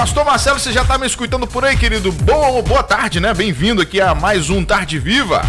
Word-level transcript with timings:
Pastor 0.00 0.24
Marcelo, 0.24 0.58
você 0.58 0.72
já 0.72 0.82
tá 0.82 0.96
me 0.96 1.06
escutando 1.06 1.46
por 1.46 1.62
aí, 1.62 1.76
querido? 1.76 2.10
Boa, 2.10 2.62
boa 2.62 2.82
tarde, 2.82 3.20
né? 3.20 3.34
Bem-vindo 3.34 3.82
aqui 3.82 4.00
a 4.00 4.14
mais 4.14 4.48
um 4.48 4.64
Tarde 4.64 4.98
Viva. 4.98 5.42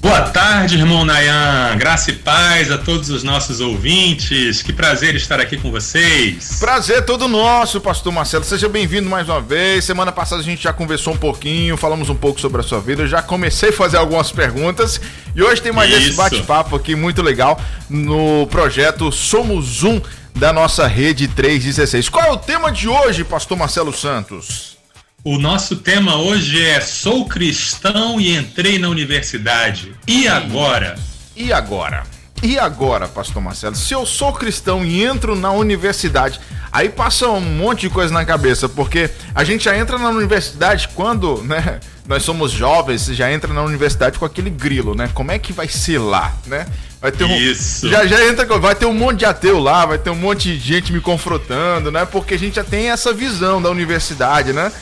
Boa 0.00 0.22
tarde, 0.22 0.78
irmão 0.78 1.04
Nayan. 1.04 1.76
Graça 1.76 2.10
e 2.10 2.14
paz 2.14 2.72
a 2.72 2.78
todos 2.78 3.10
os 3.10 3.22
nossos 3.22 3.60
ouvintes. 3.60 4.62
Que 4.62 4.72
prazer 4.72 5.14
estar 5.16 5.38
aqui 5.38 5.58
com 5.58 5.70
vocês. 5.70 6.56
Prazer 6.58 7.04
todo 7.04 7.28
nosso, 7.28 7.78
pastor 7.78 8.10
Marcelo. 8.10 8.42
Seja 8.42 8.70
bem-vindo 8.70 9.06
mais 9.06 9.28
uma 9.28 9.38
vez. 9.40 9.84
Semana 9.84 10.12
passada 10.12 10.40
a 10.40 10.44
gente 10.44 10.62
já 10.62 10.72
conversou 10.72 11.12
um 11.12 11.18
pouquinho, 11.18 11.76
falamos 11.76 12.08
um 12.08 12.14
pouco 12.14 12.40
sobre 12.40 12.62
a 12.62 12.64
sua 12.64 12.80
vida. 12.80 13.02
Eu 13.02 13.06
já 13.06 13.20
comecei 13.20 13.68
a 13.68 13.72
fazer 13.72 13.98
algumas 13.98 14.32
perguntas 14.32 14.98
e 15.36 15.42
hoje 15.42 15.60
tem 15.60 15.72
mais 15.72 15.90
Isso. 15.90 16.08
esse 16.08 16.16
bate-papo 16.16 16.74
aqui 16.74 16.94
muito 16.94 17.20
legal 17.20 17.60
no 17.90 18.46
projeto 18.46 19.12
Somos 19.12 19.82
Um 19.82 20.00
da 20.38 20.52
nossa 20.52 20.86
rede 20.86 21.26
316. 21.26 22.08
Qual 22.08 22.24
é 22.24 22.30
o 22.30 22.36
tema 22.36 22.70
de 22.70 22.88
hoje, 22.88 23.24
pastor 23.24 23.58
Marcelo 23.58 23.92
Santos? 23.92 24.78
O 25.24 25.36
nosso 25.36 25.76
tema 25.76 26.16
hoje 26.16 26.64
é 26.64 26.80
Sou 26.80 27.26
cristão 27.26 28.20
e 28.20 28.36
entrei 28.36 28.78
na 28.78 28.88
universidade. 28.88 29.96
E 30.06 30.28
agora? 30.28 30.96
E 31.34 31.52
agora? 31.52 32.04
E 32.40 32.56
agora, 32.56 33.08
pastor 33.08 33.42
Marcelo? 33.42 33.74
Se 33.74 33.92
eu 33.92 34.06
sou 34.06 34.32
cristão 34.32 34.84
e 34.84 35.04
entro 35.04 35.34
na 35.34 35.50
universidade, 35.50 36.38
aí 36.70 36.88
passa 36.88 37.26
um 37.28 37.40
monte 37.40 37.80
de 37.80 37.90
coisa 37.90 38.14
na 38.14 38.24
cabeça, 38.24 38.68
porque 38.68 39.10
a 39.34 39.42
gente 39.42 39.64
já 39.64 39.76
entra 39.76 39.98
na 39.98 40.08
universidade 40.08 40.88
quando, 40.94 41.42
né, 41.42 41.80
nós 42.06 42.22
somos 42.22 42.52
jovens, 42.52 43.06
já 43.06 43.30
entra 43.32 43.52
na 43.52 43.62
universidade 43.62 44.20
com 44.20 44.24
aquele 44.24 44.50
grilo, 44.50 44.94
né? 44.94 45.10
Como 45.12 45.32
é 45.32 45.38
que 45.38 45.52
vai 45.52 45.66
ser 45.66 45.98
lá, 45.98 46.32
né? 46.46 46.64
Vai 47.00 47.12
ter 47.12 47.24
um, 47.24 47.36
Isso. 47.36 47.88
Já, 47.88 48.06
já 48.06 48.26
entra, 48.26 48.44
vai 48.58 48.74
ter 48.74 48.86
um 48.86 48.92
monte 48.92 49.18
de 49.18 49.24
ateu 49.24 49.60
lá, 49.60 49.86
vai 49.86 49.98
ter 49.98 50.10
um 50.10 50.16
monte 50.16 50.56
de 50.56 50.58
gente 50.58 50.92
me 50.92 51.00
confrontando, 51.00 51.92
né? 51.92 52.04
Porque 52.04 52.34
a 52.34 52.38
gente 52.38 52.56
já 52.56 52.64
tem 52.64 52.90
essa 52.90 53.12
visão 53.12 53.62
da 53.62 53.70
universidade, 53.70 54.52
né? 54.52 54.72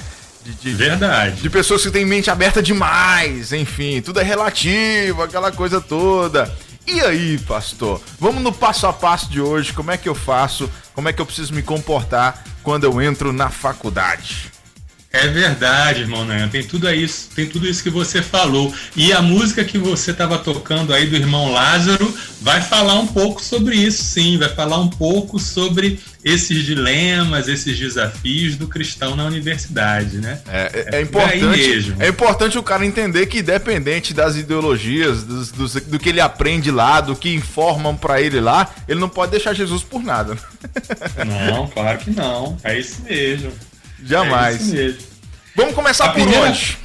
De, 0.43 0.53
de, 0.55 0.71
Verdade. 0.73 1.43
De 1.43 1.51
pessoas 1.51 1.83
que 1.83 1.91
têm 1.91 2.07
mente 2.07 2.31
aberta 2.31 2.63
demais, 2.63 3.53
enfim, 3.53 4.01
tudo 4.01 4.21
é 4.21 4.23
relativo, 4.23 5.23
aquela 5.23 5.53
coisa 5.53 5.81
toda. 5.81 6.51
E 6.87 7.01
aí, 7.01 7.37
pastor? 7.39 8.01
Vamos 8.19 8.43
no 8.43 8.53
passo 8.53 8.87
a 8.87 8.93
passo 8.93 9.29
de 9.29 9.41
hoje. 9.41 9.73
Como 9.73 9.91
é 9.91 9.97
que 9.97 10.09
eu 10.09 10.15
faço? 10.15 10.71
Como 10.95 11.09
é 11.09 11.13
que 11.13 11.21
eu 11.21 11.27
preciso 11.27 11.53
me 11.53 11.63
comportar 11.63 12.45
quando 12.63 12.85
eu 12.85 13.03
entro 13.03 13.33
na 13.33 13.51
faculdade? 13.51 14.53
É 15.17 15.29
verdade, 15.29 16.03
irmão 16.03 16.25
Nan. 16.25 16.49
Tem 16.49 16.63
tudo 16.63 16.91
isso, 16.93 17.29
tem 17.35 17.47
tudo 17.47 17.67
isso 17.67 17.83
que 17.83 17.91
você 17.91 18.21
falou. 18.23 18.73
E 18.95 19.13
a 19.13 19.23
música 19.23 19.65
que 19.65 19.79
você 19.79 20.11
estava 20.11 20.39
tocando 20.39 20.93
aí 20.93 21.07
do 21.07 21.17
irmão 21.17 21.51
Lázaro 21.51 22.15
vai 22.41 22.61
falar 22.61 22.99
um 22.99 23.07
pouco 23.07 23.43
sobre 23.43 23.77
isso, 23.77 24.03
sim. 24.05 24.37
Vai 24.37 24.51
falar 24.51 24.79
um 24.79 24.89
pouco 24.89 25.39
sobre 25.39 25.99
esses 26.23 26.65
dilemas, 26.65 27.49
esses 27.49 27.79
desafios 27.79 28.57
do 28.57 28.67
cristão 28.67 29.17
na 29.17 29.25
universidade, 29.25 30.19
né? 30.19 30.41
É, 30.47 30.87
é, 30.93 30.99
é 30.99 31.01
importante. 31.01 31.95
É 31.99 32.09
importante 32.09 32.59
o 32.59 32.63
cara 32.63 32.85
entender 32.85 33.27
que, 33.27 33.39
independente 33.39 34.13
das 34.13 34.37
ideologias, 34.37 35.23
do, 35.23 35.99
que 35.99 36.09
ele 36.09 36.21
aprende 36.21 36.71
lá, 36.71 37.01
do 37.01 37.17
que 37.17 37.33
informam 37.33 37.97
para 37.97 38.21
ele 38.21 38.41
lá, 38.41 38.69
ele 38.87 39.01
não 39.01 39.09
pode 39.09 39.31
deixar 39.31 39.55
Jesus 39.55 39.83
por 39.83 40.03
nada. 40.03 40.37
Não, 41.25 41.69
claro 41.69 41.99
que 41.99 42.11
não. 42.11 42.59
É 42.63 42.79
isso 42.79 43.03
mesmo. 43.03 43.53
Jamais. 44.05 44.75
É 44.75 44.95
Vamos 45.55 45.75
começar 45.75 46.07
a 46.07 46.09
por 46.09 46.23
primeira... 46.23 46.49
onde? 46.49 46.79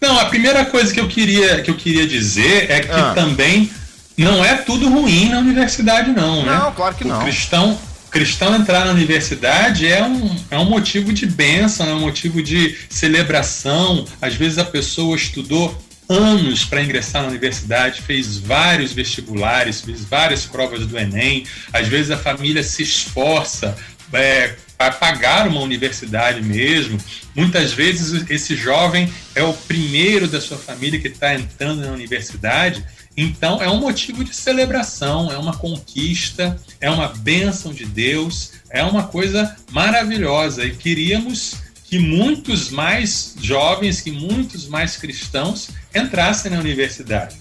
Não, 0.00 0.18
a 0.18 0.24
primeira 0.24 0.64
coisa 0.64 0.92
que 0.92 0.98
eu 0.98 1.06
queria, 1.06 1.62
que 1.62 1.70
eu 1.70 1.76
queria 1.76 2.06
dizer 2.06 2.70
é 2.70 2.80
que 2.80 2.90
ah. 2.90 3.12
também 3.14 3.70
não 4.16 4.44
é 4.44 4.56
tudo 4.56 4.88
ruim 4.88 5.28
na 5.28 5.38
universidade, 5.38 6.10
não, 6.10 6.44
né? 6.44 6.58
Não, 6.58 6.72
claro 6.72 6.94
que 6.94 7.04
o 7.04 7.08
não. 7.08 7.22
Cristão, 7.22 7.78
cristão 8.10 8.54
entrar 8.56 8.84
na 8.84 8.90
universidade 8.90 9.86
é 9.86 10.02
um, 10.02 10.36
é 10.50 10.58
um 10.58 10.64
motivo 10.64 11.12
de 11.12 11.24
bênção, 11.24 11.88
é 11.88 11.94
um 11.94 12.00
motivo 12.00 12.42
de 12.42 12.76
celebração. 12.90 14.04
Às 14.20 14.34
vezes 14.34 14.58
a 14.58 14.64
pessoa 14.64 15.16
estudou 15.16 15.80
anos 16.08 16.64
para 16.64 16.82
ingressar 16.82 17.22
na 17.22 17.28
universidade, 17.28 18.02
fez 18.02 18.36
vários 18.36 18.92
vestibulares, 18.92 19.80
fez 19.80 20.04
várias 20.04 20.44
provas 20.44 20.86
do 20.86 20.98
Enem. 20.98 21.46
Às 21.72 21.88
vezes 21.88 22.10
a 22.10 22.18
família 22.18 22.62
se 22.62 22.82
esforça, 22.82 23.76
é, 24.12 24.54
para 24.82 24.90
pagar 24.90 25.46
uma 25.46 25.60
universidade 25.60 26.42
mesmo. 26.42 26.98
Muitas 27.36 27.72
vezes 27.72 28.28
esse 28.28 28.56
jovem 28.56 29.12
é 29.32 29.42
o 29.44 29.54
primeiro 29.54 30.26
da 30.26 30.40
sua 30.40 30.58
família 30.58 30.98
que 30.98 31.06
está 31.06 31.34
entrando 31.34 31.82
na 31.82 31.92
universidade. 31.92 32.84
Então 33.16 33.62
é 33.62 33.70
um 33.70 33.78
motivo 33.78 34.24
de 34.24 34.34
celebração, 34.34 35.30
é 35.30 35.38
uma 35.38 35.56
conquista, 35.56 36.58
é 36.80 36.90
uma 36.90 37.08
bênção 37.08 37.72
de 37.72 37.84
Deus, 37.84 38.54
é 38.70 38.82
uma 38.82 39.04
coisa 39.04 39.54
maravilhosa. 39.70 40.64
E 40.64 40.74
queríamos 40.74 41.58
que 41.84 42.00
muitos 42.00 42.70
mais 42.70 43.36
jovens, 43.40 44.00
que 44.00 44.10
muitos 44.10 44.66
mais 44.66 44.96
cristãos 44.96 45.68
entrassem 45.94 46.50
na 46.50 46.58
universidade. 46.58 47.36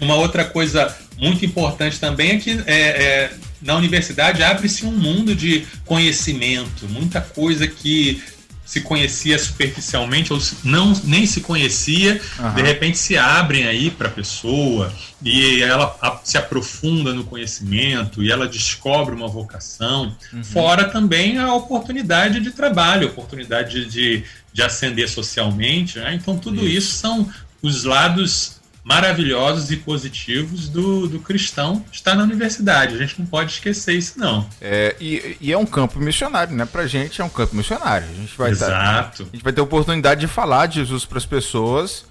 Uma 0.00 0.14
outra 0.14 0.44
coisa 0.44 0.94
muito 1.18 1.44
importante 1.44 1.98
também 1.98 2.32
é 2.32 2.38
que 2.38 2.50
é, 2.66 2.74
é, 2.74 3.32
na 3.62 3.74
universidade 3.76 4.42
abre-se 4.42 4.84
um 4.84 4.92
mundo 4.92 5.34
de 5.34 5.66
conhecimento, 5.84 6.86
muita 6.88 7.20
coisa 7.20 7.66
que 7.66 8.22
se 8.66 8.80
conhecia 8.80 9.38
superficialmente 9.38 10.32
ou 10.32 10.42
não 10.64 10.92
nem 11.04 11.24
se 11.24 11.40
conhecia, 11.40 12.20
uhum. 12.36 12.54
de 12.54 12.62
repente 12.62 12.98
se 12.98 13.16
abrem 13.16 13.64
aí 13.64 13.92
para 13.92 14.08
a 14.08 14.10
pessoa 14.10 14.92
e 15.22 15.62
ela 15.62 16.20
se 16.24 16.36
aprofunda 16.36 17.14
no 17.14 17.22
conhecimento 17.22 18.24
e 18.24 18.30
ela 18.30 18.48
descobre 18.48 19.14
uma 19.14 19.28
vocação. 19.28 20.14
Uhum. 20.32 20.42
Fora 20.42 20.84
também 20.86 21.38
a 21.38 21.54
oportunidade 21.54 22.40
de 22.40 22.50
trabalho, 22.50 23.06
a 23.06 23.10
oportunidade 23.12 23.86
de, 23.86 24.24
de 24.52 24.62
ascender 24.62 25.08
socialmente. 25.08 26.00
Né? 26.00 26.14
Então, 26.14 26.36
tudo 26.36 26.66
isso. 26.66 26.76
isso 26.76 26.92
são 26.94 27.30
os 27.62 27.84
lados 27.84 28.55
maravilhosos 28.86 29.72
e 29.72 29.76
positivos 29.78 30.68
do, 30.68 31.08
do 31.08 31.18
cristão 31.18 31.84
estar 31.90 32.14
na 32.14 32.22
universidade. 32.22 32.94
A 32.94 32.98
gente 32.98 33.18
não 33.18 33.26
pode 33.26 33.50
esquecer 33.50 33.94
isso, 33.94 34.16
não. 34.16 34.48
É, 34.60 34.94
e, 35.00 35.36
e 35.40 35.52
é 35.52 35.58
um 35.58 35.66
campo 35.66 35.98
missionário, 35.98 36.54
né? 36.54 36.64
Pra 36.64 36.86
gente 36.86 37.20
é 37.20 37.24
um 37.24 37.28
campo 37.28 37.56
missionário. 37.56 38.06
A 38.08 38.14
gente 38.14 38.38
vai 38.38 38.52
Exato. 38.52 39.24
Tá, 39.24 39.28
a 39.28 39.34
gente 39.34 39.42
vai 39.42 39.52
ter 39.52 39.60
oportunidade 39.60 40.20
de 40.20 40.28
falar 40.28 40.66
de 40.66 40.76
Jesus 40.76 41.04
para 41.04 41.18
as 41.18 41.26
pessoas 41.26 42.04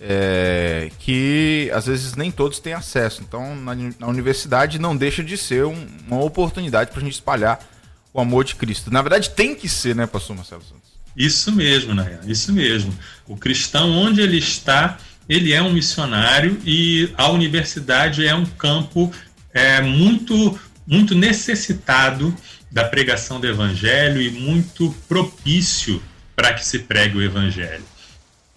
é, 0.00 0.90
que 0.98 1.70
às 1.72 1.86
vezes 1.86 2.16
nem 2.16 2.32
todos 2.32 2.58
têm 2.58 2.72
acesso. 2.72 3.22
Então, 3.22 3.54
na, 3.54 3.76
na 3.96 4.08
universidade 4.08 4.80
não 4.80 4.96
deixa 4.96 5.22
de 5.22 5.36
ser 5.36 5.64
um, 5.64 5.86
uma 6.08 6.24
oportunidade 6.24 6.90
para 6.90 7.02
a 7.02 7.04
gente 7.04 7.14
espalhar 7.14 7.64
o 8.12 8.20
amor 8.20 8.44
de 8.44 8.56
Cristo. 8.56 8.90
Na 8.90 9.00
verdade, 9.00 9.30
tem 9.30 9.54
que 9.54 9.68
ser, 9.68 9.94
né, 9.94 10.08
pastor 10.08 10.34
Marcelo 10.34 10.62
Santos? 10.62 10.90
Isso 11.16 11.52
mesmo, 11.52 11.94
né? 11.94 12.18
Isso 12.26 12.52
mesmo. 12.52 12.92
O 13.28 13.36
cristão, 13.36 13.92
onde 13.92 14.20
ele 14.20 14.38
está, 14.38 14.98
ele 15.28 15.52
é 15.52 15.60
um 15.60 15.72
missionário 15.72 16.58
e 16.64 17.12
a 17.16 17.28
universidade 17.30 18.26
é 18.26 18.34
um 18.34 18.46
campo 18.46 19.12
é, 19.52 19.80
muito, 19.80 20.58
muito 20.86 21.14
necessitado 21.14 22.34
da 22.70 22.84
pregação 22.84 23.40
do 23.40 23.46
evangelho 23.46 24.20
e 24.20 24.30
muito 24.30 24.94
propício 25.08 26.02
para 26.34 26.52
que 26.52 26.64
se 26.64 26.80
pregue 26.80 27.16
o 27.16 27.22
evangelho. 27.22 27.84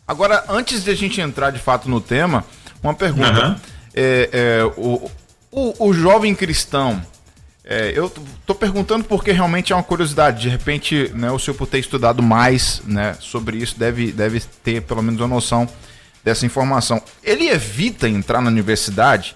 Agora, 0.07 0.43
antes 0.49 0.83
de 0.83 0.91
a 0.91 0.95
gente 0.95 1.21
entrar 1.21 1.51
de 1.51 1.59
fato 1.59 1.89
no 1.89 2.01
tema, 2.01 2.43
uma 2.83 2.93
pergunta. 2.93 3.49
Uhum. 3.49 3.55
É, 3.93 4.29
é, 4.31 4.63
o, 4.77 5.09
o, 5.51 5.87
o, 5.87 5.93
jovem 5.93 6.33
cristão, 6.35 7.01
é, 7.63 7.91
eu 7.95 8.07
estou 8.07 8.55
perguntando 8.55 9.03
porque 9.03 9.31
realmente 9.31 9.71
é 9.71 9.75
uma 9.75 9.83
curiosidade. 9.83 10.41
De 10.41 10.49
repente, 10.49 11.11
né, 11.13 11.31
o 11.31 11.39
senhor 11.39 11.55
por 11.55 11.67
ter 11.67 11.79
estudado 11.79 12.21
mais 12.21 12.81
né, 12.85 13.15
sobre 13.19 13.57
isso, 13.57 13.77
deve, 13.77 14.11
deve 14.11 14.41
ter 14.63 14.81
pelo 14.81 15.01
menos 15.01 15.19
uma 15.19 15.27
noção 15.27 15.67
dessa 16.23 16.45
informação. 16.45 17.01
Ele 17.23 17.47
evita 17.49 18.07
entrar 18.07 18.41
na 18.41 18.49
universidade 18.49 19.35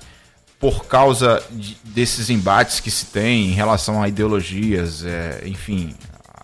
por 0.59 0.85
causa 0.85 1.43
de, 1.51 1.77
desses 1.83 2.29
embates 2.29 2.79
que 2.79 2.89
se 2.89 3.07
tem 3.07 3.47
em 3.47 3.53
relação 3.53 4.01
a 4.01 4.07
ideologias, 4.07 5.03
é, 5.03 5.43
enfim, 5.45 5.93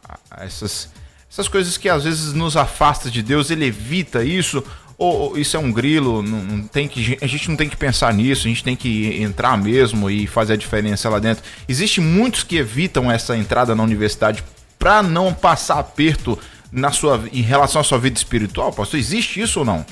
a, 0.08 0.20
a 0.32 0.46
essas, 0.46 0.90
essas 1.32 1.48
coisas 1.48 1.78
que 1.78 1.88
às 1.88 2.04
vezes 2.04 2.34
nos 2.34 2.58
afasta 2.58 3.10
de 3.10 3.22
Deus. 3.22 3.50
Ele 3.50 3.66
evita 3.66 4.24
isso 4.24 4.64
ou, 5.00 5.30
ou 5.32 5.38
isso 5.38 5.56
é 5.56 5.60
um 5.60 5.72
grilo? 5.72 6.22
Não, 6.22 6.44
não, 6.44 6.68
tem 6.68 6.86
que, 6.86 7.18
a 7.22 7.26
gente 7.26 7.50
não 7.50 7.56
tem 7.56 7.70
que 7.70 7.78
pensar 7.78 8.14
nisso, 8.14 8.46
a 8.46 8.50
gente 8.50 8.64
tem 8.64 8.76
que 8.76 9.24
entrar 9.24 9.58
mesmo 9.58 10.10
e 10.10 10.28
fazer 10.28 10.54
a 10.54 10.58
diferença 10.58 11.10
lá 11.10 11.20
dentro. 11.20 11.42
Existem 11.68 12.04
muitos 12.04 12.44
que 12.44 12.58
evitam 12.58 13.10
essa 13.10 13.38
entrada 13.38 13.74
na 13.74 13.82
universidade 13.82 14.44
para 14.78 15.02
não 15.02 15.34
passar 15.34 15.80
aperto 15.80 16.38
na 16.70 16.92
sua, 16.92 17.24
em 17.32 17.42
relação 17.42 17.80
à 17.80 17.84
sua 17.84 17.98
vida 17.98 18.18
espiritual, 18.18 18.74
pastor? 18.74 19.00
Existe 19.00 19.40
isso 19.40 19.60
ou 19.60 19.66
não? 19.66 19.86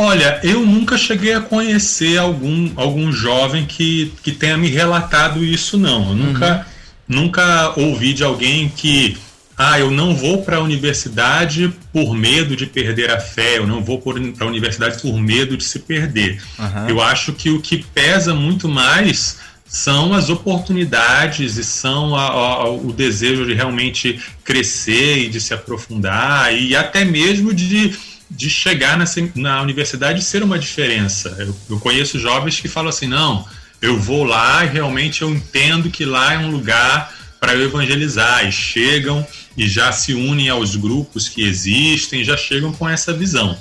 Olha, 0.00 0.38
eu 0.44 0.64
nunca 0.64 0.96
cheguei 0.96 1.34
a 1.34 1.40
conhecer 1.40 2.18
algum, 2.18 2.70
algum 2.76 3.10
jovem 3.10 3.66
que, 3.66 4.12
que 4.22 4.30
tenha 4.30 4.56
me 4.56 4.68
relatado 4.68 5.44
isso, 5.44 5.76
não. 5.76 6.10
Eu 6.10 6.14
nunca, 6.14 6.66
uhum. 7.08 7.16
nunca 7.22 7.72
ouvi 7.76 8.14
de 8.14 8.22
alguém 8.22 8.68
que, 8.68 9.18
ah, 9.56 9.76
eu 9.80 9.90
não 9.90 10.14
vou 10.14 10.42
para 10.42 10.58
a 10.58 10.60
universidade 10.60 11.74
por 11.92 12.14
medo 12.14 12.54
de 12.54 12.64
perder 12.64 13.10
a 13.10 13.18
fé, 13.18 13.58
eu 13.58 13.66
não 13.66 13.82
vou 13.82 14.00
para 14.00 14.44
a 14.44 14.48
universidade 14.48 15.02
por 15.02 15.18
medo 15.18 15.56
de 15.56 15.64
se 15.64 15.80
perder. 15.80 16.40
Uhum. 16.56 16.88
Eu 16.90 17.02
acho 17.02 17.32
que 17.32 17.50
o 17.50 17.60
que 17.60 17.78
pesa 17.78 18.32
muito 18.32 18.68
mais 18.68 19.38
são 19.66 20.14
as 20.14 20.30
oportunidades 20.30 21.56
e 21.56 21.64
são 21.64 22.14
a, 22.14 22.22
a, 22.22 22.70
o 22.70 22.92
desejo 22.92 23.44
de 23.44 23.52
realmente 23.52 24.22
crescer 24.44 25.18
e 25.18 25.28
de 25.28 25.40
se 25.40 25.52
aprofundar 25.52 26.54
e 26.56 26.76
até 26.76 27.04
mesmo 27.04 27.52
de, 27.52 27.98
de 28.30 28.50
chegar 28.50 28.96
na, 28.96 29.04
na 29.34 29.62
universidade 29.62 30.20
e 30.20 30.22
ser 30.22 30.42
uma 30.42 30.58
diferença. 30.58 31.34
Eu, 31.38 31.56
eu 31.70 31.80
conheço 31.80 32.18
jovens 32.18 32.60
que 32.60 32.68
falam 32.68 32.90
assim: 32.90 33.06
não, 33.06 33.46
eu 33.80 33.98
vou 33.98 34.24
lá 34.24 34.64
e 34.64 34.68
realmente 34.68 35.22
eu 35.22 35.30
entendo 35.30 35.90
que 35.90 36.04
lá 36.04 36.34
é 36.34 36.38
um 36.38 36.50
lugar 36.50 37.14
para 37.40 37.54
eu 37.54 37.62
evangelizar 37.62 38.46
e 38.46 38.52
chegam 38.52 39.26
e 39.56 39.68
já 39.68 39.92
se 39.92 40.14
unem 40.14 40.48
aos 40.48 40.76
grupos 40.76 41.28
que 41.28 41.42
existem, 41.42 42.24
já 42.24 42.36
chegam 42.36 42.72
com 42.72 42.88
essa 42.88 43.12
visão, 43.12 43.56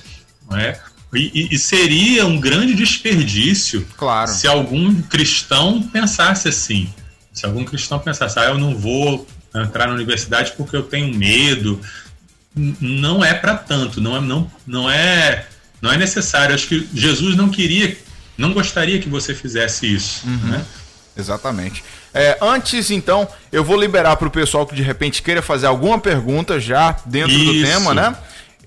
não 0.50 0.58
é? 0.58 0.80
E, 1.14 1.48
e, 1.52 1.58
seria 1.58 2.26
um 2.26 2.38
grande 2.40 2.74
desperdício 2.74 3.88
claro. 3.96 4.30
se 4.30 4.46
algum 4.46 5.02
cristão 5.04 5.82
pensasse 5.82 6.50
assim. 6.50 6.90
Se 7.32 7.46
algum 7.46 7.64
cristão 7.64 7.98
pensasse, 7.98 8.38
ah, 8.38 8.46
eu 8.46 8.58
não 8.58 8.76
vou 8.76 9.26
entrar 9.56 9.88
na 9.88 9.94
universidade 9.94 10.54
porque 10.58 10.76
eu 10.76 10.84
tenho 10.84 11.14
medo. 11.16 11.80
Não 12.82 13.24
é 13.24 13.34
para 13.34 13.56
tanto, 13.56 14.02
não 14.02 14.18
é, 14.18 14.22
não, 14.22 14.52
não, 14.66 14.90
é, 14.90 15.46
não 15.82 15.92
é 15.92 15.98
necessário. 15.98 16.56
Acho 16.56 16.68
que 16.68 16.88
Jesus 16.94 17.36
não 17.36 17.50
queria, 17.50 17.98
não 18.38 18.54
gostaria 18.54 19.00
que 19.00 19.10
você 19.10 19.34
fizesse 19.34 19.94
isso. 19.94 20.28
Uhum. 20.28 20.50
Né? 20.50 20.66
Exatamente. 21.18 21.84
É, 22.14 22.38
antes, 22.42 22.92
então, 22.92 23.28
eu 23.52 23.64
vou 23.64 23.80
liberar 23.80 24.16
para 24.16 24.28
o 24.28 24.32
pessoal 24.32 24.66
que 24.66 24.76
de 24.76 24.82
repente 24.82 25.22
queira 25.22 25.42
fazer 25.42 25.66
alguma 25.66 26.00
pergunta 26.00 26.60
já 26.60 26.98
dentro 27.06 27.34
isso. 27.34 27.54
do 27.54 27.62
tema, 27.62 27.94
né? 27.94 28.16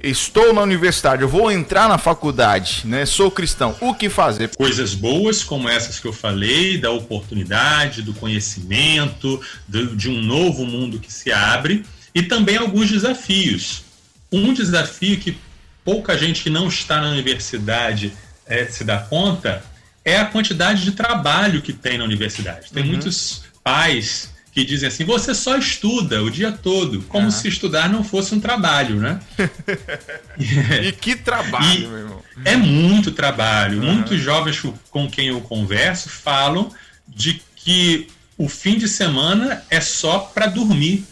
Estou 0.02 0.54
na 0.54 0.62
universidade, 0.62 1.20
eu 1.20 1.28
vou 1.28 1.52
entrar 1.52 1.86
na 1.86 1.98
faculdade, 1.98 2.82
né? 2.84 3.04
Sou 3.04 3.30
cristão. 3.30 3.76
O 3.80 3.94
que 3.94 4.08
fazer? 4.08 4.48
Coisas 4.56 4.94
boas 4.94 5.44
como 5.44 5.68
essas 5.68 6.00
que 6.00 6.06
eu 6.06 6.12
falei, 6.12 6.78
da 6.78 6.90
oportunidade, 6.90 8.00
do 8.00 8.14
conhecimento, 8.14 9.40
do, 9.68 9.94
de 9.94 10.08
um 10.08 10.22
novo 10.22 10.64
mundo 10.64 10.98
que 10.98 11.12
se 11.12 11.30
abre, 11.30 11.84
e 12.14 12.22
também 12.22 12.56
alguns 12.56 12.90
desafios. 12.90 13.84
Um 14.32 14.52
desafio 14.52 15.18
que 15.18 15.36
pouca 15.84 16.16
gente 16.16 16.42
que 16.42 16.50
não 16.50 16.68
está 16.68 17.00
na 17.00 17.10
universidade 17.10 18.12
é, 18.46 18.66
se 18.66 18.84
dá 18.84 18.98
conta 18.98 19.62
é 20.04 20.16
a 20.18 20.24
quantidade 20.24 20.82
de 20.82 20.92
trabalho 20.92 21.62
que 21.62 21.72
tem 21.72 21.98
na 21.98 22.04
universidade. 22.04 22.70
Tem 22.72 22.82
uhum. 22.82 22.90
muitos 22.90 23.42
pais 23.62 24.30
que 24.52 24.64
dizem 24.64 24.88
assim: 24.88 25.04
você 25.04 25.34
só 25.34 25.56
estuda 25.56 26.22
o 26.22 26.30
dia 26.30 26.50
todo, 26.52 27.02
como 27.02 27.30
se 27.30 27.48
estudar 27.48 27.88
não 27.88 28.02
fosse 28.02 28.34
um 28.34 28.40
trabalho, 28.40 28.96
né? 28.96 29.20
e 30.82 30.92
que 30.92 31.16
trabalho, 31.16 31.84
e 31.84 31.86
meu 31.86 31.98
irmão. 31.98 32.22
É 32.44 32.56
muito 32.56 33.12
trabalho. 33.12 33.80
Uhum. 33.80 33.94
Muitos 33.94 34.20
jovens 34.20 34.62
com 34.90 35.08
quem 35.08 35.28
eu 35.28 35.40
converso 35.40 36.08
falam 36.08 36.72
de 37.06 37.40
que 37.56 38.08
o 38.38 38.48
fim 38.48 38.78
de 38.78 38.88
semana 38.88 39.62
é 39.68 39.80
só 39.80 40.18
para 40.18 40.46
dormir, 40.46 41.04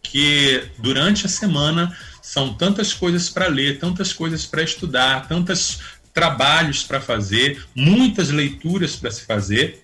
porque 0.00 0.68
durante 0.78 1.26
a 1.26 1.28
semana 1.28 1.96
são 2.22 2.54
tantas 2.54 2.92
coisas 2.92 3.28
para 3.28 3.46
ler, 3.48 3.78
tantas 3.78 4.12
coisas 4.12 4.46
para 4.46 4.62
estudar, 4.62 5.28
tantos 5.28 5.80
trabalhos 6.12 6.82
para 6.82 7.00
fazer, 7.00 7.62
muitas 7.74 8.30
leituras 8.30 8.96
para 8.96 9.10
se 9.10 9.22
fazer 9.22 9.80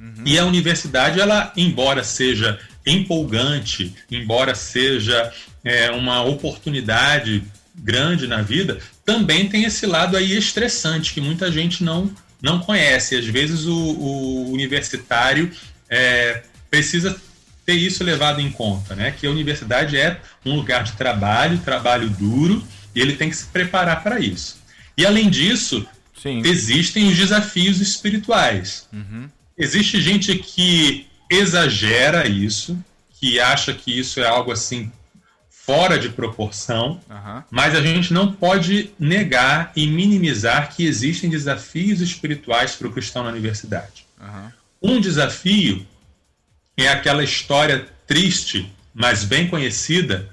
Uhum. 0.00 0.22
E 0.24 0.38
a 0.38 0.46
universidade, 0.46 1.20
ela, 1.20 1.52
embora 1.56 2.02
seja 2.02 2.58
empolgante, 2.86 3.94
embora 4.10 4.54
seja 4.54 5.30
é, 5.62 5.90
uma 5.90 6.22
oportunidade 6.22 7.44
grande 7.74 8.26
na 8.26 8.40
vida, 8.40 8.78
também 9.04 9.48
tem 9.48 9.64
esse 9.64 9.84
lado 9.84 10.16
aí 10.16 10.36
estressante 10.36 11.12
que 11.12 11.20
muita 11.20 11.52
gente 11.52 11.84
não, 11.84 12.10
não 12.40 12.60
conhece. 12.60 13.14
Às 13.14 13.26
vezes 13.26 13.66
o, 13.66 13.76
o 13.76 14.52
universitário 14.52 15.50
é, 15.88 16.42
precisa 16.70 17.14
ter 17.64 17.74
isso 17.74 18.02
levado 18.02 18.40
em 18.40 18.50
conta, 18.50 18.94
né? 18.94 19.10
Que 19.10 19.26
a 19.26 19.30
universidade 19.30 19.96
é 19.96 20.20
um 20.44 20.54
lugar 20.54 20.82
de 20.82 20.92
trabalho, 20.92 21.58
trabalho 21.58 22.08
duro, 22.08 22.64
e 22.94 23.00
ele 23.00 23.16
tem 23.16 23.30
que 23.30 23.36
se 23.36 23.46
preparar 23.46 24.02
para 24.02 24.18
isso. 24.18 24.58
E 24.96 25.06
além 25.06 25.30
disso, 25.30 25.86
Sim. 26.20 26.42
existem 26.44 27.08
os 27.08 27.16
desafios 27.16 27.80
espirituais. 27.80 28.88
Uhum. 28.92 29.28
Existe 29.56 30.00
gente 30.00 30.36
que 30.36 31.06
exagera 31.30 32.26
isso, 32.26 32.78
que 33.12 33.38
acha 33.38 33.72
que 33.72 33.98
isso 33.98 34.20
é 34.20 34.26
algo 34.26 34.50
assim 34.50 34.90
fora 35.48 35.98
de 35.98 36.08
proporção, 36.08 37.00
uhum. 37.08 37.42
mas 37.50 37.76
a 37.76 37.80
gente 37.80 38.12
não 38.12 38.32
pode 38.32 38.90
negar 38.98 39.70
e 39.76 39.86
minimizar 39.86 40.74
que 40.74 40.84
existem 40.84 41.30
desafios 41.30 42.00
espirituais 42.00 42.74
para 42.74 42.88
o 42.88 42.92
cristão 42.92 43.22
na 43.22 43.30
universidade. 43.30 44.04
Uhum. 44.20 44.96
Um 44.96 45.00
desafio 45.00 45.86
é 46.86 46.88
aquela 46.88 47.24
história 47.24 47.86
triste, 48.06 48.70
mas 48.94 49.24
bem 49.24 49.48
conhecida, 49.48 50.28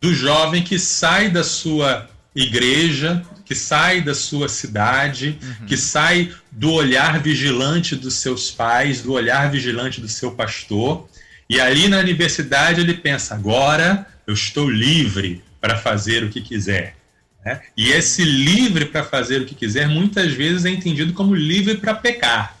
do 0.00 0.12
jovem 0.14 0.62
que 0.62 0.78
sai 0.78 1.30
da 1.30 1.42
sua 1.42 2.08
igreja, 2.34 3.24
que 3.44 3.54
sai 3.54 4.00
da 4.00 4.14
sua 4.14 4.48
cidade, 4.48 5.38
uhum. 5.42 5.66
que 5.66 5.76
sai 5.76 6.32
do 6.50 6.72
olhar 6.72 7.20
vigilante 7.20 7.94
dos 7.94 8.14
seus 8.14 8.50
pais, 8.50 9.02
do 9.02 9.12
olhar 9.12 9.50
vigilante 9.50 10.00
do 10.00 10.08
seu 10.08 10.32
pastor, 10.32 11.08
e 11.48 11.60
ali 11.60 11.88
na 11.88 11.98
universidade 11.98 12.80
ele 12.80 12.94
pensa: 12.94 13.34
agora 13.34 14.06
eu 14.26 14.34
estou 14.34 14.68
livre 14.68 15.42
para 15.60 15.76
fazer 15.76 16.24
o 16.24 16.30
que 16.30 16.40
quiser. 16.40 16.96
Né? 17.44 17.60
E 17.76 17.90
esse 17.90 18.24
livre 18.24 18.86
para 18.86 19.04
fazer 19.04 19.42
o 19.42 19.44
que 19.44 19.54
quiser 19.54 19.86
muitas 19.88 20.32
vezes 20.32 20.64
é 20.64 20.70
entendido 20.70 21.12
como 21.12 21.34
livre 21.34 21.76
para 21.76 21.94
pecar. 21.94 22.56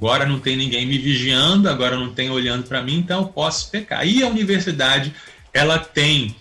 Agora 0.00 0.24
não 0.24 0.40
tem 0.40 0.56
ninguém 0.56 0.86
me 0.86 0.96
vigiando, 0.96 1.68
agora 1.68 1.94
não 1.94 2.10
tem 2.14 2.30
olhando 2.30 2.66
para 2.66 2.82
mim, 2.82 2.96
então 2.96 3.20
eu 3.20 3.28
posso 3.28 3.70
pecar. 3.70 4.06
E 4.06 4.22
a 4.22 4.28
universidade 4.28 5.14
ela 5.52 5.78
tem 5.78 6.34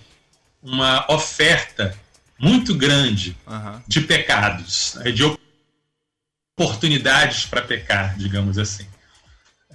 uma 0.63 1.05
oferta 1.11 1.93
muito 2.39 2.73
grande 2.73 3.35
uhum. 3.45 3.81
de 3.85 3.99
pecados, 3.99 4.95
né, 4.95 5.11
de 5.11 5.23
oportunidades 6.57 7.45
para 7.45 7.61
pecar, 7.61 8.17
digamos 8.17 8.57
assim. 8.57 8.87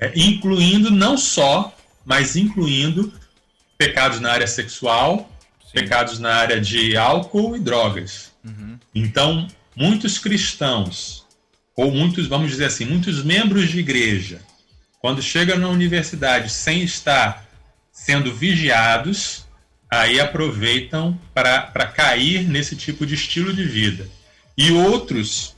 É, 0.01 0.11
incluindo 0.17 0.91
não 0.91 1.19
só, 1.19 1.77
mas 2.07 2.37
incluindo 2.37 3.13
pecados 3.77 4.19
na 4.19 4.33
área 4.33 4.47
sexual, 4.47 5.31
Sim. 5.61 5.73
pecados 5.73 6.19
na 6.19 6.35
área 6.35 6.59
de 6.59 6.97
álcool 6.97 7.55
e 7.55 7.61
drogas. 7.61 8.33
Uhum. 8.43 8.79
Então, 8.95 9.47
muitos 9.77 10.17
cristãos, 10.17 11.24
ou 11.77 11.91
muitos, 11.91 12.27
vamos 12.27 12.51
dizer 12.51 12.67
assim, 12.67 12.85
muitos 12.85 13.23
membros 13.23 13.69
de 13.69 13.79
igreja, 13.79 14.41
quando 15.01 15.23
chegam 15.23 15.59
na 15.59 15.69
universidade 15.69 16.51
sem 16.51 16.83
estar 16.83 17.45
sendo 17.93 18.35
vigiados, 18.35 19.45
aí 19.91 20.19
aproveitam 20.19 21.19
para 21.33 21.87
cair 21.87 22.45
nesse 22.45 22.75
tipo 22.75 23.05
de 23.05 23.15
estilo 23.15 23.53
de 23.53 23.65
vida. 23.65 24.09
E 24.57 24.71
outros 24.73 25.55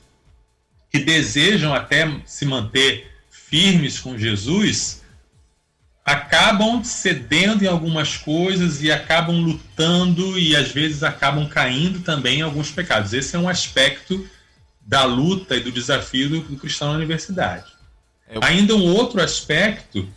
que 0.90 0.98
desejam 0.98 1.74
até 1.74 2.10
se 2.24 2.44
manter 2.44 3.10
firmes 3.30 3.98
com 3.98 4.18
Jesus 4.18 5.02
acabam 6.04 6.84
cedendo 6.84 7.64
em 7.64 7.66
algumas 7.66 8.16
coisas 8.16 8.80
e 8.80 8.92
acabam 8.92 9.40
lutando 9.40 10.38
e 10.38 10.54
às 10.54 10.70
vezes 10.70 11.02
acabam 11.02 11.48
caindo 11.48 12.00
também 12.00 12.38
em 12.38 12.42
alguns 12.42 12.70
pecados. 12.70 13.12
Esse 13.12 13.34
é 13.34 13.38
um 13.38 13.48
aspecto 13.48 14.28
da 14.86 15.04
luta 15.04 15.56
e 15.56 15.60
do 15.60 15.72
desafio 15.72 16.28
do, 16.28 16.40
do 16.40 16.56
cristão 16.56 16.88
na 16.88 16.96
universidade. 16.96 17.64
Eu... 18.30 18.40
Ainda 18.42 18.74
um 18.74 18.94
outro 18.94 19.20
aspecto 19.20 20.08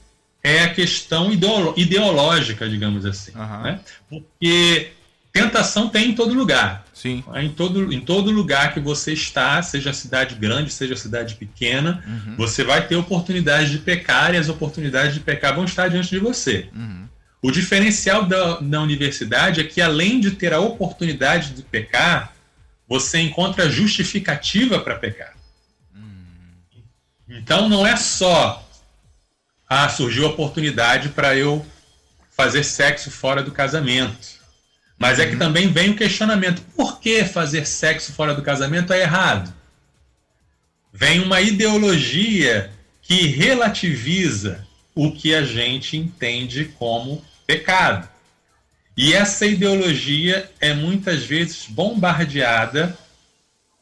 é 0.44 0.64
a 0.64 0.74
questão 0.74 1.32
ideológica, 1.76 2.70
digamos 2.70 3.06
assim. 3.06 3.32
Uhum. 3.36 3.62
Né? 3.64 3.80
Porque 4.08 4.92
tentação 5.34 5.90
tem 5.90 6.12
em 6.12 6.16
todo 6.16 6.34
lugar. 6.34 6.86
Sim. 6.94 7.24
Em 7.36 7.50
todo, 7.50 7.92
em 7.92 8.00
todo 8.00 8.32
lugar 8.32 8.74
que 8.74 8.80
você 8.80 9.14
está, 9.14 9.62
seja 9.62 9.92
cidade 9.92 10.36
grande, 10.36 10.72
seja 10.72 10.96
cidade 10.96 11.36
pequena, 11.36 12.04
uhum. 12.06 12.36
você 12.38 12.64
vai 12.64 12.86
ter 12.86 12.96
oportunidades 12.96 13.72
de 13.72 13.80
pecar 13.80 14.34
e 14.34 14.38
as 14.38 14.50
oportunidades 14.50 15.14
de 15.14 15.20
pecar 15.20 15.56
vão 15.56 15.66
estar 15.66 15.88
diante 15.88 16.10
de 16.10 16.20
você. 16.20 16.70
Uhum. 16.76 17.08
O 17.42 17.52
diferencial 17.52 18.26
da, 18.26 18.60
da 18.60 18.82
universidade 18.82 19.62
é 19.62 19.64
que, 19.64 19.82
além 19.82 20.20
de 20.20 20.32
ter 20.32 20.54
a 20.54 20.60
oportunidade 20.60 21.54
de 21.54 21.64
pecar, 21.64 22.34
você 22.90 23.20
encontra 23.20 23.70
justificativa 23.70 24.80
para 24.80 24.98
pecar. 24.98 25.38
Então, 27.30 27.70
não 27.70 27.86
é 27.86 27.96
só 27.96 28.68
ah, 29.70 29.88
surgiu 29.88 30.26
a 30.26 30.30
oportunidade 30.30 31.10
para 31.10 31.36
eu 31.36 31.64
fazer 32.32 32.64
sexo 32.64 33.12
fora 33.12 33.44
do 33.44 33.52
casamento. 33.52 34.40
Mas 34.98 35.20
é 35.20 35.28
que 35.28 35.34
uhum. 35.34 35.40
também 35.40 35.72
vem 35.72 35.92
o 35.92 35.96
questionamento: 35.96 36.64
por 36.76 37.00
que 37.00 37.24
fazer 37.24 37.68
sexo 37.68 38.12
fora 38.12 38.34
do 38.34 38.42
casamento 38.42 38.92
é 38.92 39.02
errado? 39.02 39.54
Vem 40.92 41.22
uma 41.22 41.40
ideologia 41.40 42.72
que 43.02 43.28
relativiza 43.28 44.68
o 44.96 45.12
que 45.12 45.36
a 45.36 45.44
gente 45.44 45.96
entende 45.96 46.66
como 46.80 47.24
pecado. 47.46 48.10
E 49.00 49.14
essa 49.14 49.46
ideologia 49.46 50.52
é 50.60 50.74
muitas 50.74 51.24
vezes 51.24 51.68
bombardeada 51.70 52.98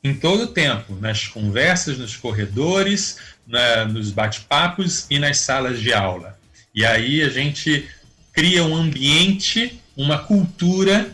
em 0.03 0.13
todo 0.13 0.43
o 0.43 0.47
tempo, 0.53 0.95
nas 1.01 1.25
conversas, 1.25 1.97
nos 1.97 2.15
corredores, 2.15 3.17
na, 3.47 3.85
nos 3.85 4.11
bate-papos 4.11 5.07
e 5.09 5.17
nas 5.17 5.39
salas 5.39 5.79
de 5.79 5.91
aula. 5.91 6.39
E 6.73 6.85
aí 6.85 7.23
a 7.23 7.29
gente 7.29 7.89
cria 8.31 8.63
um 8.63 8.75
ambiente, 8.75 9.81
uma 9.95 10.19
cultura 10.19 11.09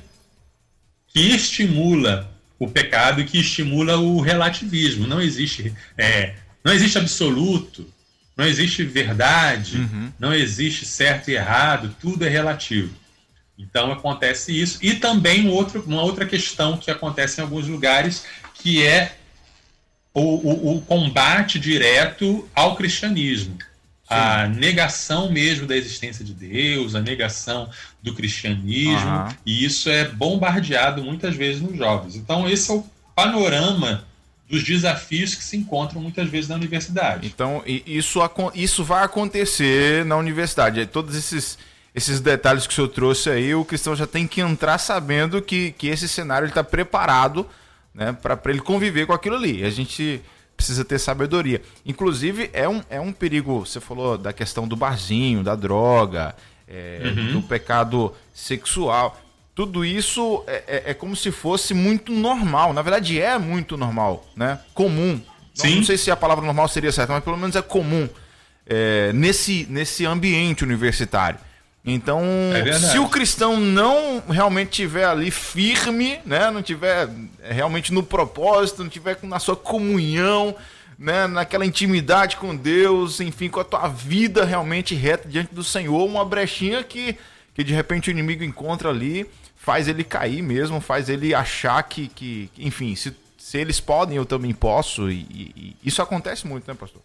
que 1.07 1.33
estimula 1.33 2.29
o 2.59 2.67
pecado 2.67 3.21
e 3.21 3.25
que 3.25 3.39
estimula 3.39 3.95
o 3.95 4.19
relativismo. 4.19 5.07
Não 5.07 5.21
existe, 5.21 5.73
é, 5.97 6.35
não 6.61 6.73
existe 6.73 6.97
absoluto, 6.97 7.87
não 8.35 8.45
existe 8.45 8.83
verdade, 8.83 9.77
uhum. 9.77 10.11
não 10.19 10.33
existe 10.33 10.85
certo 10.85 11.31
e 11.31 11.35
errado, 11.35 11.95
tudo 12.01 12.25
é 12.25 12.29
relativo. 12.29 13.01
Então 13.57 13.91
acontece 13.91 14.59
isso. 14.59 14.79
E 14.81 14.95
também 14.95 15.47
um 15.47 15.51
outro, 15.51 15.83
uma 15.85 16.01
outra 16.01 16.25
questão 16.25 16.77
que 16.77 16.89
acontece 16.89 17.39
em 17.39 17.43
alguns 17.43 17.67
lugares, 17.67 18.25
que 18.55 18.85
é 18.85 19.15
o, 20.13 20.21
o, 20.21 20.77
o 20.77 20.81
combate 20.81 21.59
direto 21.59 22.47
ao 22.53 22.75
cristianismo. 22.75 23.57
Sim. 23.57 24.15
A 24.15 24.47
negação 24.47 25.31
mesmo 25.31 25.65
da 25.65 25.75
existência 25.75 26.25
de 26.25 26.33
Deus, 26.33 26.93
a 26.93 27.01
negação 27.01 27.69
do 28.01 28.13
cristianismo, 28.13 29.09
uhum. 29.09 29.27
e 29.45 29.63
isso 29.63 29.89
é 29.89 30.05
bombardeado 30.05 31.03
muitas 31.03 31.35
vezes 31.35 31.61
nos 31.61 31.77
jovens. 31.77 32.15
Então, 32.15 32.47
esse 32.49 32.69
é 32.69 32.73
o 32.73 32.85
panorama 33.15 34.05
dos 34.49 34.63
desafios 34.63 35.33
que 35.33 35.43
se 35.43 35.57
encontram 35.57 36.01
muitas 36.01 36.29
vezes 36.29 36.49
na 36.49 36.55
universidade. 36.55 37.25
Então, 37.25 37.63
isso, 37.65 38.19
isso 38.53 38.83
vai 38.83 39.03
acontecer 39.03 40.05
na 40.05 40.17
universidade. 40.17 40.85
Todos 40.85 41.15
esses 41.15 41.57
esses 41.95 42.19
detalhes 42.19 42.65
que 42.65 42.73
o 42.73 42.75
senhor 42.75 42.87
trouxe 42.87 43.29
aí, 43.29 43.53
o 43.53 43.63
cristão 43.63 43.95
já 43.95 44.07
tem 44.07 44.27
que 44.27 44.41
entrar 44.41 44.77
sabendo 44.77 45.41
que, 45.41 45.71
que 45.73 45.87
esse 45.87 46.07
cenário 46.07 46.47
está 46.47 46.63
preparado 46.63 47.47
né, 47.93 48.11
para 48.13 48.39
ele 48.47 48.61
conviver 48.61 49.05
com 49.05 49.13
aquilo 49.13 49.35
ali. 49.35 49.63
A 49.63 49.69
gente 49.69 50.21
precisa 50.57 50.83
ter 50.83 50.99
sabedoria. 50.99 51.61
Inclusive, 51.85 52.49
é 52.53 52.67
um, 52.67 52.81
é 52.89 52.99
um 52.99 53.11
perigo, 53.11 53.65
você 53.65 53.79
falou 53.79 54.17
da 54.17 54.33
questão 54.33 54.67
do 54.67 54.75
barzinho, 54.75 55.43
da 55.43 55.55
droga, 55.55 56.35
é, 56.67 57.01
uhum. 57.03 57.33
do 57.33 57.41
pecado 57.43 58.13
sexual. 58.33 59.19
Tudo 59.53 59.85
isso 59.85 60.43
é, 60.47 60.63
é, 60.65 60.83
é, 60.91 60.93
como 60.95 61.15
se 61.15 61.31
fosse 61.31 61.75
muito 61.75 62.11
normal. 62.11 62.73
Na 62.73 62.81
verdade, 62.81 63.21
é 63.21 63.37
muito 63.37 63.77
normal, 63.77 64.25
né? 64.35 64.59
Comum. 64.73 65.21
Sim. 65.53 65.69
Não, 65.69 65.75
não 65.77 65.83
sei 65.83 65.97
se 65.97 66.09
a 66.09 66.15
palavra 66.15 66.43
normal 66.43 66.67
seria 66.67 66.91
certa, 66.91 67.13
mas 67.13 67.23
pelo 67.23 67.37
menos 67.37 67.55
é 67.55 67.61
comum 67.61 68.09
é, 68.65 69.11
nesse, 69.13 69.67
nesse 69.69 70.05
ambiente 70.07 70.63
universitário. 70.63 71.39
Então, 71.85 72.21
é 72.55 72.71
se 72.73 72.97
o 72.97 73.09
cristão 73.09 73.59
não 73.59 74.23
realmente 74.29 74.69
tiver 74.69 75.03
ali 75.03 75.29
firme, 75.29 76.17
né, 76.25 76.49
não 76.49 76.63
tiver 76.63 77.09
é, 77.41 77.51
realmente 77.51 77.91
no 77.93 78.01
propósito, 78.01 78.83
não 78.83 78.89
tiver 78.89 79.17
na 79.23 79.37
sua 79.37 79.55
comunhão, 79.55 80.55
né, 80.97 81.27
naquela 81.27 81.65
intimidade 81.65 82.37
com 82.37 82.55
Deus, 82.55 83.19
enfim, 83.19 83.49
com 83.49 83.59
a 83.59 83.65
tua 83.65 83.89
vida 83.89 84.45
realmente 84.45 84.95
reta 84.95 85.27
diante 85.27 85.53
do 85.53 85.63
Senhor, 85.63 86.05
uma 86.05 86.23
brechinha 86.23 86.81
que, 86.83 87.17
que 87.53 87.65
de 87.65 87.73
repente 87.73 88.09
o 88.09 88.11
inimigo 88.11 88.45
encontra 88.45 88.87
ali, 88.87 89.29
faz 89.57 89.89
ele 89.89 90.05
cair 90.05 90.41
mesmo, 90.41 90.79
faz 90.79 91.09
ele 91.09 91.35
achar 91.35 91.83
que, 91.83 92.07
que 92.07 92.49
enfim, 92.57 92.95
se, 92.95 93.13
se 93.37 93.57
eles 93.57 93.81
podem, 93.81 94.15
eu 94.15 94.25
também 94.25 94.53
posso, 94.53 95.11
e, 95.11 95.25
e 95.53 95.75
isso 95.83 96.01
acontece 96.01 96.47
muito, 96.47 96.65
né, 96.65 96.73
pastor? 96.79 97.01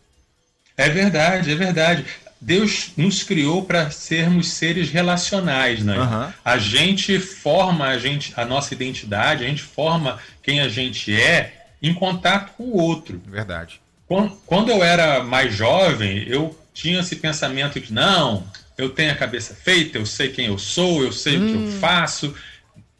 É 0.77 0.89
verdade, 0.89 1.51
é 1.51 1.57
verdade. 1.57 2.07
Deus 2.41 2.93
nos 2.97 3.23
criou 3.23 3.65
para 3.65 3.91
sermos 3.91 4.49
seres 4.49 4.91
relacionais, 4.91 5.83
né? 5.83 5.99
Uhum. 5.99 6.33
A 6.45 6.59
gente 6.59 7.19
forma 7.19 7.87
a 7.87 7.99
gente, 7.99 8.33
a 8.37 8.45
nossa 8.45 8.73
identidade, 8.73 9.45
a 9.45 9.49
gente 9.49 9.63
forma 9.63 10.19
quem 10.43 10.61
a 10.61 10.69
gente 10.69 11.13
é 11.13 11.65
em 11.83 11.93
contato 11.93 12.53
com 12.57 12.65
o 12.65 12.77
outro. 12.77 13.21
Verdade. 13.27 13.81
Quando, 14.07 14.31
quando 14.47 14.71
eu 14.71 14.83
era 14.83 15.23
mais 15.23 15.55
jovem, 15.55 16.25
eu 16.29 16.57
tinha 16.73 17.01
esse 17.01 17.17
pensamento 17.17 17.81
de 17.81 17.93
não, 17.93 18.45
eu 18.77 18.89
tenho 18.89 19.11
a 19.11 19.17
cabeça 19.17 19.55
feita, 19.55 19.99
eu 19.99 20.07
sei 20.07 20.29
quem 20.29 20.47
eu 20.47 20.59
sou, 20.59 21.03
eu 21.03 21.13
sei 21.13 21.39
hum. 21.39 21.45
o 21.45 21.49
que 21.49 21.55
eu 21.55 21.61
hum. 21.61 21.79
faço. 21.81 22.35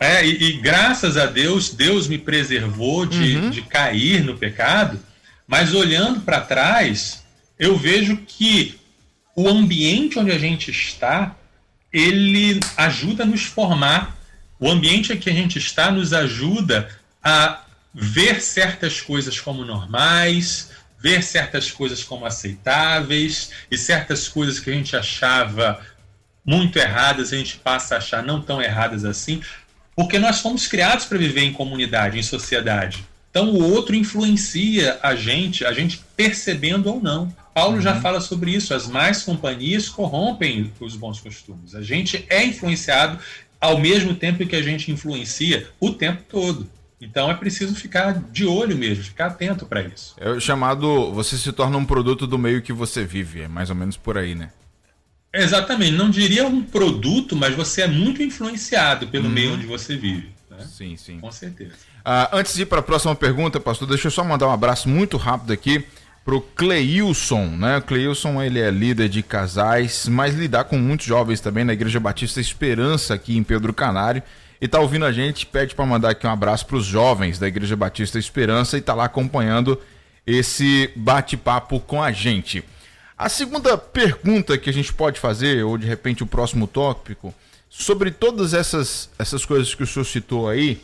É, 0.01 0.25
e, 0.27 0.51
e, 0.51 0.53
graças 0.59 1.17
a 1.17 1.27
Deus, 1.27 1.71
Deus 1.71 2.07
me 2.09 2.19
preservou 2.19 3.07
de, 3.07 3.37
uhum. 3.37 3.51
de 3.51 3.63
cair 3.63 4.23
no 4.23 4.37
pecado, 4.37 4.99
mas 5.47 5.75
olhando 5.75 6.21
para 6.21 6.41
trás, 6.41 7.25
eu 7.59 7.77
vejo 7.77 8.17
que 8.19 8.78
o 9.39 9.49
ambiente 9.49 10.19
onde 10.19 10.33
a 10.33 10.39
gente 10.39 10.69
está, 10.73 11.37
ele 11.93 12.59
ajuda 12.77 13.23
a 13.23 13.27
nos 13.27 13.45
formar. 13.45 14.19
O 14.59 14.69
ambiente 14.69 15.13
em 15.13 15.17
que 15.17 15.31
a 15.31 15.33
gente 15.33 15.59
está 15.59 15.93
nos 15.93 16.13
ajuda 16.13 16.89
a 17.23 17.63
ver 17.95 18.43
certas 18.43 19.01
coisas 19.01 19.39
como 19.39 19.65
normais, 19.65 20.73
ver 21.01 21.23
certas 21.23 21.71
coisas 21.71 22.03
como 22.03 22.27
aceitáveis 22.27 23.53
e 23.71 23.79
certas 23.79 24.27
coisas 24.27 24.59
que 24.59 24.71
a 24.71 24.75
gente 24.75 24.97
achava 24.97 25.81
muito 26.45 26.77
erradas, 26.77 27.33
a 27.33 27.37
gente 27.37 27.59
passa 27.59 27.95
a 27.95 27.99
achar 27.99 28.25
não 28.25 28.43
tão 28.43 28.61
erradas 28.61 29.05
assim, 29.05 29.41
porque 29.95 30.19
nós 30.19 30.41
fomos 30.41 30.67
criados 30.67 31.05
para 31.05 31.17
viver 31.17 31.43
em 31.43 31.53
comunidade, 31.53 32.19
em 32.19 32.25
sociedade. 32.25 33.05
Então 33.31 33.51
o 33.51 33.73
outro 33.73 33.95
influencia 33.95 34.99
a 35.01 35.15
gente, 35.15 35.65
a 35.65 35.73
gente 35.73 36.01
percebendo 36.17 36.89
ou 36.89 37.01
não. 37.01 37.33
Paulo 37.59 37.75
uhum. 37.75 37.81
já 37.81 38.01
fala 38.01 38.21
sobre 38.21 38.53
isso. 38.53 38.73
As 38.73 38.87
más 38.87 39.25
companhias 39.25 39.89
corrompem 39.89 40.73
os 40.79 40.95
bons 40.95 41.19
costumes. 41.19 41.75
A 41.75 41.83
gente 41.83 42.25
é 42.29 42.45
influenciado 42.45 43.19
ao 43.61 43.79
mesmo 43.79 44.15
tempo 44.15 44.47
que 44.47 44.55
a 44.55 44.63
gente 44.63 44.93
influencia 44.93 45.69
o 45.81 45.91
tempo 45.91 46.23
todo. 46.29 46.71
Então 47.01 47.29
é 47.29 47.35
preciso 47.35 47.75
ficar 47.75 48.13
de 48.31 48.47
olho 48.47 48.77
mesmo, 48.77 49.03
ficar 49.03 49.27
atento 49.27 49.67
para 49.67 49.83
isso. 49.83 50.15
É 50.19 50.31
o 50.31 50.41
chamado 50.41 51.13
você 51.13 51.37
se 51.37 51.53
torna 51.53 51.77
um 51.77 51.85
produto 51.85 52.29
do 52.29 52.39
meio 52.39 52.63
que 52.63 52.73
você 52.73 53.05
vive, 53.05 53.43
é 53.43 53.49
mais 53.49 53.71
ou 53.71 53.77
menos 53.77 53.97
por 53.97 54.17
aí, 54.17 54.37
né? 54.37 54.51
Exatamente, 55.35 55.93
não 55.93 56.11
diria 56.11 56.47
um 56.47 56.63
produto, 56.63 57.35
mas 57.35 57.55
você 57.55 57.83
é 57.83 57.89
muito 57.89 58.23
influenciado 58.23 59.09
pelo 59.09 59.27
uhum. 59.27 59.33
meio 59.33 59.55
onde 59.55 59.67
você 59.67 59.97
vive. 59.97 60.31
Né? 60.49 60.65
Sim, 60.65 60.97
sim. 60.97 61.19
Com 61.19 61.31
certeza. 61.31 61.73
Ah, 62.05 62.31
antes 62.33 62.55
de 62.55 62.63
ir 62.63 62.67
para 62.67 62.79
a 62.79 62.83
próxima 62.83 63.15
pergunta, 63.15 63.61
pastor, 63.61 63.89
deixa 63.89 64.07
eu 64.07 64.13
só 64.13 64.23
mandar 64.23 64.47
um 64.47 64.53
abraço 64.53 64.89
muito 64.89 65.17
rápido 65.17 65.53
aqui 65.53 65.85
pro 66.29 66.43
Cleilson, 66.43 67.47
né? 67.57 67.79
O 67.79 67.81
Cleilson, 67.81 68.43
ele 68.43 68.61
é 68.61 68.71
líder 68.71 69.09
de 69.09 69.23
casais, 69.23 70.07
mas 70.07 70.35
lidar 70.35 70.65
com 70.65 70.77
muitos 70.77 71.07
jovens 71.07 71.41
também 71.41 71.65
na 71.65 71.73
Igreja 71.73 71.99
Batista 71.99 72.39
Esperança 72.39 73.15
aqui 73.15 73.35
em 73.35 73.43
Pedro 73.43 73.73
Canário. 73.73 74.23
E 74.61 74.69
tá 74.69 74.79
ouvindo 74.79 75.07
a 75.07 75.11
gente, 75.11 75.47
pede 75.47 75.75
para 75.75 75.87
mandar 75.87 76.11
aqui 76.11 76.27
um 76.27 76.31
abraço 76.31 76.67
para 76.67 76.77
os 76.77 76.85
jovens 76.85 77.39
da 77.39 77.49
Igreja 77.49 77.75
Batista 77.75 78.19
Esperança 78.19 78.77
e 78.77 78.83
tá 78.83 78.93
lá 78.93 79.07
acompanhando 79.07 79.81
esse 80.27 80.91
bate-papo 80.95 81.81
com 81.81 82.03
a 82.03 82.13
gente. 82.13 82.63
A 83.17 83.31
segunda 83.31 83.79
pergunta 83.79 84.59
que 84.59 84.69
a 84.69 84.73
gente 84.73 84.93
pode 84.93 85.19
fazer, 85.19 85.65
ou 85.65 85.79
de 85.79 85.87
repente 85.87 86.23
o 86.23 86.27
próximo 86.27 86.67
tópico, 86.67 87.33
sobre 87.71 88.11
todas 88.11 88.53
essas, 88.53 89.09
essas 89.19 89.47
coisas 89.47 89.75
que 89.75 89.83
o 89.83 89.87
senhor 89.87 90.05
citou 90.05 90.47
aí, 90.47 90.79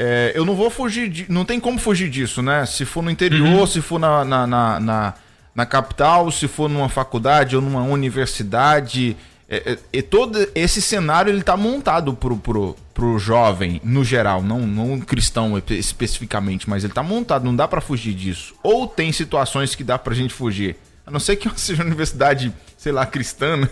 é, 0.00 0.30
eu 0.32 0.44
não 0.44 0.54
vou 0.54 0.70
fugir, 0.70 1.08
de, 1.08 1.26
não 1.28 1.44
tem 1.44 1.58
como 1.58 1.76
fugir 1.76 2.08
disso, 2.08 2.40
né? 2.40 2.64
Se 2.64 2.84
for 2.84 3.02
no 3.02 3.10
interior, 3.10 3.48
uhum. 3.48 3.66
se 3.66 3.82
for 3.82 3.98
na, 3.98 4.24
na, 4.24 4.46
na, 4.46 4.80
na, 4.80 5.14
na 5.52 5.66
capital, 5.66 6.30
se 6.30 6.46
for 6.46 6.68
numa 6.68 6.88
faculdade 6.88 7.56
ou 7.56 7.60
numa 7.60 7.82
universidade, 7.82 9.16
é, 9.48 9.76
é, 9.92 10.02
todo 10.02 10.48
esse 10.54 10.80
cenário 10.80 11.32
ele 11.32 11.40
está 11.40 11.56
montado 11.56 12.14
pro, 12.14 12.36
pro, 12.36 12.76
pro 12.94 13.18
jovem 13.18 13.80
no 13.82 14.04
geral, 14.04 14.40
não 14.40 14.60
não 14.60 15.00
cristão 15.00 15.60
especificamente, 15.70 16.70
mas 16.70 16.84
ele 16.84 16.92
está 16.92 17.02
montado, 17.02 17.44
não 17.44 17.56
dá 17.56 17.66
para 17.66 17.80
fugir 17.80 18.14
disso. 18.14 18.54
Ou 18.62 18.86
tem 18.86 19.10
situações 19.10 19.74
que 19.74 19.82
dá 19.82 19.98
pra 19.98 20.14
gente 20.14 20.32
fugir, 20.32 20.76
a 21.04 21.10
não 21.10 21.18
ser 21.18 21.34
que 21.34 21.50
seja 21.58 21.82
uma 21.82 21.86
universidade, 21.86 22.52
sei 22.76 22.92
lá, 22.92 23.04
cristã. 23.04 23.56
Né? 23.56 23.68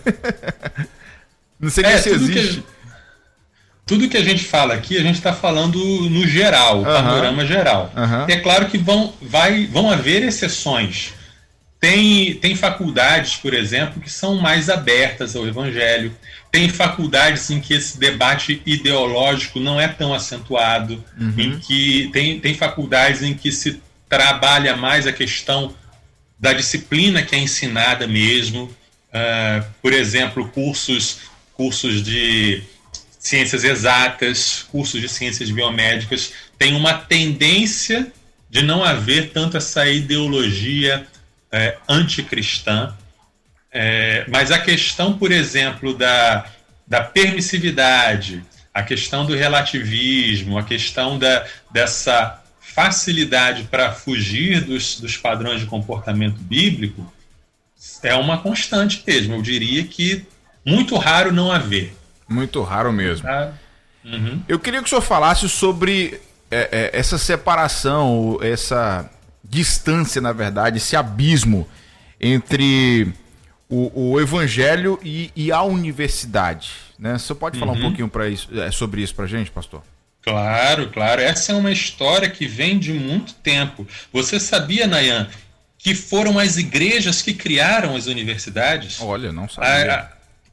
não 1.57 1.69
sei 1.69 1.85
é, 1.85 1.97
se 1.99 2.09
existe. 2.09 2.61
Que 2.61 2.76
tudo 3.87 4.09
que 4.09 4.17
a 4.17 4.23
gente 4.23 4.43
fala 4.43 4.73
aqui, 4.73 4.97
a 4.97 5.01
gente 5.01 5.15
está 5.15 5.31
falando 5.31 5.79
no 6.09 6.27
geral, 6.27 6.81
o 6.81 6.83
panorama 6.83 7.45
geral. 7.45 7.91
É 8.27 8.35
claro 8.35 8.67
que 8.67 8.77
vão, 8.77 9.13
vai, 9.21 9.65
vão 9.65 9.89
haver 9.89 10.23
exceções. 10.23 11.13
Tem, 11.79 12.33
tem 12.35 12.53
faculdades, 12.53 13.37
por 13.37 13.53
exemplo, 13.53 14.01
que 14.01 14.11
são 14.11 14.35
mais 14.35 14.69
abertas 14.69 15.35
ao 15.35 15.47
evangelho. 15.47 16.13
Tem 16.51 16.67
faculdades 16.67 17.49
em 17.49 17.61
que 17.61 17.73
esse 17.73 17.97
debate 17.97 18.61
ideológico 18.65 19.59
não 19.59 19.79
é 19.79 19.87
tão 19.87 20.13
acentuado. 20.13 21.01
Uhum. 21.17 21.33
Em 21.37 21.59
que 21.59 22.09
tem, 22.11 22.39
tem 22.41 22.55
faculdades 22.55 23.21
em 23.21 23.33
que 23.33 23.51
se 23.51 23.81
trabalha 24.09 24.75
mais 24.75 25.07
a 25.07 25.13
questão 25.13 25.73
da 26.37 26.51
disciplina 26.51 27.21
que 27.21 27.35
é 27.35 27.39
ensinada 27.39 28.05
mesmo. 28.05 28.63
Uh, 28.63 29.63
por 29.81 29.93
exemplo, 29.93 30.49
cursos, 30.49 31.19
cursos 31.53 32.03
de 32.03 32.63
ciências 33.19 33.63
exatas, 33.63 34.65
cursos 34.71 35.01
de 35.01 35.09
ciências 35.09 35.49
biomédicas, 35.49 36.33
tem 36.57 36.75
uma 36.75 36.93
tendência 36.93 38.11
de 38.49 38.63
não 38.63 38.83
haver 38.83 39.31
tanto 39.31 39.57
essa 39.57 39.87
ideologia 39.87 41.05
é, 41.51 41.77
anticristã. 41.87 42.95
É, 43.71 44.25
mas 44.29 44.51
a 44.51 44.59
questão, 44.59 45.17
por 45.17 45.31
exemplo, 45.31 45.93
da, 45.93 46.45
da 46.87 47.01
permissividade, 47.01 48.43
a 48.73 48.83
questão 48.83 49.25
do 49.25 49.35
relativismo, 49.35 50.57
a 50.57 50.63
questão 50.63 51.17
da, 51.17 51.45
dessa 51.71 52.41
facilidade 52.61 53.63
para 53.63 53.91
fugir 53.91 54.61
dos, 54.61 54.99
dos 54.99 55.17
padrões 55.17 55.59
de 55.61 55.65
comportamento 55.65 56.37
bíblico 56.37 57.11
é 58.03 58.13
uma 58.13 58.37
constante 58.37 59.01
mesmo. 59.05 59.33
Eu 59.35 59.41
diria 59.41 59.83
que 59.83 60.25
muito 60.63 60.95
raro 60.95 61.31
não 61.31 61.51
haver. 61.51 61.96
Muito 62.27 62.61
raro 62.61 62.91
mesmo. 62.91 63.27
Tá? 63.27 63.53
Uhum. 64.03 64.41
Eu 64.47 64.59
queria 64.59 64.79
que 64.81 64.85
o 64.85 64.89
senhor 64.89 65.01
falasse 65.01 65.47
sobre 65.49 66.19
é, 66.49 66.91
é, 66.93 66.99
essa 66.99 67.17
separação, 67.17 68.39
essa 68.41 69.09
distância, 69.43 70.21
na 70.21 70.31
verdade, 70.31 70.77
esse 70.77 70.95
abismo 70.95 71.67
entre 72.19 73.13
o, 73.69 74.13
o 74.13 74.19
evangelho 74.19 74.99
e, 75.03 75.31
e, 75.35 75.51
a 75.51 75.61
universidade. 75.61 76.71
Né? 76.97 77.17
Você 77.17 77.35
pode 77.35 77.59
falar 77.59 77.73
uhum. 77.73 77.79
um 77.79 77.81
pouquinho 77.81 78.07
pra 78.07 78.27
isso, 78.27 78.49
é, 78.59 78.71
sobre 78.71 79.01
isso 79.01 79.13
para 79.13 79.25
a 79.25 79.27
gente, 79.27 79.51
pastor? 79.51 79.83
Claro, 80.21 80.89
claro. 80.89 81.21
Essa 81.21 81.53
é 81.53 81.55
uma 81.55 81.71
história 81.71 82.29
que 82.29 82.47
vem 82.47 82.77
de 82.77 82.93
muito 82.93 83.33
tempo. 83.35 83.87
Você 84.11 84.39
sabia, 84.39 84.85
Nayan, 84.85 85.29
que 85.77 85.95
foram 85.95 86.37
as 86.37 86.57
igrejas 86.57 87.21
que 87.21 87.33
criaram 87.33 87.95
as 87.95 88.07
universidades? 88.07 88.99
Olha, 88.99 89.31
não 89.31 89.47
sabia. 89.47 89.93
A, 89.93 89.99
a, 89.99 90.09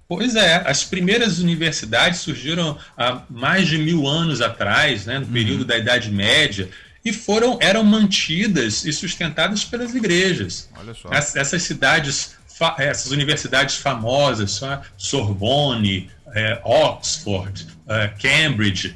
pois 0.08 0.36
é, 0.36 0.62
as 0.66 0.84
primeiras 0.84 1.38
universidades 1.38 2.20
surgiram 2.20 2.78
há 2.96 3.22
mais 3.30 3.68
de 3.68 3.78
mil 3.78 4.06
anos 4.06 4.40
atrás, 4.40 5.06
né, 5.06 5.18
no 5.18 5.26
período 5.26 5.60
uhum. 5.60 5.66
da 5.66 5.78
Idade 5.78 6.10
Média, 6.10 6.68
e 7.04 7.12
foram 7.12 7.58
eram 7.60 7.84
mantidas 7.84 8.84
e 8.84 8.92
sustentadas 8.92 9.64
pelas 9.64 9.94
igrejas. 9.94 10.70
Olha 10.76 10.94
só. 10.94 11.08
As, 11.10 11.36
essas 11.36 11.62
cidades, 11.62 12.36
essas 12.78 13.10
universidades 13.10 13.76
famosas, 13.76 14.60
Sorbonne, 14.96 16.10
é, 16.34 16.60
Oxford, 16.64 17.66
é, 17.86 18.08
Cambridge, 18.08 18.94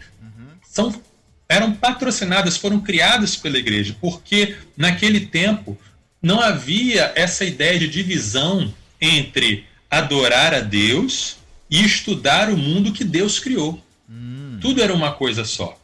são, 0.63 0.95
eram 1.49 1.73
patrocinadas, 1.73 2.57
foram 2.57 2.81
criadas 2.81 3.37
pela 3.37 3.59
igreja, 3.59 3.95
porque 4.01 4.57
naquele 4.77 5.21
tempo 5.21 5.79
não 6.23 6.41
havia 6.41 7.13
essa 7.15 7.45
ideia 7.45 7.79
de 7.79 7.89
divisão 7.89 8.73
entre 9.01 9.68
adorar 9.91 10.55
a 10.55 10.61
Deus 10.61 11.37
e 11.71 11.85
estudar 11.85 12.51
o 12.51 12.57
mundo 12.57 12.93
que 12.93 13.05
Deus 13.05 13.39
criou. 13.39 13.83
Hum. 14.09 14.59
Tudo 14.61 14.83
era 14.83 14.93
uma 14.93 15.13
coisa 15.13 15.45
só. 15.45 15.79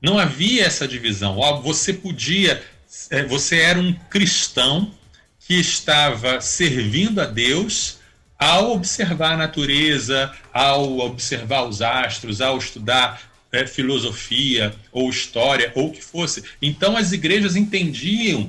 Não 0.00 0.18
havia 0.18 0.64
essa 0.64 0.86
divisão. 0.86 1.36
Você 1.62 1.92
podia, 1.92 2.62
é, 3.10 3.24
você 3.24 3.58
era 3.58 3.78
um 3.78 3.92
cristão 3.92 4.92
que 5.40 5.54
estava 5.54 6.40
servindo 6.40 7.20
a 7.20 7.24
Deus 7.24 7.98
ao 8.38 8.72
observar 8.72 9.32
a 9.32 9.36
natureza, 9.36 10.32
ao 10.52 10.98
observar 10.98 11.64
os 11.64 11.82
astros, 11.82 12.40
ao 12.40 12.56
estudar 12.58 13.20
é, 13.50 13.66
filosofia 13.66 14.74
ou 14.92 15.10
história 15.10 15.72
ou 15.74 15.88
o 15.88 15.92
que 15.92 16.02
fosse. 16.02 16.44
Então 16.62 16.96
as 16.96 17.12
igrejas 17.12 17.56
entendiam 17.56 18.48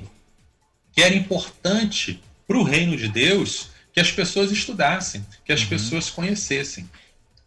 que 0.93 1.01
era 1.01 1.15
importante 1.15 2.19
para 2.47 2.57
o 2.57 2.63
reino 2.63 2.95
de 2.97 3.07
Deus 3.07 3.69
que 3.99 4.01
as 4.01 4.11
pessoas 4.11 4.51
estudassem, 4.51 5.25
que 5.43 5.51
as 5.51 5.61
uhum. 5.61 5.67
pessoas 5.67 6.09
conhecessem. 6.09 6.89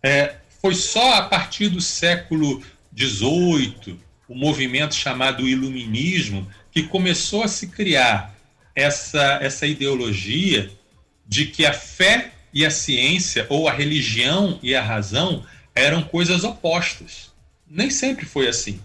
É, 0.03 0.37
foi 0.61 0.75
só 0.75 1.15
a 1.15 1.23
partir 1.23 1.69
do 1.69 1.81
século 1.81 2.63
XVIII, 2.97 3.99
o 4.29 4.35
movimento 4.35 4.95
chamado 4.95 5.49
Iluminismo, 5.49 6.47
que 6.71 6.83
começou 6.83 7.43
a 7.43 7.49
se 7.49 7.69
criar 7.69 8.35
essa, 8.75 9.39
essa 9.43 9.67
ideologia 9.67 10.71
de 11.27 11.47
que 11.47 11.65
a 11.65 11.73
fé 11.73 12.33
e 12.53 12.67
a 12.67 12.71
ciência, 12.71 13.47
ou 13.49 13.69
a 13.69 13.73
religião 13.73 14.59
e 14.63 14.75
a 14.75 14.83
razão, 14.83 15.45
eram 15.75 16.03
coisas 16.03 16.45
opostas 16.45 17.33
nem 17.73 17.89
sempre 17.89 18.27
foi 18.27 18.49
assim. 18.49 18.79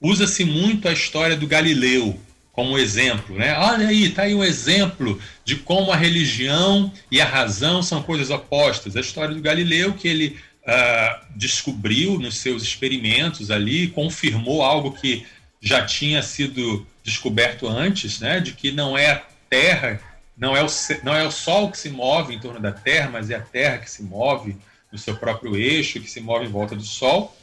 Usa-se 0.00 0.44
muito 0.44 0.88
a 0.88 0.92
história 0.92 1.36
do 1.36 1.46
Galileu 1.46 2.18
como 2.54 2.78
exemplo, 2.78 3.36
né? 3.36 3.56
Olha 3.58 3.88
aí, 3.88 4.10
tá 4.10 4.22
aí 4.22 4.34
um 4.34 4.44
exemplo 4.44 5.20
de 5.44 5.56
como 5.56 5.90
a 5.90 5.96
religião 5.96 6.92
e 7.10 7.20
a 7.20 7.24
razão 7.24 7.82
são 7.82 8.02
coisas 8.02 8.30
opostas. 8.30 8.96
A 8.96 9.00
história 9.00 9.34
do 9.34 9.42
Galileu 9.42 9.92
que 9.94 10.06
ele 10.06 10.38
uh, 10.62 11.26
descobriu 11.34 12.18
nos 12.18 12.38
seus 12.38 12.62
experimentos 12.62 13.50
ali, 13.50 13.88
confirmou 13.88 14.62
algo 14.62 14.92
que 14.92 15.26
já 15.60 15.84
tinha 15.84 16.22
sido 16.22 16.86
descoberto 17.02 17.66
antes, 17.66 18.20
né? 18.20 18.38
De 18.38 18.52
que 18.52 18.70
não 18.70 18.96
é 18.96 19.10
a 19.10 19.22
Terra, 19.50 20.00
não 20.36 20.56
é 20.56 20.62
o, 20.62 20.66
não 21.02 21.14
é 21.14 21.26
o 21.26 21.32
Sol 21.32 21.70
que 21.70 21.78
se 21.78 21.90
move 21.90 22.34
em 22.34 22.38
torno 22.38 22.60
da 22.60 22.70
Terra, 22.70 23.10
mas 23.10 23.30
é 23.30 23.34
a 23.34 23.40
Terra 23.40 23.78
que 23.78 23.90
se 23.90 24.02
move 24.02 24.56
no 24.92 24.98
seu 24.98 25.16
próprio 25.16 25.56
eixo, 25.56 26.00
que 26.00 26.10
se 26.10 26.20
move 26.20 26.46
em 26.46 26.50
volta 26.50 26.76
do 26.76 26.84
Sol 26.84 27.36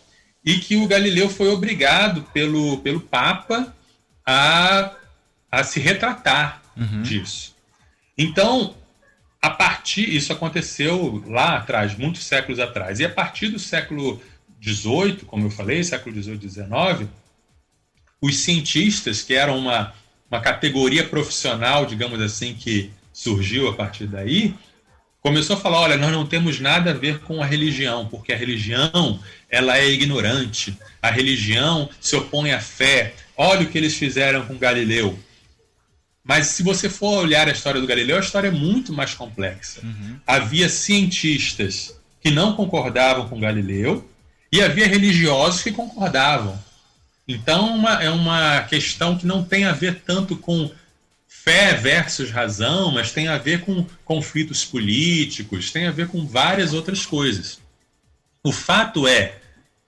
e 0.43 0.57
que 0.57 0.77
o 0.77 0.87
Galileu 0.87 1.29
foi 1.29 1.49
obrigado 1.49 2.23
pelo, 2.33 2.77
pelo 2.79 3.01
Papa 3.01 3.75
a, 4.25 4.95
a 5.51 5.63
se 5.63 5.79
retratar 5.79 6.61
uhum. 6.77 7.01
disso. 7.01 7.55
Então, 8.17 8.75
a 9.41 9.49
partir 9.49 10.07
isso 10.07 10.31
aconteceu 10.31 11.23
lá 11.27 11.57
atrás, 11.57 11.97
muitos 11.97 12.23
séculos 12.23 12.59
atrás, 12.59 12.99
e 12.99 13.05
a 13.05 13.09
partir 13.09 13.49
do 13.49 13.59
século 13.59 14.21
XVIII, 14.63 15.25
como 15.25 15.47
eu 15.47 15.51
falei, 15.51 15.83
século 15.83 16.15
XVIII 16.15 16.49
XIX, 16.49 17.09
os 18.21 18.37
cientistas, 18.37 19.23
que 19.23 19.33
eram 19.33 19.57
uma, 19.57 19.93
uma 20.29 20.39
categoria 20.39 21.03
profissional, 21.03 21.85
digamos 21.85 22.21
assim, 22.21 22.53
que 22.53 22.91
surgiu 23.11 23.67
a 23.67 23.73
partir 23.73 24.05
daí, 24.05 24.53
começou 25.21 25.55
a 25.55 25.59
falar, 25.59 25.81
olha, 25.81 25.97
nós 25.97 26.11
não 26.11 26.25
temos 26.25 26.59
nada 26.59 26.91
a 26.91 26.93
ver 26.93 27.19
com 27.19 27.41
a 27.41 27.45
religião, 27.45 28.07
porque 28.07 28.31
a 28.31 28.37
religião 28.37 29.19
ela 29.49 29.77
é 29.77 29.87
ignorante, 29.89 30.77
a 31.01 31.09
religião 31.09 31.89
se 31.99 32.15
opõe 32.15 32.51
à 32.51 32.59
fé. 32.59 33.15
Olha 33.35 33.61
o 33.61 33.69
que 33.69 33.77
eles 33.77 33.95
fizeram 33.95 34.45
com 34.45 34.57
Galileu. 34.57 35.17
Mas 36.23 36.47
se 36.47 36.61
você 36.63 36.89
for 36.89 37.23
olhar 37.23 37.47
a 37.47 37.51
história 37.51 37.81
do 37.81 37.87
Galileu, 37.87 38.17
a 38.17 38.21
história 38.21 38.49
é 38.49 38.51
muito 38.51 38.93
mais 38.93 39.13
complexa. 39.13 39.81
Uhum. 39.83 40.19
Havia 40.25 40.69
cientistas 40.69 41.99
que 42.21 42.29
não 42.29 42.55
concordavam 42.55 43.27
com 43.27 43.39
Galileu 43.39 44.07
e 44.51 44.61
havia 44.61 44.87
religiosos 44.87 45.63
que 45.63 45.71
concordavam. 45.71 46.59
Então 47.27 47.75
uma, 47.75 48.03
é 48.03 48.09
uma 48.09 48.61
questão 48.63 49.17
que 49.17 49.25
não 49.25 49.43
tem 49.43 49.65
a 49.65 49.71
ver 49.71 50.01
tanto 50.05 50.35
com 50.35 50.69
fé 51.27 51.73
versus 51.73 52.29
razão, 52.29 52.91
mas 52.91 53.11
tem 53.11 53.27
a 53.27 53.37
ver 53.37 53.61
com 53.61 53.85
conflitos 54.05 54.63
políticos, 54.63 55.71
tem 55.71 55.87
a 55.87 55.91
ver 55.91 56.07
com 56.07 56.27
várias 56.27 56.73
outras 56.73 57.05
coisas. 57.05 57.59
O 58.43 58.51
fato 58.51 59.07
é 59.07 59.39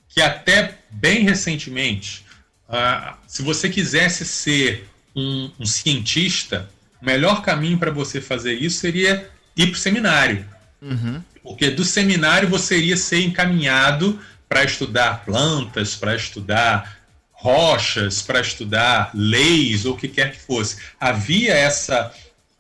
que 0.08 0.22
até 0.22 0.80
bem 0.90 1.24
recentemente, 1.24 2.26
uh, 2.70 3.16
se 3.28 3.42
você 3.44 3.70
quisesse 3.70 4.26
ser 4.26 4.90
um, 5.16 5.52
um 5.60 5.66
cientista, 5.66 6.70
o 7.02 7.06
melhor 7.06 7.42
caminho 7.42 7.78
para 7.78 7.92
você 7.92 8.22
fazer 8.22 8.54
isso 8.54 8.80
seria 8.80 9.30
ir 9.56 9.68
para 9.68 9.76
o 9.76 9.80
seminário. 9.80 10.46
Uhum. 10.82 11.22
Porque 11.42 11.70
do 11.70 11.84
seminário 11.84 12.48
você 12.48 12.78
iria 12.78 12.98
ser 12.98 13.22
encaminhado 13.22 14.20
para 14.48 14.64
estudar 14.64 15.26
plantas, 15.26 15.96
para 15.96 16.16
estudar 16.16 17.04
rochas 17.44 18.22
para 18.22 18.40
estudar 18.40 19.12
leis 19.14 19.86
ou 19.86 19.96
o 19.96 19.98
que 19.98 20.08
quer 20.08 20.32
que 20.32 20.40
fosse. 20.40 20.78
Havia 20.98 21.54
essa, 21.54 22.14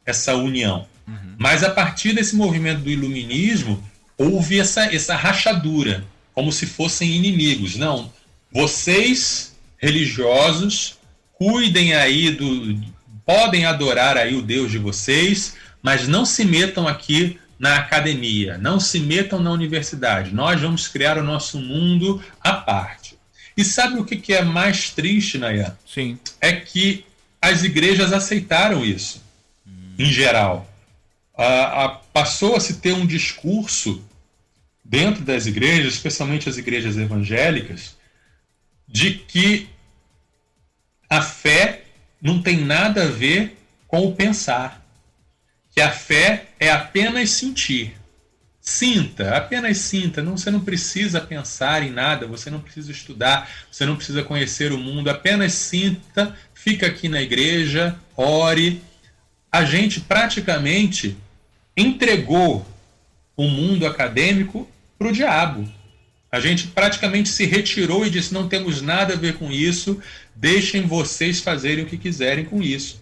essa 0.05 0.35
união. 0.35 0.85
Uhum. 1.07 1.35
Mas 1.37 1.63
a 1.63 1.69
partir 1.69 2.11
desse 2.11 2.35
movimento 2.35 2.81
do 2.81 2.89
iluminismo, 2.89 3.81
houve 4.17 4.59
essa, 4.59 4.93
essa 4.93 5.15
rachadura, 5.15 6.03
como 6.33 6.51
se 6.51 6.65
fossem 6.65 7.15
inimigos. 7.15 7.77
Não, 7.77 8.11
vocês, 8.51 9.55
religiosos, 9.77 10.97
cuidem 11.43 11.93
aí 11.93 12.31
do. 12.31 12.79
podem 13.25 13.65
adorar 13.65 14.17
aí 14.17 14.33
o 14.35 14.41
Deus 14.41 14.71
de 14.71 14.77
vocês, 14.77 15.55
mas 15.81 16.07
não 16.07 16.25
se 16.25 16.45
metam 16.45 16.87
aqui 16.87 17.37
na 17.59 17.77
academia, 17.77 18.57
não 18.57 18.79
se 18.79 18.99
metam 18.99 19.39
na 19.41 19.51
universidade. 19.51 20.33
Nós 20.33 20.61
vamos 20.61 20.87
criar 20.87 21.17
o 21.17 21.23
nosso 21.23 21.59
mundo 21.59 22.23
à 22.39 22.53
parte. 22.53 23.17
E 23.55 23.63
sabe 23.63 23.99
o 23.99 24.05
que, 24.05 24.33
é 24.33 24.41
mais 24.41 24.89
triste, 24.89 25.37
Nayan? 25.37 25.75
Sim. 25.85 26.17
É 26.39 26.53
que 26.53 27.05
as 27.41 27.63
igrejas 27.63 28.13
aceitaram 28.13 28.83
isso, 28.83 29.21
hum. 29.67 29.71
em 29.99 30.05
geral. 30.05 30.67
passou 32.13 32.55
a 32.55 32.59
se 32.59 32.75
ter 32.75 32.93
um 32.93 33.05
discurso 33.05 34.01
dentro 34.83 35.23
das 35.23 35.45
igrejas, 35.45 35.93
especialmente 35.93 36.47
as 36.47 36.57
igrejas 36.57 36.97
evangélicas, 36.97 37.95
de 38.87 39.11
que 39.11 39.67
a 41.13 41.21
fé 41.21 41.83
não 42.19 42.41
tem 42.41 42.57
nada 42.57 43.03
a 43.03 43.07
ver 43.07 43.55
com 43.87 44.03
o 44.03 44.15
pensar. 44.15 44.83
Que 45.69 45.79
a 45.79 45.91
fé 45.91 46.47
é 46.59 46.71
apenas 46.71 47.29
sentir. 47.29 47.93
Sinta, 48.59 49.37
apenas 49.37 49.77
sinta. 49.77 50.23
Não, 50.23 50.35
você 50.35 50.49
não 50.49 50.61
precisa 50.61 51.21
pensar 51.21 51.83
em 51.83 51.91
nada, 51.91 52.25
você 52.25 52.49
não 52.49 52.59
precisa 52.59 52.91
estudar, 52.91 53.47
você 53.71 53.85
não 53.85 53.95
precisa 53.95 54.23
conhecer 54.23 54.71
o 54.71 54.77
mundo. 54.79 55.07
Apenas 55.07 55.53
sinta, 55.53 56.35
fica 56.51 56.87
aqui 56.87 57.07
na 57.07 57.21
igreja, 57.21 57.95
ore. 58.17 58.81
A 59.51 59.65
gente 59.65 59.99
praticamente 59.99 61.15
entregou 61.77 62.65
o 63.37 63.47
mundo 63.47 63.85
acadêmico 63.85 64.67
para 64.97 65.09
o 65.09 65.13
diabo. 65.13 65.71
A 66.33 66.39
gente 66.39 66.65
praticamente 66.69 67.29
se 67.29 67.45
retirou 67.45 68.03
e 68.03 68.09
disse: 68.09 68.33
não 68.33 68.49
temos 68.49 68.81
nada 68.81 69.13
a 69.13 69.17
ver 69.17 69.35
com 69.35 69.51
isso, 69.51 70.01
deixem 70.35 70.87
vocês 70.87 71.39
fazerem 71.39 71.83
o 71.83 71.87
que 71.87 71.95
quiserem 71.95 72.43
com 72.43 72.59
isso. 72.59 72.99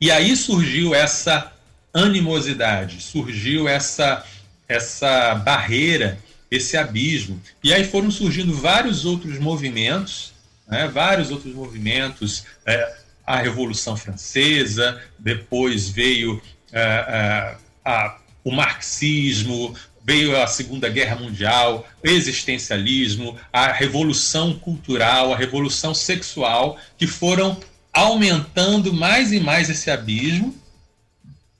E 0.00 0.10
aí 0.10 0.34
surgiu 0.36 0.92
essa 0.92 1.52
animosidade, 1.94 3.00
surgiu 3.00 3.68
essa, 3.68 4.26
essa 4.66 5.36
barreira, 5.36 6.18
esse 6.50 6.76
abismo. 6.76 7.40
E 7.62 7.72
aí 7.72 7.84
foram 7.84 8.10
surgindo 8.10 8.52
vários 8.56 9.04
outros 9.04 9.38
movimentos, 9.38 10.32
né, 10.66 10.88
vários 10.88 11.30
outros 11.30 11.54
movimentos. 11.54 12.44
É, 12.66 13.02
a 13.24 13.36
Revolução 13.36 13.96
Francesa, 13.96 15.00
depois 15.16 15.88
veio 15.88 16.42
é, 16.72 16.80
é, 16.82 17.56
a, 17.84 18.18
o 18.42 18.50
marxismo, 18.50 19.76
veio 20.04 20.40
a 20.40 20.46
Segunda 20.46 20.88
Guerra 20.88 21.16
Mundial, 21.16 21.86
existencialismo, 22.02 23.36
a 23.52 23.70
revolução 23.70 24.54
cultural, 24.54 25.32
a 25.32 25.36
revolução 25.36 25.94
sexual, 25.94 26.76
que 26.98 27.06
foram 27.06 27.56
aumentando 27.92 28.92
mais 28.92 29.32
e 29.32 29.40
mais 29.40 29.68
esse 29.68 29.90
abismo, 29.90 30.56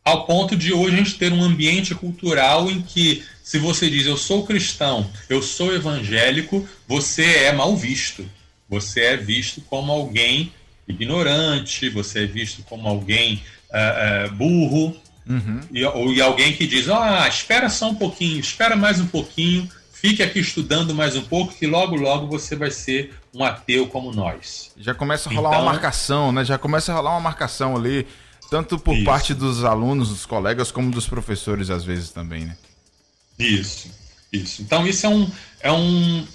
ao 0.04 0.26
ponto 0.26 0.56
de 0.56 0.72
hoje 0.72 0.94
a 0.94 0.98
gente 0.98 1.14
ter 1.14 1.32
um 1.32 1.42
ambiente 1.42 1.94
cultural 1.94 2.68
em 2.68 2.82
que, 2.82 3.22
se 3.42 3.58
você 3.58 3.88
diz 3.88 4.06
eu 4.06 4.16
sou 4.16 4.44
cristão, 4.44 5.08
eu 5.28 5.40
sou 5.40 5.72
evangélico, 5.74 6.66
você 6.88 7.24
é 7.44 7.52
mal 7.52 7.76
visto. 7.76 8.28
Você 8.68 9.00
é 9.00 9.16
visto 9.16 9.60
como 9.60 9.92
alguém 9.92 10.52
ignorante, 10.88 11.88
você 11.88 12.24
é 12.24 12.26
visto 12.26 12.62
como 12.64 12.88
alguém 12.88 13.42
uh, 13.70 14.26
uh, 14.26 14.34
burro, 14.34 14.96
Uhum. 15.28 15.60
E, 15.70 15.84
ou, 15.84 16.12
e 16.12 16.20
alguém 16.20 16.52
que 16.52 16.66
diz: 16.66 16.88
Ah, 16.88 17.26
espera 17.28 17.68
só 17.68 17.90
um 17.90 17.94
pouquinho, 17.94 18.40
espera 18.40 18.76
mais 18.76 19.00
um 19.00 19.06
pouquinho, 19.06 19.68
fique 19.92 20.22
aqui 20.22 20.40
estudando 20.40 20.94
mais 20.94 21.16
um 21.16 21.22
pouco, 21.22 21.54
que 21.54 21.66
logo, 21.66 21.94
logo 21.94 22.26
você 22.26 22.56
vai 22.56 22.70
ser 22.70 23.14
um 23.34 23.44
ateu 23.44 23.86
como 23.86 24.12
nós. 24.12 24.72
Já 24.76 24.94
começa 24.94 25.30
a 25.30 25.32
rolar 25.32 25.50
então, 25.50 25.62
uma 25.62 25.72
marcação, 25.72 26.32
né? 26.32 26.44
Já 26.44 26.58
começa 26.58 26.92
a 26.92 26.96
rolar 26.96 27.12
uma 27.12 27.20
marcação 27.20 27.76
ali, 27.76 28.06
tanto 28.50 28.78
por 28.78 28.96
isso. 28.96 29.04
parte 29.04 29.32
dos 29.32 29.64
alunos, 29.64 30.08
dos 30.08 30.26
colegas, 30.26 30.70
como 30.70 30.90
dos 30.90 31.06
professores, 31.06 31.70
às 31.70 31.84
vezes 31.84 32.10
também, 32.10 32.44
né? 32.44 32.56
Isso, 33.38 33.90
isso. 34.32 34.62
Então, 34.62 34.86
isso 34.86 35.06
é 35.06 35.08
um, 35.08 35.30
é 35.60 35.72
um, 35.72 36.26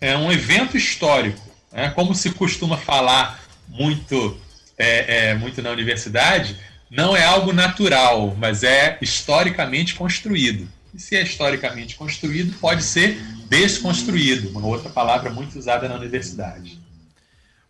é 0.00 0.16
um 0.16 0.30
evento 0.30 0.76
histórico. 0.76 1.40
Né? 1.72 1.90
Como 1.90 2.14
se 2.14 2.30
costuma 2.30 2.76
falar 2.76 3.40
muito, 3.68 4.38
é, 4.76 5.30
é, 5.30 5.34
muito 5.34 5.60
na 5.62 5.70
universidade, 5.70 6.56
não 6.90 7.16
é 7.16 7.24
algo 7.24 7.52
natural, 7.52 8.34
mas 8.38 8.62
é 8.62 8.98
historicamente 9.00 9.94
construído. 9.94 10.68
E 10.94 11.00
se 11.00 11.16
é 11.16 11.22
historicamente 11.22 11.96
construído, 11.96 12.56
pode 12.58 12.82
ser 12.82 13.20
desconstruído, 13.48 14.50
uma 14.50 14.66
outra 14.66 14.90
palavra 14.90 15.30
muito 15.30 15.58
usada 15.58 15.88
na 15.88 15.96
universidade. 15.96 16.78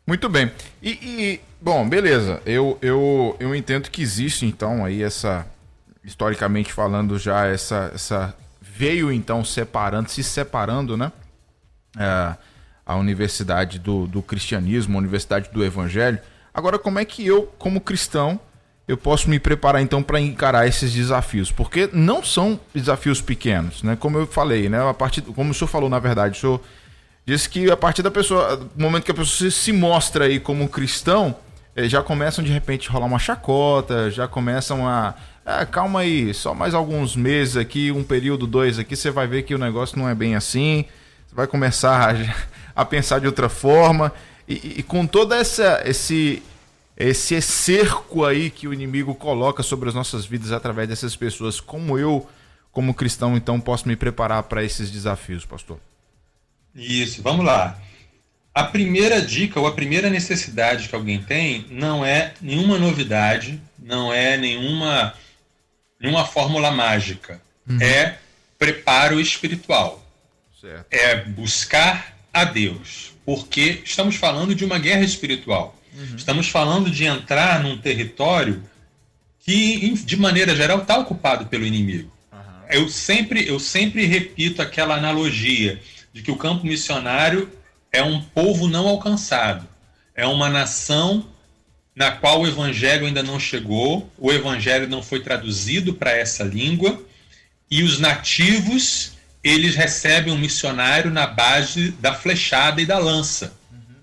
Muito 0.06 0.28
bem. 0.28 0.50
E, 0.82 0.90
e, 0.90 1.40
bom, 1.60 1.86
beleza. 1.86 2.40
Eu, 2.46 2.78
eu, 2.80 3.36
eu 3.38 3.54
entendo 3.54 3.90
que 3.90 4.00
existe 4.00 4.46
então 4.46 4.84
aí 4.84 5.02
essa, 5.02 5.46
historicamente 6.02 6.72
falando 6.72 7.18
já 7.18 7.46
essa, 7.46 7.90
essa 7.94 8.34
veio 8.60 9.12
então 9.12 9.44
separando, 9.44 10.08
se 10.08 10.22
separando, 10.22 10.96
né? 10.96 11.12
É, 11.98 12.36
a 12.86 12.96
universidade 12.96 13.78
do, 13.78 14.06
do 14.06 14.22
cristianismo, 14.22 14.96
a 14.96 15.00
universidade 15.00 15.50
do 15.50 15.62
evangelho. 15.62 16.18
Agora, 16.54 16.78
como 16.78 16.98
é 16.98 17.04
que 17.04 17.26
eu, 17.26 17.42
como 17.58 17.78
cristão, 17.80 18.40
eu 18.88 18.96
posso 18.96 19.28
me 19.28 19.38
preparar 19.38 19.82
então 19.82 20.02
para 20.02 20.18
encarar 20.18 20.66
esses 20.66 20.92
desafios, 20.92 21.52
porque 21.52 21.90
não 21.92 22.24
são 22.24 22.58
desafios 22.74 23.20
pequenos, 23.20 23.82
né? 23.82 23.96
Como 24.00 24.16
eu 24.16 24.26
falei, 24.26 24.70
né? 24.70 24.82
A 24.88 24.94
partir, 24.94 25.20
como 25.20 25.50
o 25.50 25.54
senhor 25.54 25.68
falou 25.68 25.90
na 25.90 25.98
verdade, 25.98 26.38
o 26.38 26.40
senhor 26.40 26.60
disse 27.26 27.50
que 27.50 27.70
a 27.70 27.76
partir 27.76 28.02
da 28.02 28.10
pessoa, 28.10 28.56
do 28.56 28.82
momento 28.82 29.04
que 29.04 29.10
a 29.10 29.14
pessoa 29.14 29.50
se 29.50 29.72
mostra 29.72 30.24
aí 30.24 30.40
como 30.40 30.66
cristão, 30.70 31.36
eh, 31.76 31.86
já 31.86 32.02
começam 32.02 32.42
de 32.42 32.50
repente 32.50 32.88
a 32.88 32.92
rolar 32.92 33.04
uma 33.04 33.18
chacota, 33.18 34.10
já 34.10 34.26
começam 34.26 34.88
a 34.88 35.14
ah, 35.44 35.64
calma 35.64 36.00
aí, 36.00 36.32
só 36.34 36.54
mais 36.54 36.74
alguns 36.74 37.16
meses 37.16 37.56
aqui, 37.56 37.90
um 37.90 38.04
período, 38.04 38.46
dois 38.46 38.78
aqui, 38.78 38.94
você 38.94 39.10
vai 39.10 39.26
ver 39.26 39.44
que 39.44 39.54
o 39.54 39.58
negócio 39.58 39.98
não 39.98 40.06
é 40.06 40.14
bem 40.14 40.34
assim, 40.34 40.84
você 41.26 41.34
vai 41.34 41.46
começar 41.46 42.14
a, 42.14 42.36
a 42.82 42.84
pensar 42.84 43.18
de 43.18 43.26
outra 43.26 43.48
forma, 43.48 44.12
e, 44.46 44.74
e 44.78 44.82
com 44.82 45.06
toda 45.06 45.36
essa 45.36 45.82
esse 45.86 46.42
esse 46.98 47.40
cerco 47.40 48.24
aí 48.24 48.50
que 48.50 48.66
o 48.66 48.74
inimigo 48.74 49.14
coloca 49.14 49.62
sobre 49.62 49.88
as 49.88 49.94
nossas 49.94 50.26
vidas 50.26 50.50
através 50.50 50.88
dessas 50.88 51.14
pessoas. 51.14 51.60
Como 51.60 51.96
eu, 51.96 52.28
como 52.72 52.92
cristão, 52.92 53.36
então 53.36 53.60
posso 53.60 53.86
me 53.86 53.94
preparar 53.94 54.42
para 54.42 54.64
esses 54.64 54.90
desafios, 54.90 55.44
pastor? 55.44 55.78
Isso, 56.74 57.22
vamos 57.22 57.46
lá. 57.46 57.80
A 58.52 58.64
primeira 58.64 59.22
dica 59.22 59.60
ou 59.60 59.68
a 59.68 59.72
primeira 59.72 60.10
necessidade 60.10 60.88
que 60.88 60.94
alguém 60.96 61.22
tem 61.22 61.66
não 61.70 62.04
é 62.04 62.34
nenhuma 62.40 62.76
novidade, 62.76 63.60
não 63.78 64.12
é 64.12 64.36
nenhuma, 64.36 65.14
nenhuma 66.00 66.26
fórmula 66.26 66.72
mágica. 66.72 67.40
Uhum. 67.68 67.80
É 67.80 68.18
preparo 68.58 69.20
espiritual. 69.20 70.04
Certo. 70.60 70.86
É 70.90 71.14
buscar 71.14 72.18
a 72.34 72.42
Deus. 72.44 73.12
Porque 73.24 73.82
estamos 73.84 74.16
falando 74.16 74.52
de 74.52 74.64
uma 74.64 74.80
guerra 74.80 75.04
espiritual. 75.04 75.77
Uhum. 75.94 76.16
Estamos 76.16 76.48
falando 76.48 76.90
de 76.90 77.04
entrar 77.04 77.62
num 77.62 77.78
território 77.78 78.62
que, 79.40 79.94
de 80.04 80.16
maneira 80.16 80.54
geral, 80.54 80.78
está 80.78 80.98
ocupado 80.98 81.46
pelo 81.46 81.64
inimigo. 81.64 82.12
Uhum. 82.32 82.38
Eu, 82.70 82.88
sempre, 82.88 83.48
eu 83.48 83.58
sempre 83.58 84.06
repito 84.06 84.60
aquela 84.60 84.96
analogia 84.96 85.80
de 86.12 86.22
que 86.22 86.30
o 86.30 86.36
campo 86.36 86.66
missionário 86.66 87.50
é 87.92 88.02
um 88.02 88.20
povo 88.20 88.68
não 88.68 88.86
alcançado, 88.86 89.66
é 90.14 90.26
uma 90.26 90.48
nação 90.48 91.26
na 91.94 92.12
qual 92.12 92.42
o 92.42 92.46
evangelho 92.46 93.06
ainda 93.06 93.22
não 93.22 93.40
chegou, 93.40 94.08
o 94.16 94.30
evangelho 94.30 94.88
não 94.88 95.02
foi 95.02 95.20
traduzido 95.20 95.94
para 95.94 96.12
essa 96.12 96.44
língua, 96.44 97.02
e 97.70 97.82
os 97.82 97.98
nativos 97.98 99.12
eles 99.42 99.74
recebem 99.74 100.32
um 100.32 100.38
missionário 100.38 101.10
na 101.10 101.26
base 101.26 101.90
da 101.92 102.14
flechada 102.14 102.80
e 102.80 102.86
da 102.86 102.98
lança. 102.98 103.56
Uhum. 103.72 103.96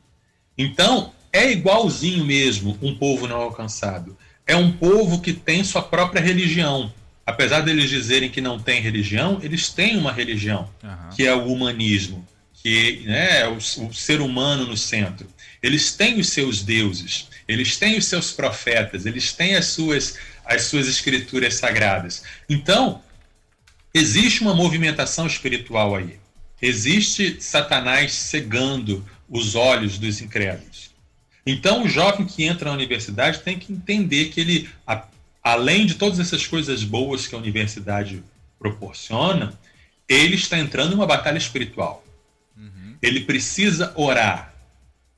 Então, 0.57 1.13
é 1.35 1.51
igualzinho 1.51 2.23
mesmo 2.23 2.77
um 2.81 2.95
povo 2.95 3.27
não 3.27 3.35
alcançado. 3.35 4.17
É 4.47 4.55
um 4.55 4.71
povo 4.71 5.19
que 5.19 5.33
tem 5.33 5.63
sua 5.63 5.81
própria 5.81 6.21
religião. 6.21 6.93
Apesar 7.25 7.61
deles 7.61 7.89
dizerem 7.89 8.29
que 8.29 8.39
não 8.39 8.57
tem 8.57 8.81
religião, 8.81 9.39
eles 9.43 9.67
têm 9.69 9.97
uma 9.97 10.13
religião, 10.13 10.69
uhum. 10.81 11.09
que 11.15 11.25
é 11.25 11.35
o 11.35 11.47
humanismo, 11.47 12.25
que 12.53 13.03
né, 13.05 13.41
é 13.41 13.47
o, 13.47 13.57
o 13.57 13.93
ser 13.93 14.21
humano 14.21 14.65
no 14.65 14.77
centro. 14.77 15.27
Eles 15.61 15.91
têm 15.91 16.19
os 16.19 16.29
seus 16.29 16.63
deuses, 16.63 17.27
eles 17.47 17.75
têm 17.75 17.97
os 17.97 18.05
seus 18.05 18.31
profetas, 18.31 19.05
eles 19.05 19.33
têm 19.33 19.55
as 19.55 19.65
suas, 19.65 20.17
as 20.45 20.63
suas 20.63 20.87
escrituras 20.87 21.55
sagradas. 21.55 22.23
Então, 22.47 23.01
existe 23.93 24.41
uma 24.41 24.53
movimentação 24.53 25.27
espiritual 25.27 25.95
aí. 25.95 26.17
Existe 26.61 27.37
Satanás 27.41 28.13
cegando 28.13 29.03
os 29.27 29.55
olhos 29.55 29.97
dos 29.97 30.21
incrédulos. 30.21 30.84
Então, 31.45 31.83
o 31.83 31.87
jovem 31.87 32.25
que 32.25 32.43
entra 32.43 32.69
na 32.69 32.75
universidade 32.75 33.39
tem 33.39 33.59
que 33.59 33.71
entender 33.71 34.29
que 34.29 34.41
ele, 34.41 34.69
a, 34.85 35.05
além 35.43 35.85
de 35.85 35.95
todas 35.95 36.19
essas 36.19 36.47
coisas 36.47 36.83
boas 36.83 37.27
que 37.27 37.35
a 37.35 37.37
universidade 37.37 38.23
proporciona, 38.57 39.53
ele 40.09 40.35
está 40.35 40.57
entrando 40.57 40.93
em 40.93 40.95
uma 40.95 41.05
batalha 41.05 41.37
espiritual. 41.37 42.03
Uhum. 42.57 42.95
Ele 43.01 43.21
precisa 43.21 43.93
orar. 43.95 44.53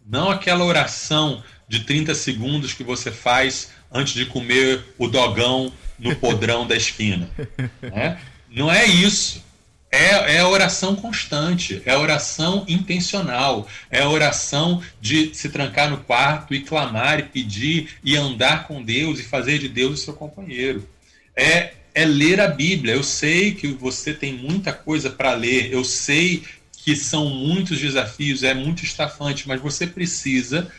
Não 0.06 0.30
aquela 0.30 0.66
oração 0.66 1.44
de 1.68 1.82
30 1.82 2.14
segundos 2.16 2.74
que 2.74 2.84
você 2.84 3.12
faz 3.12 3.72
antes 3.92 4.14
de 4.14 4.26
comer 4.26 4.84
o 4.98 5.08
dogão 5.08 5.72
no 5.98 6.16
podrão 6.16 6.68
da 6.68 6.76
esquina. 6.76 7.30
Né? 7.82 8.20
Não 8.50 8.72
é 8.72 8.86
isso. 8.86 9.44
É, 9.90 10.36
é 10.36 10.40
a 10.40 10.48
oração 10.48 10.96
constante, 10.96 11.82
é 11.86 11.92
a 11.92 12.00
oração 12.00 12.66
intencional, 12.68 13.68
é 13.90 14.02
a 14.02 14.10
oração 14.10 14.84
de 15.00 15.34
se 15.34 15.48
trancar 15.50 15.90
no 15.90 16.00
quarto 16.00 16.54
e 16.54 16.62
clamar 16.62 17.20
e 17.20 17.24
pedir 17.24 17.96
e 18.04 18.18
andar 18.18 18.68
com 18.68 18.84
Deus 18.84 19.20
e 19.20 19.24
fazer 19.24 19.60
de 19.60 19.70
Deus 19.70 20.02
o 20.02 20.04
seu 20.04 20.14
companheiro. 20.14 20.88
É, 21.36 21.74
é 21.96 22.06
ler 22.06 22.42
a 22.42 22.48
Bíblia. 22.48 22.94
Eu 22.94 23.04
sei 23.04 23.54
que 23.54 23.68
você 23.68 24.14
tem 24.14 24.34
muita 24.34 24.74
coisa 24.74 25.10
para 25.10 25.34
ler, 25.34 25.72
eu 25.72 25.84
sei 25.84 26.44
que 26.78 26.96
são 26.96 27.30
muitos 27.30 27.80
desafios, 27.80 28.44
é 28.44 28.54
muito 28.54 28.84
estafante, 28.84 29.48
mas 29.48 29.60
você 29.60 29.88
precisa 29.88 30.72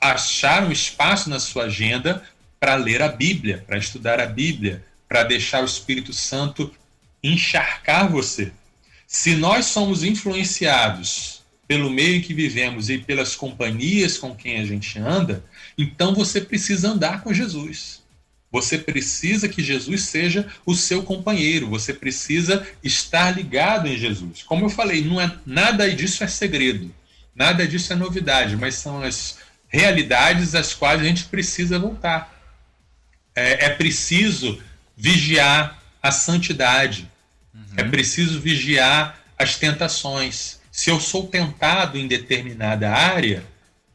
achar 0.00 0.62
um 0.64 0.72
espaço 0.72 1.30
na 1.30 1.40
sua 1.40 1.64
agenda 1.64 2.22
para 2.58 2.74
ler 2.74 3.02
a 3.02 3.08
Bíblia, 3.08 3.64
para 3.66 3.78
estudar 3.78 4.20
a 4.20 4.26
Bíblia, 4.26 4.84
para 5.08 5.24
deixar 5.24 5.62
o 5.62 5.66
Espírito 5.66 6.12
Santo 6.12 6.72
encharcar 7.22 8.10
você. 8.10 8.52
Se 9.06 9.34
nós 9.36 9.66
somos 9.66 10.02
influenciados 10.02 11.42
pelo 11.66 11.90
meio 11.90 12.16
em 12.16 12.20
que 12.20 12.34
vivemos 12.34 12.88
e 12.90 12.98
pelas 12.98 13.34
companhias 13.34 14.18
com 14.18 14.34
quem 14.34 14.60
a 14.60 14.64
gente 14.64 14.98
anda, 14.98 15.44
então 15.76 16.14
você 16.14 16.40
precisa 16.40 16.90
andar 16.90 17.22
com 17.22 17.34
Jesus. 17.34 18.04
Você 18.50 18.78
precisa 18.78 19.48
que 19.48 19.62
Jesus 19.62 20.02
seja 20.02 20.46
o 20.64 20.74
seu 20.74 21.02
companheiro, 21.02 21.68
você 21.68 21.92
precisa 21.92 22.66
estar 22.82 23.36
ligado 23.36 23.88
em 23.88 23.98
Jesus. 23.98 24.42
Como 24.42 24.64
eu 24.64 24.70
falei, 24.70 25.04
não 25.04 25.20
é, 25.20 25.36
nada 25.44 25.92
disso 25.92 26.22
é 26.22 26.28
segredo, 26.28 26.94
nada 27.34 27.66
disso 27.66 27.92
é 27.92 27.96
novidade, 27.96 28.56
mas 28.56 28.76
são 28.76 29.02
as 29.02 29.38
realidades 29.68 30.54
às 30.54 30.72
quais 30.72 31.00
a 31.00 31.04
gente 31.04 31.24
precisa 31.24 31.78
voltar. 31.78 32.32
É, 33.34 33.66
é 33.66 33.70
preciso 33.70 34.62
vigiar 34.96 35.82
a 36.02 36.10
santidade, 36.10 37.10
uhum. 37.54 37.62
é 37.76 37.84
preciso 37.84 38.40
vigiar 38.40 39.18
as 39.38 39.56
tentações. 39.56 40.60
Se 40.70 40.90
eu 40.90 41.00
sou 41.00 41.26
tentado 41.26 41.98
em 41.98 42.06
determinada 42.06 42.90
área, 42.90 43.44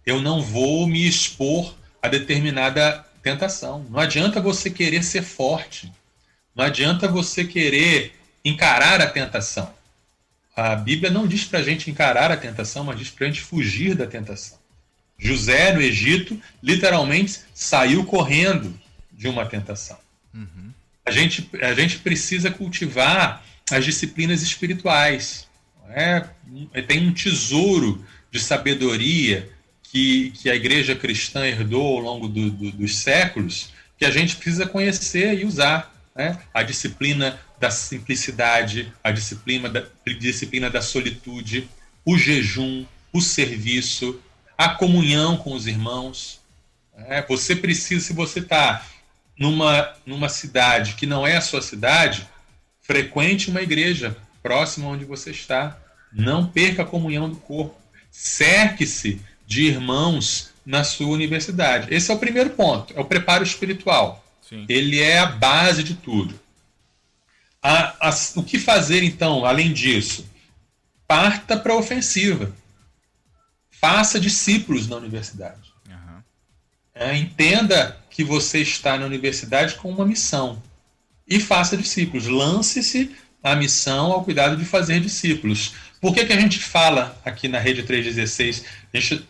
eu 0.05 0.21
não 0.21 0.41
vou 0.41 0.87
me 0.87 1.07
expor 1.07 1.75
a 2.01 2.07
determinada 2.07 3.05
tentação. 3.21 3.85
Não 3.89 3.99
adianta 3.99 4.41
você 4.41 4.69
querer 4.69 5.03
ser 5.03 5.21
forte. 5.21 5.91
Não 6.55 6.65
adianta 6.65 7.07
você 7.07 7.45
querer 7.45 8.15
encarar 8.43 8.99
a 9.01 9.07
tentação. 9.07 9.71
A 10.55 10.75
Bíblia 10.75 11.09
não 11.09 11.27
diz 11.27 11.45
para 11.45 11.59
a 11.59 11.63
gente 11.63 11.89
encarar 11.89 12.31
a 12.31 12.37
tentação, 12.37 12.83
mas 12.83 12.97
diz 12.97 13.09
para 13.09 13.25
a 13.25 13.29
gente 13.29 13.41
fugir 13.41 13.95
da 13.95 14.05
tentação. 14.05 14.59
José, 15.17 15.71
no 15.71 15.81
Egito, 15.81 16.41
literalmente 16.61 17.41
saiu 17.53 18.03
correndo 18.05 18.77
de 19.11 19.27
uma 19.27 19.45
tentação. 19.45 19.97
Uhum. 20.33 20.70
A, 21.05 21.11
gente, 21.11 21.49
a 21.61 21.73
gente 21.73 21.99
precisa 21.99 22.51
cultivar 22.51 23.43
as 23.69 23.85
disciplinas 23.85 24.41
espirituais. 24.41 25.47
É? 25.89 26.25
Tem 26.87 27.07
um 27.07 27.13
tesouro 27.13 28.05
de 28.31 28.39
sabedoria 28.39 29.49
que, 29.83 30.31
que 30.31 30.49
a 30.49 30.55
igreja 30.55 30.95
cristã 30.95 31.45
herdou 31.45 31.97
ao 31.97 31.99
longo 31.99 32.27
do, 32.27 32.49
do, 32.49 32.71
dos 32.71 32.99
séculos, 32.99 33.71
que 33.97 34.05
a 34.05 34.11
gente 34.11 34.35
precisa 34.35 34.65
conhecer 34.65 35.39
e 35.39 35.45
usar. 35.45 35.93
Né? 36.15 36.37
A 36.53 36.63
disciplina 36.63 37.39
da 37.59 37.69
simplicidade, 37.69 38.91
a 39.03 39.11
disciplina 39.11 39.69
da, 39.69 39.85
disciplina 40.19 40.69
da 40.69 40.81
solitude, 40.81 41.69
o 42.05 42.17
jejum, 42.17 42.85
o 43.13 43.21
serviço, 43.21 44.19
a 44.57 44.69
comunhão 44.69 45.37
com 45.37 45.53
os 45.53 45.67
irmãos. 45.67 46.39
É, 46.95 47.21
você 47.21 47.55
precisa, 47.55 48.05
se 48.07 48.13
você 48.13 48.39
está 48.39 48.85
numa, 49.41 49.91
numa 50.05 50.29
cidade 50.29 50.93
que 50.93 51.07
não 51.07 51.25
é 51.25 51.35
a 51.35 51.41
sua 51.41 51.63
cidade, 51.63 52.27
frequente 52.79 53.49
uma 53.49 53.63
igreja 53.63 54.15
próxima 54.43 54.87
onde 54.87 55.03
você 55.03 55.31
está. 55.31 55.79
Não 56.13 56.45
perca 56.45 56.83
a 56.83 56.85
comunhão 56.85 57.27
do 57.27 57.37
corpo. 57.37 57.75
Cerque-se 58.11 59.19
de 59.47 59.63
irmãos 59.63 60.51
na 60.63 60.83
sua 60.83 61.07
universidade. 61.07 61.91
Esse 61.91 62.11
é 62.11 62.13
o 62.13 62.19
primeiro 62.19 62.51
ponto, 62.51 62.93
é 62.95 62.99
o 62.99 63.05
preparo 63.05 63.43
espiritual. 63.43 64.23
Sim. 64.47 64.63
Ele 64.69 64.99
é 64.99 65.17
a 65.17 65.25
base 65.25 65.83
de 65.83 65.95
tudo. 65.95 66.39
A, 67.63 68.09
a, 68.09 68.15
o 68.35 68.43
que 68.43 68.59
fazer 68.59 69.01
então, 69.01 69.43
além 69.43 69.73
disso? 69.73 70.29
Parta 71.07 71.57
para 71.57 71.73
a 71.73 71.77
ofensiva. 71.77 72.55
Faça 73.71 74.19
discípulos 74.19 74.87
na 74.87 74.97
universidade. 74.97 75.73
Uhum. 75.89 76.21
É, 76.93 77.17
entenda 77.17 78.00
que 78.11 78.23
você 78.23 78.59
está 78.59 78.97
na 78.97 79.05
universidade 79.05 79.75
com 79.75 79.89
uma 79.89 80.05
missão. 80.05 80.61
E 81.27 81.39
faça 81.39 81.77
discípulos. 81.77 82.27
Lance-se 82.27 83.09
a 83.41 83.55
missão 83.55 84.11
ao 84.11 84.23
cuidado 84.23 84.55
de 84.55 84.65
fazer 84.65 84.99
discípulos. 84.99 85.73
Por 85.99 86.13
que, 86.13 86.25
que 86.25 86.33
a 86.33 86.39
gente 86.39 86.59
fala 86.59 87.19
aqui 87.25 87.47
na 87.47 87.57
Rede 87.57 87.83
316? 87.83 88.65
A 88.93 88.99
gente 88.99 89.25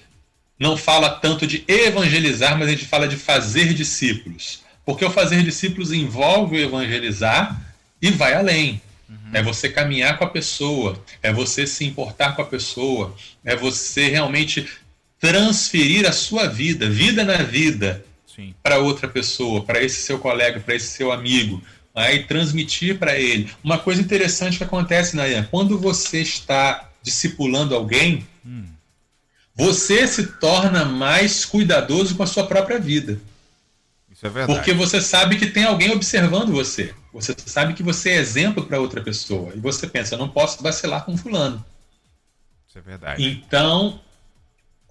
não 0.59 0.75
fala 0.75 1.09
tanto 1.09 1.47
de 1.47 1.63
evangelizar, 1.67 2.57
mas 2.57 2.67
a 2.67 2.71
gente 2.71 2.85
fala 2.85 3.07
de 3.07 3.15
fazer 3.15 3.73
discípulos. 3.73 4.63
Porque 4.83 5.05
o 5.05 5.11
fazer 5.11 5.43
discípulos 5.43 5.91
envolve 5.91 6.57
o 6.57 6.59
evangelizar 6.59 7.61
e 8.01 8.09
vai 8.09 8.33
além. 8.33 8.81
Uhum. 9.07 9.31
É 9.33 9.43
você 9.43 9.69
caminhar 9.69 10.17
com 10.17 10.23
a 10.23 10.29
pessoa, 10.29 11.01
é 11.21 11.31
você 11.31 11.67
se 11.67 11.85
importar 11.85 12.35
com 12.35 12.41
a 12.41 12.45
pessoa, 12.45 13.15
é 13.45 13.55
você 13.55 14.07
realmente 14.07 14.67
transferir 15.19 16.07
a 16.07 16.11
sua 16.11 16.47
vida, 16.47 16.89
vida 16.89 17.23
na 17.23 17.37
vida, 17.37 18.03
para 18.61 18.77
outra 18.79 19.07
pessoa, 19.07 19.63
para 19.63 19.81
esse 19.81 20.01
seu 20.01 20.19
colega, 20.19 20.59
para 20.59 20.75
esse 20.75 20.87
seu 20.87 21.11
amigo, 21.11 21.61
né, 21.95 22.15
e 22.15 22.23
transmitir 22.23 22.97
para 22.97 23.17
ele. 23.17 23.51
Uma 23.63 23.77
coisa 23.77 24.01
interessante 24.01 24.57
que 24.57 24.63
acontece, 24.63 25.15
Nayan, 25.15 25.47
quando 25.49 25.77
você 25.77 26.21
está 26.21 26.89
discipulando 27.03 27.75
alguém, 27.75 28.25
hum 28.45 28.65
você 29.55 30.07
se 30.07 30.25
torna 30.25 30.85
mais 30.85 31.45
cuidadoso 31.45 32.15
com 32.15 32.23
a 32.23 32.27
sua 32.27 32.47
própria 32.47 32.79
vida. 32.79 33.19
Isso 34.09 34.25
é 34.25 34.29
verdade. 34.29 34.57
Porque 34.57 34.73
você 34.73 35.01
sabe 35.01 35.37
que 35.37 35.47
tem 35.47 35.63
alguém 35.63 35.91
observando 35.91 36.51
você. 36.51 36.93
Você 37.13 37.35
sabe 37.45 37.73
que 37.73 37.83
você 37.83 38.11
é 38.11 38.17
exemplo 38.17 38.65
para 38.65 38.79
outra 38.79 39.01
pessoa. 39.01 39.51
E 39.55 39.59
você 39.59 39.87
pensa, 39.87 40.17
não 40.17 40.29
posso 40.29 40.63
vacilar 40.63 41.05
com 41.05 41.17
fulano. 41.17 41.63
Isso 42.67 42.77
é 42.77 42.81
verdade. 42.81 43.23
Então, 43.23 43.99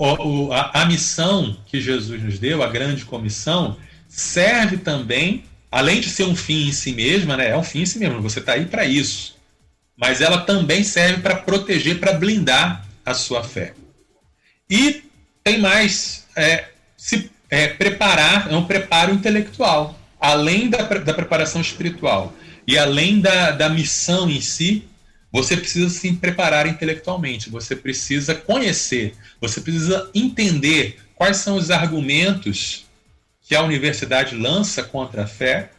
o, 0.01 0.53
a, 0.53 0.83
a 0.83 0.85
missão 0.87 1.57
que 1.67 1.81
Jesus 1.81 2.23
nos 2.23 2.39
deu, 2.39 2.63
a 2.63 2.69
grande 2.69 3.05
comissão, 3.05 3.77
serve 4.09 4.79
também, 4.79 5.45
além 5.71 6.01
de 6.01 6.09
ser 6.09 6.25
um 6.25 6.35
fim 6.35 6.69
em 6.69 6.73
si 6.73 6.93
mesma, 6.93 7.37
né? 7.37 7.51
É 7.51 7.57
um 7.57 7.63
fim 7.63 7.83
em 7.83 7.87
si 7.87 7.99
mesmo, 7.99 8.23
você 8.23 8.41
está 8.41 8.55
aí 8.55 8.65
para 8.65 8.87
isso. 8.87 9.37
Mas 9.97 10.21
ela 10.21 10.39
também 10.39 10.83
serve 10.83 11.21
para 11.21 11.37
proteger, 11.37 12.01
para 12.01 12.15
blindar 12.15 12.87
a 13.05 13.13
sua 13.13 13.45
fé. 13.45 13.75
E 14.69 15.03
tem 15.45 15.59
mais, 15.59 16.27
é, 16.35 16.69
se 16.97 17.31
é, 17.51 17.69
preparar, 17.69 18.51
é 18.51 18.57
um 18.57 18.65
preparo 18.65 19.13
intelectual, 19.13 19.99
além 20.19 20.71
da, 20.71 20.79
da 20.79 21.13
preparação 21.13 21.61
espiritual 21.61 22.35
e 22.67 22.79
além 22.79 23.21
da, 23.21 23.51
da 23.51 23.69
missão 23.69 24.31
em 24.31 24.41
si, 24.41 24.85
você 25.33 25.57
precisa 25.57 25.88
se 25.88 26.12
preparar 26.14 26.66
intelectualmente, 26.66 27.51
você 27.51 27.77
precisa 27.77 28.35
conhecer, 28.35 29.14
você 29.40 29.61
precisa 29.61 30.11
entender 30.14 30.99
quais 31.14 31.38
são 31.38 31.57
os 31.57 31.71
argumentos 31.71 32.87
que 33.43 33.55
a 33.55 33.62
universidade 33.62 34.35
lança 34.35 34.83
contra 34.83 35.25
a 35.25 35.27
fé 35.27 35.71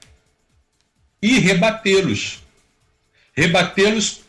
e 1.21 1.39
rebatê-los. 1.39 2.43
Rebatê-los 3.33 4.21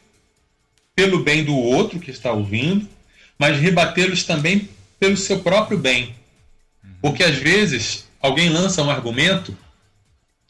pelo 0.95 1.23
bem 1.23 1.45
do 1.45 1.57
outro 1.57 1.99
que 1.99 2.11
está 2.11 2.33
ouvindo, 2.33 2.89
mas 3.39 3.59
rebatê-los 3.59 4.25
também 4.25 4.69
pelo 4.99 5.17
seu 5.17 5.41
próprio 5.41 5.79
bem. 5.79 6.15
Porque 7.01 7.25
às 7.25 7.37
vezes 7.37 8.07
alguém 8.21 8.49
lança 8.49 8.83
um 8.83 8.91
argumento 8.91 9.57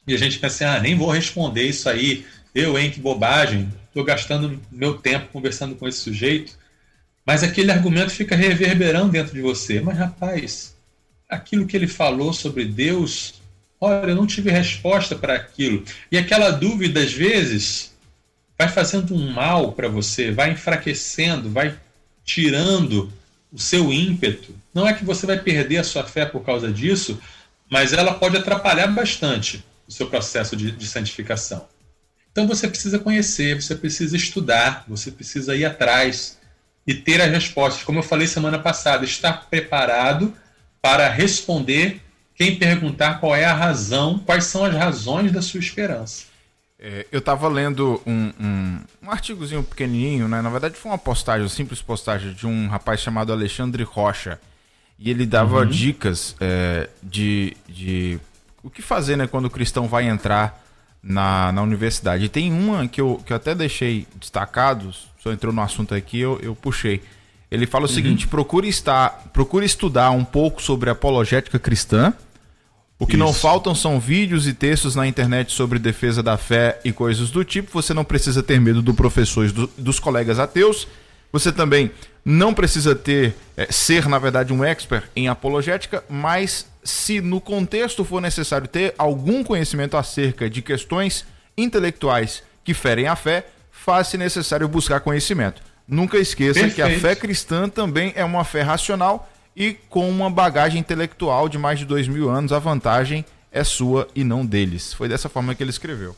e 0.06 0.14
a 0.14 0.18
gente 0.18 0.38
pensa 0.38 0.66
assim, 0.66 0.76
ah, 0.76 0.80
nem 0.80 0.96
vou 0.96 1.10
responder 1.10 1.66
isso 1.66 1.88
aí, 1.88 2.26
eu, 2.54 2.78
hein, 2.78 2.90
que 2.90 3.00
bobagem, 3.00 3.72
estou 3.92 4.02
gastando 4.02 4.58
meu 4.70 4.94
tempo 4.94 5.28
conversando 5.30 5.76
com 5.76 5.86
esse 5.86 5.98
sujeito, 5.98 6.56
mas 7.26 7.42
aquele 7.42 7.70
argumento 7.70 8.10
fica 8.10 8.34
reverberando 8.34 9.12
dentro 9.12 9.34
de 9.34 9.42
você. 9.42 9.80
Mas 9.80 9.98
rapaz, 9.98 10.74
aquilo 11.28 11.66
que 11.66 11.76
ele 11.76 11.86
falou 11.86 12.32
sobre 12.32 12.64
Deus, 12.64 13.34
olha, 13.78 14.10
eu 14.10 14.16
não 14.16 14.26
tive 14.26 14.50
resposta 14.50 15.14
para 15.14 15.34
aquilo. 15.34 15.84
E 16.10 16.16
aquela 16.16 16.50
dúvida, 16.50 17.00
às 17.00 17.12
vezes, 17.12 17.92
vai 18.58 18.68
fazendo 18.68 19.14
um 19.14 19.30
mal 19.30 19.72
para 19.72 19.88
você, 19.88 20.30
vai 20.30 20.52
enfraquecendo, 20.52 21.50
vai 21.50 21.78
tirando 22.24 23.12
o 23.52 23.58
seu 23.58 23.92
ímpeto. 23.92 24.54
Não 24.72 24.88
é 24.88 24.94
que 24.94 25.04
você 25.04 25.26
vai 25.26 25.38
perder 25.38 25.76
a 25.76 25.84
sua 25.84 26.04
fé 26.04 26.24
por 26.24 26.42
causa 26.42 26.72
disso, 26.72 27.20
mas 27.70 27.92
ela 27.92 28.14
pode 28.14 28.38
atrapalhar 28.38 28.86
bastante 28.86 29.62
o 29.86 29.92
seu 29.92 30.06
processo 30.06 30.56
de, 30.56 30.72
de 30.72 30.86
santificação. 30.86 31.66
Então 32.32 32.48
você 32.48 32.66
precisa 32.66 32.98
conhecer, 32.98 33.60
você 33.60 33.76
precisa 33.76 34.16
estudar, 34.16 34.84
você 34.88 35.10
precisa 35.10 35.54
ir 35.54 35.66
atrás 35.66 36.38
e 36.86 36.94
ter 36.94 37.20
as 37.20 37.30
respostas. 37.30 37.84
Como 37.84 37.98
eu 37.98 38.02
falei 38.02 38.26
semana 38.26 38.58
passada, 38.58 39.04
estar 39.04 39.48
preparado 39.48 40.34
para 40.80 41.08
responder 41.08 42.00
quem 42.34 42.56
perguntar 42.56 43.20
qual 43.20 43.36
é 43.36 43.44
a 43.44 43.52
razão, 43.52 44.18
quais 44.18 44.44
são 44.44 44.64
as 44.64 44.74
razões 44.74 45.30
da 45.30 45.42
sua 45.42 45.60
esperança. 45.60 46.24
É, 46.78 47.06
eu 47.12 47.20
estava 47.20 47.46
lendo 47.46 48.02
um, 48.04 48.32
um, 48.40 48.80
um, 49.04 49.10
artigozinho 49.10 49.62
pequenininho, 49.62 50.26
né? 50.26 50.42
Na 50.42 50.50
verdade 50.50 50.74
foi 50.74 50.90
uma 50.90 50.98
postagem, 50.98 51.42
uma 51.42 51.48
simples 51.48 51.80
postagem 51.80 52.32
de 52.32 52.46
um 52.46 52.66
rapaz 52.66 53.00
chamado 53.00 53.32
Alexandre 53.32 53.84
Rocha. 53.84 54.40
E 54.98 55.10
ele 55.10 55.26
dava 55.26 55.60
uhum. 55.60 55.66
dicas 55.66 56.34
é, 56.40 56.88
de, 57.02 57.56
de 57.68 58.18
o 58.62 58.70
que 58.70 58.82
fazer 58.82 59.16
né, 59.16 59.26
quando 59.26 59.44
o 59.44 59.50
cristão 59.50 59.86
vai 59.86 60.08
entrar 60.08 60.61
na, 61.02 61.50
na 61.52 61.62
universidade. 61.62 62.24
E 62.24 62.28
tem 62.28 62.52
uma 62.52 62.86
que 62.86 63.00
eu, 63.00 63.20
que 63.24 63.32
eu 63.32 63.36
até 63.36 63.54
deixei 63.54 64.06
destacado, 64.18 64.92
só 65.22 65.32
entrou 65.32 65.52
no 65.52 65.62
assunto 65.62 65.94
aqui, 65.94 66.20
eu, 66.20 66.38
eu 66.42 66.54
puxei. 66.54 67.02
Ele 67.50 67.66
fala 67.66 67.86
o 67.86 67.88
uhum. 67.88 67.94
seguinte: 67.94 68.28
procure, 68.28 68.68
estar, 68.68 69.30
procure 69.32 69.66
estudar 69.66 70.10
um 70.10 70.24
pouco 70.24 70.62
sobre 70.62 70.90
apologética 70.90 71.58
cristã 71.58 72.14
o 73.02 73.06
que 73.06 73.16
Isso. 73.16 73.24
não 73.24 73.32
faltam 73.32 73.74
são 73.74 73.98
vídeos 73.98 74.46
e 74.46 74.54
textos 74.54 74.94
na 74.94 75.08
internet 75.08 75.50
sobre 75.50 75.80
defesa 75.80 76.22
da 76.22 76.36
fé 76.36 76.78
e 76.84 76.92
coisas 76.92 77.32
do 77.32 77.42
tipo. 77.44 77.72
Você 77.72 77.92
não 77.92 78.04
precisa 78.04 78.44
ter 78.44 78.60
medo 78.60 78.80
do 78.80 78.94
professor 78.94 79.44
e 79.44 79.50
do, 79.50 79.66
dos 79.76 79.98
colegas 79.98 80.38
ateus. 80.38 80.86
Você 81.32 81.50
também 81.50 81.90
não 82.24 82.52
precisa 82.52 82.94
ter 82.94 83.34
é, 83.56 83.66
ser, 83.70 84.06
na 84.08 84.18
verdade, 84.18 84.52
um 84.52 84.62
expert 84.62 85.04
em 85.16 85.28
apologética, 85.28 86.04
mas 86.08 86.66
se 86.84 87.20
no 87.20 87.40
contexto 87.40 88.04
for 88.04 88.20
necessário 88.20 88.68
ter 88.68 88.94
algum 88.98 89.42
conhecimento 89.42 89.96
acerca 89.96 90.48
de 90.48 90.62
questões 90.62 91.24
intelectuais 91.56 92.42
que 92.64 92.74
ferem 92.74 93.06
a 93.06 93.16
fé, 93.16 93.46
faz-se 93.70 94.16
necessário 94.16 94.68
buscar 94.68 95.00
conhecimento. 95.00 95.62
Nunca 95.86 96.18
esqueça 96.18 96.60
Perfeito. 96.60 96.74
que 96.74 96.82
a 96.82 97.00
fé 97.00 97.14
cristã 97.14 97.68
também 97.68 98.12
é 98.14 98.24
uma 98.24 98.44
fé 98.44 98.62
racional 98.62 99.28
e 99.56 99.74
com 99.88 100.08
uma 100.08 100.30
bagagem 100.30 100.80
intelectual 100.80 101.48
de 101.48 101.58
mais 101.58 101.78
de 101.78 101.84
dois 101.84 102.08
mil 102.08 102.30
anos, 102.30 102.52
a 102.52 102.58
vantagem 102.58 103.24
é 103.50 103.62
sua 103.64 104.08
e 104.14 104.24
não 104.24 104.46
deles. 104.46 104.94
Foi 104.94 105.08
dessa 105.08 105.28
forma 105.28 105.54
que 105.54 105.62
ele 105.62 105.70
escreveu. 105.70 106.16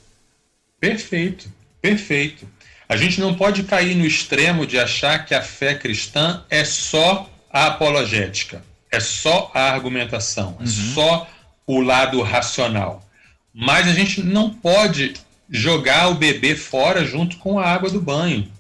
Perfeito, 0.78 1.48
perfeito. 1.80 2.46
A 2.88 2.96
gente 2.96 3.20
não 3.20 3.34
pode 3.34 3.62
cair 3.64 3.94
no 3.94 4.04
extremo 4.04 4.66
de 4.66 4.78
achar 4.78 5.24
que 5.24 5.34
a 5.34 5.42
fé 5.42 5.74
cristã 5.74 6.44
é 6.50 6.64
só 6.64 7.30
a 7.50 7.66
apologética, 7.66 8.62
é 8.90 9.00
só 9.00 9.50
a 9.54 9.70
argumentação, 9.72 10.56
é 10.60 10.62
uhum. 10.62 10.68
é 10.68 10.94
só 10.94 11.30
o 11.66 11.80
lado 11.80 12.20
racional. 12.22 13.08
Mas 13.52 13.88
a 13.88 13.92
gente 13.92 14.22
não 14.22 14.50
pode 14.50 15.14
jogar 15.48 16.08
o 16.08 16.14
bebê 16.14 16.56
fora 16.56 17.04
junto 17.04 17.36
com 17.38 17.58
a 17.58 17.66
água 17.66 17.88
do 17.88 18.00
banho. 18.00 18.50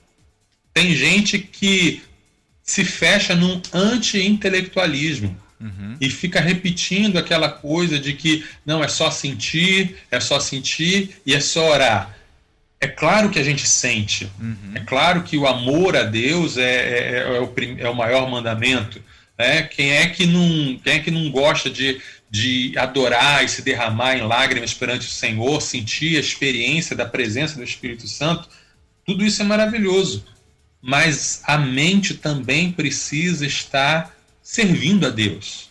Tem 0.72 0.94
gente 0.94 1.38
que 1.38 2.02
se 2.62 2.84
fecha 2.84 3.34
num 3.34 3.60
anti-intelectualismo 3.72 5.36
uhum. 5.60 5.96
e 6.00 6.08
fica 6.08 6.40
repetindo 6.40 7.18
aquela 7.18 7.48
coisa 7.48 7.98
de 7.98 8.14
que 8.14 8.44
não 8.64 8.82
é 8.82 8.88
só 8.88 9.10
sentir, 9.10 9.96
é 10.10 10.18
só 10.18 10.40
sentir 10.40 11.16
e 11.26 11.34
é 11.34 11.40
só 11.40 11.70
orar. 11.70 12.16
É 12.84 12.86
claro 12.86 13.30
que 13.30 13.38
a 13.38 13.42
gente 13.42 13.66
sente, 13.66 14.30
uhum. 14.38 14.72
é 14.74 14.80
claro 14.80 15.22
que 15.22 15.38
o 15.38 15.46
amor 15.46 15.96
a 15.96 16.02
Deus 16.02 16.58
é, 16.58 16.64
é, 16.64 17.18
é, 17.18 17.40
o, 17.40 17.54
é 17.78 17.88
o 17.88 17.94
maior 17.94 18.30
mandamento. 18.30 19.02
Né? 19.38 19.62
Quem, 19.62 19.90
é 19.90 20.06
que 20.06 20.26
não, 20.26 20.78
quem 20.84 20.92
é 20.92 20.98
que 20.98 21.10
não 21.10 21.30
gosta 21.30 21.70
de, 21.70 21.98
de 22.30 22.76
adorar 22.76 23.42
e 23.42 23.48
se 23.48 23.62
derramar 23.62 24.18
em 24.18 24.20
lágrimas 24.20 24.74
perante 24.74 25.06
o 25.06 25.10
Senhor, 25.10 25.62
sentir 25.62 26.18
a 26.18 26.20
experiência 26.20 26.94
da 26.94 27.06
presença 27.06 27.56
do 27.56 27.64
Espírito 27.64 28.06
Santo? 28.06 28.50
Tudo 29.06 29.24
isso 29.24 29.40
é 29.40 29.46
maravilhoso. 29.46 30.22
Mas 30.82 31.40
a 31.44 31.56
mente 31.56 32.12
também 32.12 32.70
precisa 32.70 33.46
estar 33.46 34.14
servindo 34.42 35.06
a 35.06 35.08
Deus. 35.08 35.70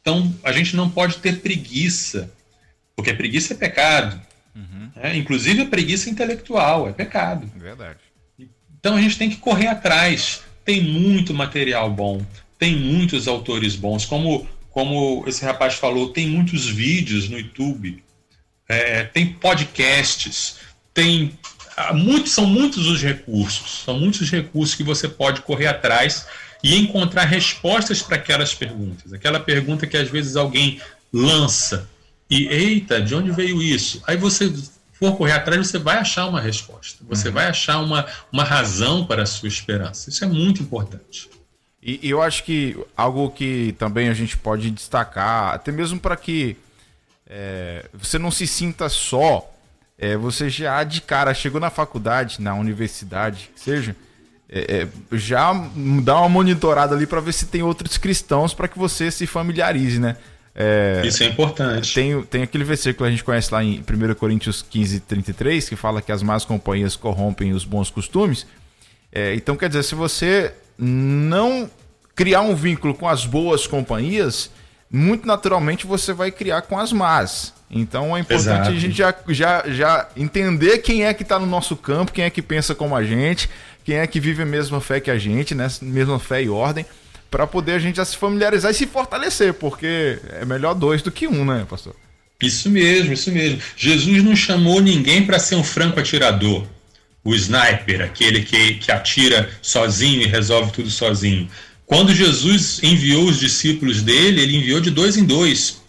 Então, 0.00 0.34
a 0.42 0.52
gente 0.52 0.74
não 0.74 0.88
pode 0.88 1.18
ter 1.18 1.40
preguiça, 1.40 2.32
porque 2.96 3.12
preguiça 3.12 3.52
é 3.52 3.56
pecado. 3.58 4.18
Uhum. 4.56 4.90
É, 4.96 5.14
inclusive 5.14 5.60
a 5.60 5.66
preguiça 5.66 6.08
intelectual 6.08 6.88
é 6.88 6.92
pecado. 6.92 7.46
Verdade. 7.54 8.00
Então 8.80 8.96
a 8.96 9.00
gente 9.00 9.18
tem 9.18 9.28
que 9.28 9.36
correr 9.36 9.66
atrás. 9.66 10.42
Tem 10.64 10.82
muito 10.82 11.32
material 11.32 11.90
bom, 11.90 12.24
tem 12.58 12.74
muitos 12.74 13.28
autores 13.28 13.76
bons, 13.76 14.04
como 14.04 14.48
como 14.76 15.24
esse 15.26 15.42
rapaz 15.42 15.76
falou, 15.76 16.10
tem 16.10 16.28
muitos 16.28 16.68
vídeos 16.68 17.30
no 17.30 17.38
YouTube, 17.38 18.04
é, 18.68 19.04
tem 19.04 19.32
podcasts, 19.32 20.56
tem 20.92 21.32
ah, 21.74 21.94
muitos, 21.94 22.32
são 22.32 22.44
muitos 22.44 22.86
os 22.86 23.02
recursos, 23.02 23.84
são 23.86 23.98
muitos 23.98 24.20
os 24.20 24.30
recursos 24.30 24.74
que 24.74 24.82
você 24.82 25.08
pode 25.08 25.40
correr 25.40 25.68
atrás 25.68 26.26
e 26.62 26.76
encontrar 26.76 27.24
respostas 27.24 28.02
para 28.02 28.16
aquelas 28.16 28.54
perguntas. 28.54 29.14
Aquela 29.14 29.40
pergunta 29.40 29.86
que 29.86 29.96
às 29.96 30.10
vezes 30.10 30.36
alguém 30.36 30.78
lança 31.10 31.88
e 32.28 32.46
eita, 32.48 33.00
de 33.00 33.14
onde 33.14 33.30
veio 33.30 33.62
isso? 33.62 34.02
Aí 34.06 34.16
você 34.16 34.52
for 34.92 35.16
correr 35.16 35.32
atrás, 35.32 35.68
você 35.68 35.78
vai 35.78 35.98
achar 35.98 36.26
uma 36.26 36.40
resposta. 36.40 37.04
Você 37.08 37.28
uhum. 37.28 37.34
vai 37.34 37.46
achar 37.46 37.78
uma, 37.80 38.06
uma 38.32 38.44
razão 38.44 39.06
para 39.06 39.22
a 39.22 39.26
sua 39.26 39.48
esperança. 39.48 40.10
Isso 40.10 40.24
é 40.24 40.28
muito 40.28 40.62
importante. 40.62 41.28
E, 41.82 42.00
e 42.02 42.10
eu 42.10 42.20
acho 42.22 42.42
que 42.44 42.76
algo 42.96 43.30
que 43.30 43.74
também 43.78 44.08
a 44.08 44.14
gente 44.14 44.36
pode 44.36 44.70
destacar, 44.70 45.54
até 45.54 45.70
mesmo 45.70 46.00
para 46.00 46.16
que 46.16 46.56
é, 47.28 47.84
você 47.92 48.18
não 48.18 48.30
se 48.30 48.46
sinta 48.46 48.88
só, 48.88 49.48
é, 49.98 50.16
você 50.16 50.50
já 50.50 50.82
de 50.82 51.00
cara 51.00 51.32
chegou 51.32 51.60
na 51.60 51.70
faculdade, 51.70 52.40
na 52.40 52.54
universidade, 52.54 53.50
seja, 53.54 53.94
é, 54.48 54.82
é, 54.82 55.16
já 55.16 55.52
dá 56.02 56.18
uma 56.20 56.28
monitorada 56.28 56.94
ali 56.94 57.06
para 57.06 57.20
ver 57.20 57.32
se 57.32 57.46
tem 57.46 57.62
outros 57.62 57.96
cristãos 57.98 58.54
para 58.54 58.68
que 58.68 58.78
você 58.78 59.10
se 59.10 59.26
familiarize, 59.26 59.98
né? 59.98 60.16
É, 60.58 61.02
Isso 61.04 61.22
é 61.22 61.26
importante. 61.26 61.92
Tem, 61.92 62.22
tem 62.22 62.42
aquele 62.42 62.64
versículo 62.64 63.04
que 63.04 63.08
a 63.08 63.10
gente 63.10 63.22
conhece 63.22 63.52
lá 63.52 63.62
em 63.62 63.80
1 63.80 64.14
Coríntios 64.14 64.62
15, 64.62 65.00
33, 65.00 65.68
que 65.68 65.76
fala 65.76 66.00
que 66.00 66.10
as 66.10 66.22
más 66.22 66.46
companhias 66.46 66.96
corrompem 66.96 67.52
os 67.52 67.64
bons 67.64 67.90
costumes. 67.90 68.46
É, 69.12 69.34
então, 69.34 69.54
quer 69.54 69.68
dizer, 69.68 69.82
se 69.82 69.94
você 69.94 70.54
não 70.78 71.70
criar 72.14 72.40
um 72.40 72.54
vínculo 72.54 72.94
com 72.94 73.06
as 73.06 73.26
boas 73.26 73.66
companhias, 73.66 74.50
muito 74.90 75.26
naturalmente 75.26 75.86
você 75.86 76.14
vai 76.14 76.30
criar 76.30 76.62
com 76.62 76.78
as 76.78 76.90
más. 76.90 77.54
Então 77.70 78.16
é 78.16 78.20
importante 78.20 78.48
Exato. 78.48 78.70
a 78.70 78.74
gente 78.74 78.96
já, 78.96 79.14
já, 79.28 79.64
já 79.68 80.08
entender 80.16 80.78
quem 80.78 81.04
é 81.04 81.12
que 81.12 81.22
está 81.22 81.38
no 81.38 81.46
nosso 81.46 81.76
campo, 81.76 82.12
quem 82.12 82.24
é 82.24 82.30
que 82.30 82.40
pensa 82.40 82.74
como 82.74 82.94
a 82.94 83.02
gente, 83.02 83.50
quem 83.84 83.96
é 83.96 84.06
que 84.06 84.20
vive 84.20 84.42
a 84.42 84.46
mesma 84.46 84.80
fé 84.80 85.00
que 85.00 85.10
a 85.10 85.18
gente, 85.18 85.54
né? 85.54 85.68
mesma 85.82 86.18
fé 86.18 86.42
e 86.42 86.48
ordem 86.48 86.86
para 87.30 87.46
poder 87.46 87.72
a 87.72 87.78
gente 87.78 87.96
já 87.96 88.04
se 88.04 88.16
familiarizar 88.16 88.70
e 88.70 88.74
se 88.74 88.86
fortalecer, 88.86 89.54
porque 89.54 90.18
é 90.32 90.44
melhor 90.44 90.74
dois 90.74 91.02
do 91.02 91.10
que 91.10 91.26
um, 91.26 91.44
né, 91.44 91.66
pastor? 91.68 91.94
Isso 92.40 92.70
mesmo, 92.70 93.12
isso 93.12 93.32
mesmo. 93.32 93.60
Jesus 93.76 94.22
não 94.22 94.36
chamou 94.36 94.80
ninguém 94.80 95.24
para 95.24 95.38
ser 95.38 95.56
um 95.56 95.64
franco 95.64 95.98
atirador, 95.98 96.66
o 97.24 97.34
sniper, 97.34 98.02
aquele 98.02 98.42
que, 98.42 98.74
que 98.74 98.92
atira 98.92 99.50
sozinho 99.62 100.22
e 100.22 100.26
resolve 100.26 100.70
tudo 100.70 100.90
sozinho. 100.90 101.48
Quando 101.86 102.14
Jesus 102.14 102.82
enviou 102.82 103.24
os 103.24 103.38
discípulos 103.38 104.02
dele, 104.02 104.42
ele 104.42 104.56
enviou 104.56 104.80
de 104.80 104.90
dois 104.90 105.16
em 105.16 105.24
dois. 105.24 105.80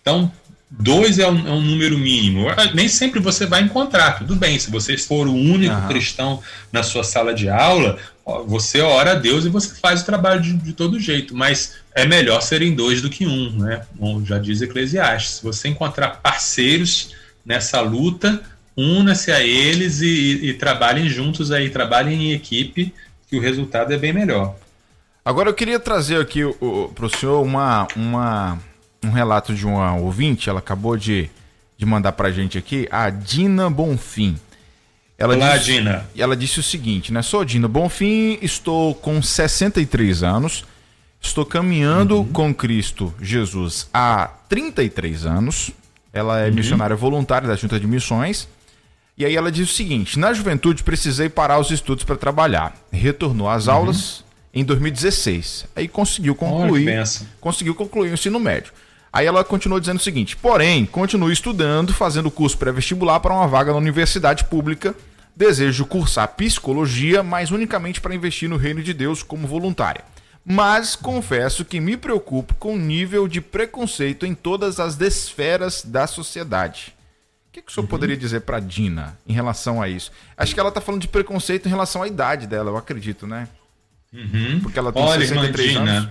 Então, 0.00 0.32
dois 0.70 1.18
é 1.18 1.28
um, 1.28 1.48
é 1.48 1.50
um, 1.50 1.60
número 1.60 1.98
mínimo. 1.98 2.46
Nem 2.72 2.88
sempre 2.88 3.20
você 3.20 3.46
vai 3.46 3.62
encontrar, 3.62 4.18
tudo 4.18 4.36
bem. 4.36 4.58
Se 4.58 4.70
você 4.70 4.96
for 4.96 5.26
o 5.26 5.34
único 5.34 5.74
uhum. 5.74 5.88
cristão 5.88 6.42
na 6.72 6.82
sua 6.82 7.02
sala 7.02 7.34
de 7.34 7.48
aula, 7.48 7.98
você 8.46 8.80
ora 8.80 9.12
a 9.12 9.14
Deus 9.14 9.44
e 9.44 9.48
você 9.48 9.74
faz 9.74 10.02
o 10.02 10.06
trabalho 10.06 10.40
de, 10.40 10.52
de, 10.54 10.72
todo 10.72 10.98
jeito, 10.98 11.34
mas 11.36 11.76
é 11.94 12.06
melhor 12.06 12.40
serem 12.40 12.74
dois 12.74 13.02
do 13.02 13.10
que 13.10 13.26
um, 13.26 13.50
né? 13.58 13.82
Bom, 13.94 14.24
já 14.24 14.38
diz 14.38 14.60
Eclesiastes. 14.62 15.36
Se 15.36 15.42
você 15.42 15.68
encontrar 15.68 16.20
parceiros 16.22 17.14
nessa 17.44 17.80
luta, 17.80 18.42
una-se 18.76 19.30
a 19.30 19.40
eles 19.40 20.00
e, 20.00 20.06
e, 20.06 20.50
e, 20.50 20.54
trabalhem 20.54 21.08
juntos 21.08 21.50
aí, 21.50 21.70
trabalhem 21.70 22.30
em 22.30 22.32
equipe, 22.32 22.94
que 23.28 23.36
o 23.36 23.40
resultado 23.40 23.92
é 23.92 23.98
bem 23.98 24.12
melhor. 24.12 24.56
Agora 25.24 25.48
eu 25.48 25.54
queria 25.54 25.78
trazer 25.78 26.20
aqui 26.20 26.40
para 26.94 27.06
o 27.06 27.10
senhor 27.10 27.42
uma, 27.42 27.86
uma, 27.94 28.58
um 29.04 29.10
relato 29.10 29.54
de 29.54 29.66
uma 29.66 29.96
ouvinte, 29.96 30.48
ela 30.48 30.58
acabou 30.58 30.96
de, 30.96 31.30
de 31.76 31.84
mandar 31.84 32.12
para 32.12 32.30
gente 32.30 32.56
aqui, 32.56 32.88
a 32.90 33.10
Dina 33.10 33.68
Bonfim. 33.68 34.38
Ela 35.20 35.36
Olá, 35.36 35.58
disse, 35.58 35.72
Dina. 35.74 36.08
Ela 36.16 36.34
disse 36.34 36.60
o 36.60 36.62
seguinte, 36.62 37.12
né? 37.12 37.20
Sou 37.20 37.44
Dina 37.44 37.68
Bonfim, 37.68 38.38
estou 38.40 38.94
com 38.94 39.20
63 39.20 40.22
anos, 40.22 40.64
estou 41.20 41.44
caminhando 41.44 42.16
uhum. 42.16 42.32
com 42.32 42.54
Cristo 42.54 43.12
Jesus 43.20 43.86
há 43.92 44.30
33 44.48 45.26
anos. 45.26 45.72
Ela 46.10 46.40
é 46.40 46.48
uhum. 46.48 46.54
missionária 46.54 46.96
voluntária 46.96 47.46
da 47.46 47.54
Junta 47.54 47.78
de 47.78 47.86
Missões. 47.86 48.48
E 49.18 49.26
aí 49.26 49.36
ela 49.36 49.52
diz 49.52 49.70
o 49.70 49.74
seguinte: 49.74 50.18
na 50.18 50.32
juventude 50.32 50.82
precisei 50.82 51.28
parar 51.28 51.58
os 51.58 51.70
estudos 51.70 52.02
para 52.02 52.16
trabalhar. 52.16 52.74
Retornou 52.90 53.46
às 53.46 53.66
uhum. 53.66 53.74
aulas 53.74 54.24
em 54.54 54.64
2016. 54.64 55.66
Aí 55.76 55.86
conseguiu 55.86 56.34
concluir, 56.34 56.88
conseguiu 57.38 57.74
concluir 57.74 58.10
o 58.10 58.14
ensino 58.14 58.40
médio. 58.40 58.72
Aí 59.12 59.26
ela 59.26 59.44
continuou 59.44 59.78
dizendo 59.78 59.98
o 59.98 60.02
seguinte: 60.02 60.34
porém, 60.34 60.86
continuo 60.86 61.30
estudando, 61.30 61.92
fazendo 61.92 62.30
curso 62.30 62.56
pré-vestibular 62.56 63.20
para 63.20 63.34
uma 63.34 63.46
vaga 63.46 63.70
na 63.70 63.76
universidade 63.76 64.44
pública 64.44 64.94
Desejo 65.40 65.86
cursar 65.86 66.28
psicologia, 66.36 67.22
mas 67.22 67.50
unicamente 67.50 67.98
para 67.98 68.14
investir 68.14 68.46
no 68.46 68.58
reino 68.58 68.82
de 68.82 68.92
Deus 68.92 69.22
como 69.22 69.46
voluntária. 69.46 70.04
Mas 70.44 70.94
confesso 70.94 71.64
que 71.64 71.80
me 71.80 71.96
preocupo 71.96 72.54
com 72.56 72.74
o 72.74 72.78
nível 72.78 73.26
de 73.26 73.40
preconceito 73.40 74.26
em 74.26 74.34
todas 74.34 74.78
as 74.78 75.00
esferas 75.00 75.82
da 75.82 76.06
sociedade. 76.06 76.94
O 77.48 77.52
que, 77.52 77.62
que 77.62 77.70
o 77.70 77.74
senhor 77.74 77.84
uhum. 77.84 77.88
poderia 77.88 78.18
dizer 78.18 78.40
para 78.42 78.60
Dina 78.60 79.18
em 79.26 79.32
relação 79.32 79.80
a 79.80 79.88
isso? 79.88 80.12
Acho 80.36 80.52
que 80.52 80.60
ela 80.60 80.68
está 80.68 80.80
falando 80.82 81.00
de 81.00 81.08
preconceito 81.08 81.64
em 81.64 81.70
relação 81.70 82.02
à 82.02 82.06
idade 82.06 82.46
dela, 82.46 82.70
eu 82.70 82.76
acredito, 82.76 83.26
né? 83.26 83.48
Uhum. 84.12 84.60
Porque 84.62 84.78
ela 84.78 84.92
tem 84.92 85.02
Olha, 85.02 85.26
63 85.26 85.70
irmã 85.70 85.80
Dina, 85.80 85.96
anos. 86.00 86.10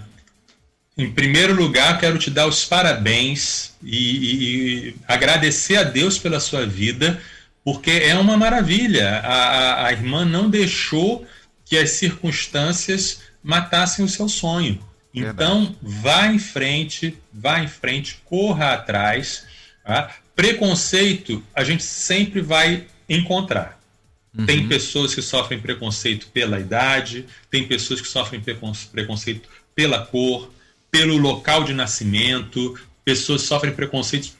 Em 0.97 1.11
primeiro 1.11 1.53
lugar, 1.53 1.99
quero 1.99 2.17
te 2.17 2.31
dar 2.31 2.47
os 2.47 2.65
parabéns 2.65 3.73
e, 3.83 3.95
e, 3.95 4.87
e 4.89 4.95
agradecer 5.07 5.75
a 5.75 5.83
Deus 5.83 6.17
pela 6.17 6.39
sua 6.39 6.65
vida 6.65 7.21
porque 7.63 7.91
é 7.91 8.16
uma 8.16 8.38
maravilha. 8.38 9.20
A, 9.20 9.34
a, 9.34 9.88
a 9.88 9.91
irmã 9.91 10.26
não 10.26 10.49
deixou 10.49 11.26
que 11.66 11.78
as 11.78 11.91
circunstâncias 11.91 13.22
matassem 13.43 14.03
o 14.03 14.10
seu 14.10 14.28
sonho. 14.28 14.80
Então, 15.14 15.76
vá 15.82 16.28
em 16.28 16.39
frente, 16.39 17.18
vá 17.34 17.60
em 17.60 17.68
frente, 17.68 18.22
corra 18.26 18.74
atrás. 18.74 19.45
Tá? 19.84 20.16
Preconceito 20.36 21.43
a 21.53 21.64
gente 21.64 21.84
sempre 21.84 22.41
vai 22.41 22.86
encontrar. 23.07 23.80
Uhum. 24.38 24.45
Tem 24.45 24.68
pessoas 24.68 25.16
que 25.16 25.22
sofrem 25.22 25.60
preconceito 25.60 26.28
pela 26.28 26.60
idade, 26.60 27.26
tem 27.49 27.68
pessoas 27.68 27.99
que 27.99 28.07
sofrem 28.07 28.41
preconceito 28.91 29.49
pela 29.74 30.05
cor, 30.05 30.51
pelo 30.91 31.18
local 31.18 31.64
de 31.64 31.74
nascimento, 31.74 32.80
pessoas 33.03 33.41
sofrem 33.41 33.74
preconceito 33.74 34.32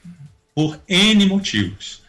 por 0.54 0.80
N 0.88 1.26
motivos. 1.26 2.02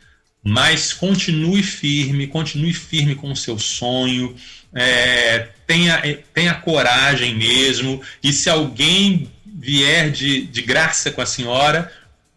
Mas 0.43 0.93
continue 0.93 1.63
firme, 1.63 2.27
continue 2.27 2.73
firme 2.73 3.15
com 3.15 3.31
o 3.31 3.37
seu 3.37 3.59
sonho, 3.59 4.35
é, 4.75 5.49
tenha, 5.67 6.01
tenha 6.33 6.55
coragem 6.55 7.35
mesmo, 7.35 8.01
e 8.23 8.33
se 8.33 8.49
alguém 8.49 9.31
vier 9.45 10.11
de, 10.11 10.47
de 10.47 10.63
graça 10.63 11.11
com 11.11 11.21
a 11.21 11.27
senhora, 11.27 11.93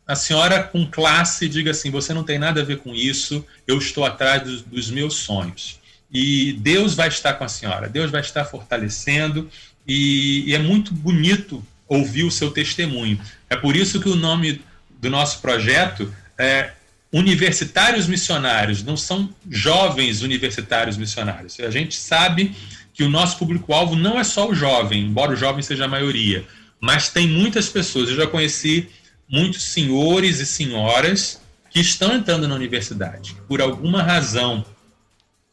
a 0.05 0.15
senhora 0.15 0.61
com 0.61 0.85
classe 0.85 1.47
diga 1.47 1.71
assim: 1.71 1.89
você 1.89 2.13
não 2.13 2.23
tem 2.23 2.37
nada 2.37 2.61
a 2.61 2.65
ver 2.65 2.79
com 2.79 2.93
isso, 2.93 3.45
eu 3.65 3.77
estou 3.77 4.05
atrás 4.05 4.43
dos, 4.43 4.61
dos 4.61 4.91
meus 4.91 5.15
sonhos. 5.15 5.79
E 6.11 6.53
Deus 6.59 6.93
vai 6.93 7.07
estar 7.07 7.33
com 7.33 7.43
a 7.43 7.47
senhora, 7.47 7.89
Deus 7.89 8.11
vai 8.11 8.21
estar 8.21 8.45
fortalecendo, 8.45 9.49
e, 9.87 10.49
e 10.49 10.53
é 10.53 10.59
muito 10.59 10.93
bonito 10.93 11.65
ouvir 11.87 12.23
o 12.23 12.31
seu 12.31 12.51
testemunho. 12.51 13.19
É 13.49 13.55
por 13.55 13.75
isso 13.75 13.99
que 13.99 14.09
o 14.09 14.15
nome 14.15 14.61
do 14.99 15.09
nosso 15.09 15.39
projeto 15.39 16.13
é 16.37 16.71
Universitários 17.13 18.07
Missionários, 18.07 18.83
não 18.83 18.97
são 18.97 19.29
jovens 19.47 20.23
universitários 20.23 20.97
missionários. 20.97 21.59
A 21.59 21.69
gente 21.69 21.95
sabe 21.95 22.55
que 22.91 23.03
o 23.03 23.09
nosso 23.09 23.37
público-alvo 23.37 23.95
não 23.95 24.19
é 24.19 24.23
só 24.23 24.49
o 24.49 24.55
jovem, 24.55 25.03
embora 25.03 25.31
o 25.31 25.35
jovem 25.35 25.61
seja 25.61 25.85
a 25.85 25.87
maioria, 25.87 26.43
mas 26.81 27.09
tem 27.09 27.27
muitas 27.27 27.69
pessoas. 27.69 28.09
Eu 28.09 28.15
já 28.15 28.25
conheci 28.25 28.89
muitos 29.29 29.61
senhores 29.61 30.39
e 30.39 30.45
senhoras 30.45 31.39
que 31.69 31.79
estão 31.79 32.15
entrando 32.15 32.47
na 32.47 32.55
universidade. 32.55 33.35
Por 33.47 33.61
alguma 33.61 34.01
razão 34.01 34.65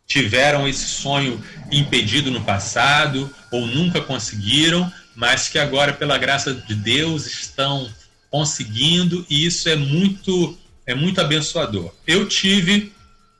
tiveram 0.06 0.66
esse 0.66 0.86
sonho 0.86 1.42
impedido 1.70 2.30
no 2.30 2.40
passado 2.40 3.30
ou 3.52 3.66
nunca 3.66 4.00
conseguiram, 4.00 4.90
mas 5.14 5.48
que 5.48 5.58
agora, 5.58 5.92
pela 5.92 6.16
graça 6.16 6.54
de 6.54 6.74
Deus, 6.74 7.26
estão 7.26 7.88
conseguindo 8.30 9.26
e 9.28 9.44
isso 9.44 9.68
é 9.68 9.76
muito 9.76 10.58
é 10.90 10.94
muito 10.94 11.20
abençoador. 11.20 11.92
Eu 12.06 12.26
tive 12.26 12.92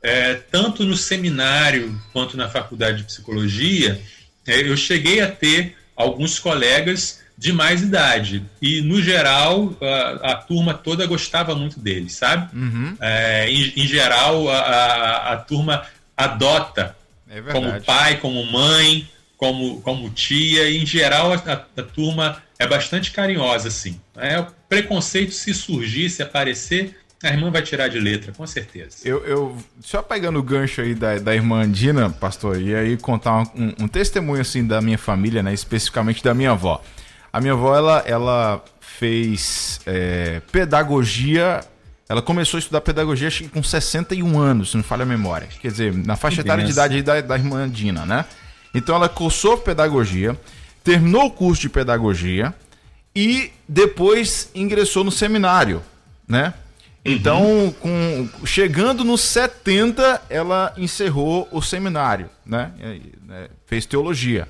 é, 0.02 0.34
tanto 0.34 0.84
no 0.84 0.96
seminário 0.96 2.00
quanto 2.12 2.36
na 2.36 2.48
faculdade 2.48 2.98
de 2.98 3.04
psicologia, 3.04 4.00
é, 4.46 4.60
eu 4.60 4.76
cheguei 4.76 5.20
a 5.20 5.30
ter 5.30 5.76
alguns 5.96 6.38
colegas 6.38 7.20
de 7.36 7.52
mais 7.52 7.82
idade. 7.82 8.44
E, 8.60 8.82
no 8.82 9.02
geral, 9.02 9.76
a, 9.80 10.32
a 10.32 10.34
turma 10.36 10.74
toda 10.74 11.06
gostava 11.06 11.54
muito 11.54 11.80
dele, 11.80 12.08
sabe? 12.08 12.54
Uhum. 12.56 12.96
É, 13.00 13.50
em, 13.50 13.72
em, 13.76 13.86
geral, 13.86 14.48
a, 14.48 14.58
a, 14.58 15.32
a 15.32 15.36
turma 15.36 15.86
adota 16.16 16.96
é 17.28 17.40
como 17.40 17.80
pai, 17.82 18.18
como 18.18 18.44
mãe, 18.44 19.08
como, 19.36 19.80
como 19.80 20.10
tia, 20.10 20.68
e 20.68 20.82
em 20.82 20.86
geral 20.86 21.32
a, 21.32 21.36
a, 21.36 21.82
turma 21.82 22.42
é 22.58 22.66
bastante 22.66 23.10
carinhosa, 23.10 23.68
assim. 23.68 23.98
É, 24.16 24.38
o 24.38 24.46
preconceito, 24.68 25.32
se 25.32 25.54
surgir, 25.54 26.10
se 26.10 26.22
aparecer, 26.22 26.94
a 27.22 27.28
irmã 27.28 27.50
vai 27.50 27.60
tirar 27.60 27.88
de 27.88 28.00
letra, 28.00 28.32
com 28.32 28.46
certeza. 28.46 28.96
Eu, 29.04 29.24
eu 29.26 29.56
só 29.82 30.00
pegando 30.00 30.38
o 30.38 30.42
gancho 30.42 30.80
aí 30.80 30.94
da, 30.94 31.18
da 31.18 31.34
irmã 31.34 31.70
Dina, 31.70 32.08
pastor, 32.08 32.60
e 32.60 32.74
aí 32.74 32.96
contar 32.96 33.42
um, 33.54 33.74
um 33.80 33.88
testemunho 33.88 34.40
assim 34.40 34.66
da 34.66 34.80
minha 34.80 34.96
família, 34.96 35.42
né, 35.42 35.52
especificamente 35.52 36.24
da 36.24 36.32
minha 36.32 36.52
avó. 36.52 36.82
A 37.32 37.40
minha 37.40 37.52
avó, 37.52 37.76
ela, 37.76 38.02
ela 38.06 38.64
fez 38.80 39.80
é, 39.86 40.40
pedagogia. 40.50 41.60
Ela 42.08 42.22
começou 42.22 42.58
a 42.58 42.60
estudar 42.60 42.80
pedagogia 42.80 43.28
acho 43.28 43.44
que 43.44 43.48
com 43.48 43.62
61 43.62 44.38
anos, 44.38 44.70
se 44.70 44.76
não 44.76 44.82
falha 44.82 45.04
a 45.04 45.06
memória. 45.06 45.46
Quer 45.60 45.70
dizer, 45.70 45.94
na 45.94 46.16
faixa 46.16 46.40
etária 46.40 46.64
de 46.64 46.72
idade 46.72 47.02
da, 47.02 47.20
da 47.20 47.36
irmã 47.36 47.68
Dina, 47.68 48.04
né? 48.04 48.24
Então 48.74 48.94
ela 48.96 49.08
cursou 49.08 49.58
pedagogia, 49.58 50.36
terminou 50.82 51.26
o 51.26 51.30
curso 51.30 51.62
de 51.62 51.68
pedagogia 51.68 52.54
e 53.14 53.52
depois 53.68 54.50
ingressou 54.54 55.04
no 55.04 55.10
seminário, 55.10 55.82
né? 56.26 56.54
Então, 57.04 57.42
uhum. 57.42 57.72
com, 57.72 58.46
chegando 58.46 59.04
nos 59.04 59.22
70, 59.22 60.22
ela 60.28 60.72
encerrou 60.76 61.48
o 61.50 61.62
seminário, 61.62 62.28
né? 62.44 62.72
né? 63.26 63.48
Fez 63.66 63.86
teologia 63.86 64.46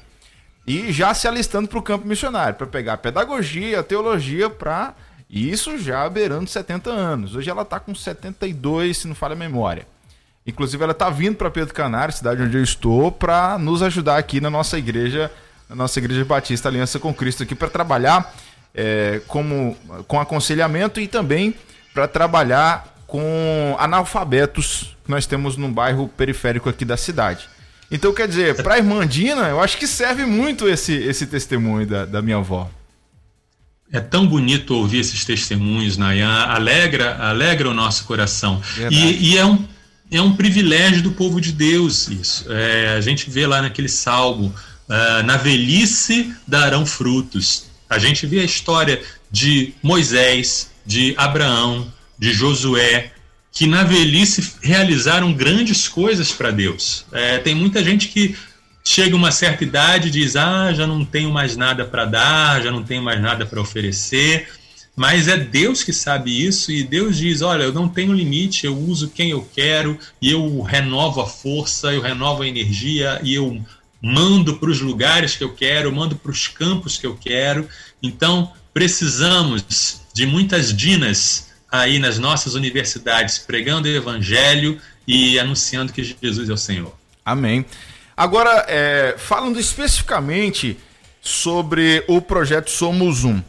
e 0.66 0.92
já 0.92 1.12
se 1.14 1.26
alistando 1.26 1.68
para 1.68 1.78
o 1.78 1.82
campo 1.82 2.06
missionário, 2.06 2.54
para 2.54 2.66
pegar 2.66 2.92
a 2.92 2.96
pedagogia, 2.96 3.80
a 3.80 3.82
teologia, 3.82 4.48
para 4.48 4.94
isso 5.28 5.78
já 5.78 6.08
beirando 6.08 6.48
70 6.48 6.90
anos. 6.90 7.34
Hoje 7.34 7.50
ela 7.50 7.62
está 7.62 7.80
com 7.80 7.94
72, 7.94 8.98
se 8.98 9.08
não 9.08 9.14
falha 9.14 9.32
a 9.32 9.36
memória. 9.36 9.86
Inclusive 10.46 10.82
ela 10.82 10.92
está 10.92 11.10
vindo 11.10 11.36
para 11.36 11.50
Pedro 11.50 11.74
Canário, 11.74 12.14
cidade 12.14 12.42
onde 12.42 12.56
eu 12.56 12.62
estou, 12.62 13.10
para 13.10 13.58
nos 13.58 13.82
ajudar 13.82 14.16
aqui 14.16 14.40
na 14.40 14.50
nossa 14.50 14.78
igreja, 14.78 15.30
na 15.68 15.76
nossa 15.76 15.98
igreja 15.98 16.24
Batista 16.24 16.68
Aliança 16.68 16.98
com 16.98 17.12
Cristo 17.12 17.42
aqui 17.42 17.54
para 17.54 17.68
trabalhar 17.68 18.32
é, 18.74 19.20
como 19.26 19.76
com 20.06 20.20
aconselhamento 20.20 21.00
e 21.00 21.08
também 21.08 21.54
para 21.92 22.06
trabalhar 22.08 22.96
com 23.06 23.76
analfabetos 23.78 24.96
que 25.04 25.10
nós 25.10 25.26
temos 25.26 25.56
num 25.56 25.72
bairro 25.72 26.08
periférico 26.08 26.68
aqui 26.68 26.84
da 26.84 26.96
cidade. 26.96 27.48
Então, 27.90 28.14
quer 28.14 28.28
dizer, 28.28 28.62
para 28.62 28.74
a 28.74 28.78
irmã 28.78 29.06
Dina, 29.06 29.48
eu 29.48 29.60
acho 29.60 29.76
que 29.76 29.86
serve 29.86 30.24
muito 30.24 30.68
esse, 30.68 30.92
esse 30.92 31.26
testemunho 31.26 31.86
da, 31.86 32.04
da 32.04 32.22
minha 32.22 32.36
avó. 32.36 32.70
É 33.92 33.98
tão 33.98 34.24
bonito 34.24 34.74
ouvir 34.74 35.00
esses 35.00 35.24
testemunhos, 35.24 35.96
Nayan, 35.96 36.44
alegra, 36.44 37.16
alegra 37.16 37.68
o 37.68 37.74
nosso 37.74 38.04
coração. 38.04 38.62
E, 38.88 39.32
e, 39.32 39.36
é, 39.36 39.44
um, 39.44 39.66
é 40.12 40.22
um 40.22 40.36
privilégio 40.36 41.02
do 41.02 41.10
povo 41.10 41.40
de 41.40 41.50
Deus 41.50 42.06
isso. 42.06 42.46
É, 42.52 42.94
a 42.96 43.00
gente 43.00 43.28
vê 43.28 43.44
lá 43.48 43.60
naquele 43.60 43.88
salmo, 43.88 44.54
uh, 44.88 45.22
na 45.24 45.36
velhice 45.36 46.32
darão 46.46 46.86
frutos. 46.86 47.64
A 47.88 47.98
gente 47.98 48.24
vê 48.26 48.38
a 48.38 48.44
história 48.44 49.02
de 49.28 49.74
Moisés, 49.82 50.69
de 50.84 51.14
Abraão, 51.16 51.92
de 52.18 52.32
Josué, 52.32 53.12
que 53.52 53.66
na 53.66 53.82
velhice 53.82 54.54
realizaram 54.62 55.32
grandes 55.32 55.88
coisas 55.88 56.30
para 56.30 56.50
Deus. 56.50 57.04
É, 57.12 57.38
tem 57.38 57.54
muita 57.54 57.82
gente 57.82 58.08
que 58.08 58.36
chega 58.84 59.14
uma 59.16 59.32
certa 59.32 59.64
idade 59.64 60.08
e 60.08 60.10
diz: 60.10 60.36
Ah, 60.36 60.72
já 60.72 60.86
não 60.86 61.04
tenho 61.04 61.30
mais 61.30 61.56
nada 61.56 61.84
para 61.84 62.04
dar, 62.04 62.62
já 62.62 62.70
não 62.70 62.82
tenho 62.82 63.02
mais 63.02 63.20
nada 63.20 63.44
para 63.44 63.60
oferecer. 63.60 64.48
Mas 64.96 65.28
é 65.28 65.36
Deus 65.36 65.82
que 65.82 65.92
sabe 65.92 66.44
isso 66.44 66.70
e 66.70 66.82
Deus 66.82 67.16
diz: 67.16 67.42
Olha, 67.42 67.64
eu 67.64 67.72
não 67.72 67.88
tenho 67.88 68.12
limite, 68.12 68.66
eu 68.66 68.76
uso 68.76 69.10
quem 69.10 69.30
eu 69.30 69.48
quero 69.54 69.98
e 70.20 70.30
eu 70.30 70.60
renovo 70.60 71.20
a 71.20 71.26
força, 71.26 71.92
eu 71.92 72.02
renovo 72.02 72.42
a 72.42 72.48
energia 72.48 73.20
e 73.22 73.34
eu 73.34 73.60
mando 74.02 74.56
para 74.56 74.70
os 74.70 74.80
lugares 74.80 75.36
que 75.36 75.44
eu 75.44 75.54
quero, 75.54 75.94
mando 75.94 76.16
para 76.16 76.30
os 76.30 76.48
campos 76.48 76.96
que 76.96 77.06
eu 77.06 77.16
quero. 77.16 77.68
Então, 78.02 78.52
precisamos 78.72 80.00
de 80.20 80.26
muitas 80.26 80.76
dinas 80.76 81.48
aí 81.72 81.98
nas 81.98 82.18
nossas 82.18 82.52
universidades 82.52 83.38
pregando 83.38 83.88
o 83.88 83.90
evangelho 83.90 84.78
e 85.06 85.38
anunciando 85.38 85.94
que 85.94 86.04
Jesus 86.04 86.50
é 86.50 86.52
o 86.52 86.58
Senhor. 86.58 86.94
Amém. 87.24 87.64
Agora, 88.14 88.66
é, 88.68 89.14
falando 89.16 89.58
especificamente 89.58 90.78
sobre 91.22 92.04
o 92.06 92.20
projeto 92.20 92.70
Somos 92.70 93.24
Um, 93.24 93.42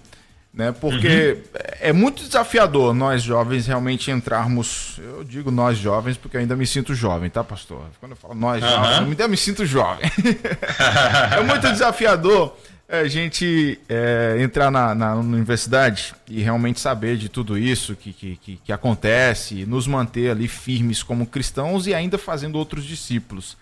né? 0.53 0.71
Porque 0.71 1.39
uhum. 1.43 1.59
é 1.81 1.91
muito 1.91 2.23
desafiador 2.23 2.93
nós 2.93 3.21
jovens 3.21 3.67
realmente 3.67 4.09
entrarmos. 4.09 4.97
Eu 4.97 5.25
digo 5.25 5.51
nós 5.51 5.77
jovens 5.77 6.15
porque 6.15 6.37
ainda 6.37 6.55
me 6.55 6.65
sinto 6.65 6.95
jovem, 6.95 7.29
tá, 7.29 7.43
pastor? 7.43 7.83
Quando 7.99 8.13
eu 8.13 8.15
falo 8.15 8.33
nós 8.33 8.63
uhum. 8.63 8.69
jovens, 8.69 8.97
eu 8.97 9.05
ainda 9.07 9.27
me 9.27 9.35
sinto 9.35 9.65
jovem. 9.65 10.09
é 11.37 11.43
muito 11.43 11.69
desafiador 11.69 12.55
a 12.91 13.07
gente 13.07 13.79
é, 13.87 14.35
entrar 14.41 14.69
na, 14.69 14.93
na, 14.93 15.15
universidade 15.15 16.13
e 16.27 16.41
realmente 16.41 16.77
saber 16.81 17.15
de 17.15 17.29
tudo 17.29 17.57
isso 17.57 17.95
que, 17.95 18.11
que, 18.11 18.35
que, 18.35 18.55
que 18.57 18.73
acontece, 18.73 19.65
nos 19.65 19.87
manter 19.87 20.31
ali 20.31 20.45
firmes 20.45 21.01
como 21.01 21.25
cristãos 21.25 21.87
e 21.87 21.93
ainda 21.93 22.17
fazendo 22.17 22.57
outros 22.57 22.83
discípulos. 22.83 23.55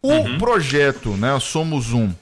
O 0.00 0.12
uhum. 0.12 0.38
projeto, 0.38 1.10
né, 1.16 1.38
Somos 1.40 1.92
Um, 1.92 2.14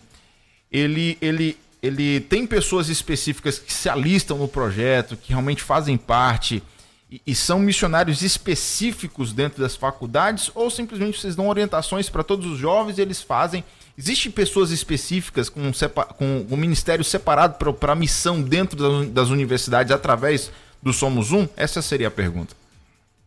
ele, 0.72 1.18
ele, 1.20 1.58
ele 1.82 2.18
tem 2.20 2.46
pessoas 2.46 2.88
específicas 2.88 3.58
que 3.58 3.72
se 3.72 3.88
alistam 3.90 4.38
no 4.38 4.48
projeto, 4.48 5.18
que 5.18 5.28
realmente 5.28 5.62
fazem 5.62 5.98
parte 5.98 6.62
e, 7.10 7.20
e 7.26 7.34
são 7.34 7.58
missionários 7.58 8.22
específicos 8.22 9.34
dentro 9.34 9.60
das 9.60 9.76
faculdades, 9.76 10.50
ou 10.54 10.70
simplesmente 10.70 11.20
vocês 11.20 11.36
dão 11.36 11.46
orientações 11.46 12.08
para 12.08 12.24
todos 12.24 12.46
os 12.46 12.58
jovens 12.58 12.96
e 12.96 13.02
eles 13.02 13.20
fazem 13.20 13.62
Existem 13.98 14.30
pessoas 14.30 14.70
específicas 14.70 15.48
com, 15.48 15.72
com 16.16 16.46
um 16.48 16.56
ministério 16.56 17.04
separado 17.04 17.56
para 17.74 17.92
a 17.92 17.96
missão 17.96 18.40
dentro 18.40 18.78
das, 18.78 19.08
das, 19.08 19.28
universidades 19.28 19.90
através 19.90 20.52
do 20.80 20.92
Somos 20.92 21.32
Um? 21.32 21.48
Essa 21.56 21.82
seria 21.82 22.06
a 22.06 22.10
pergunta. 22.10 22.54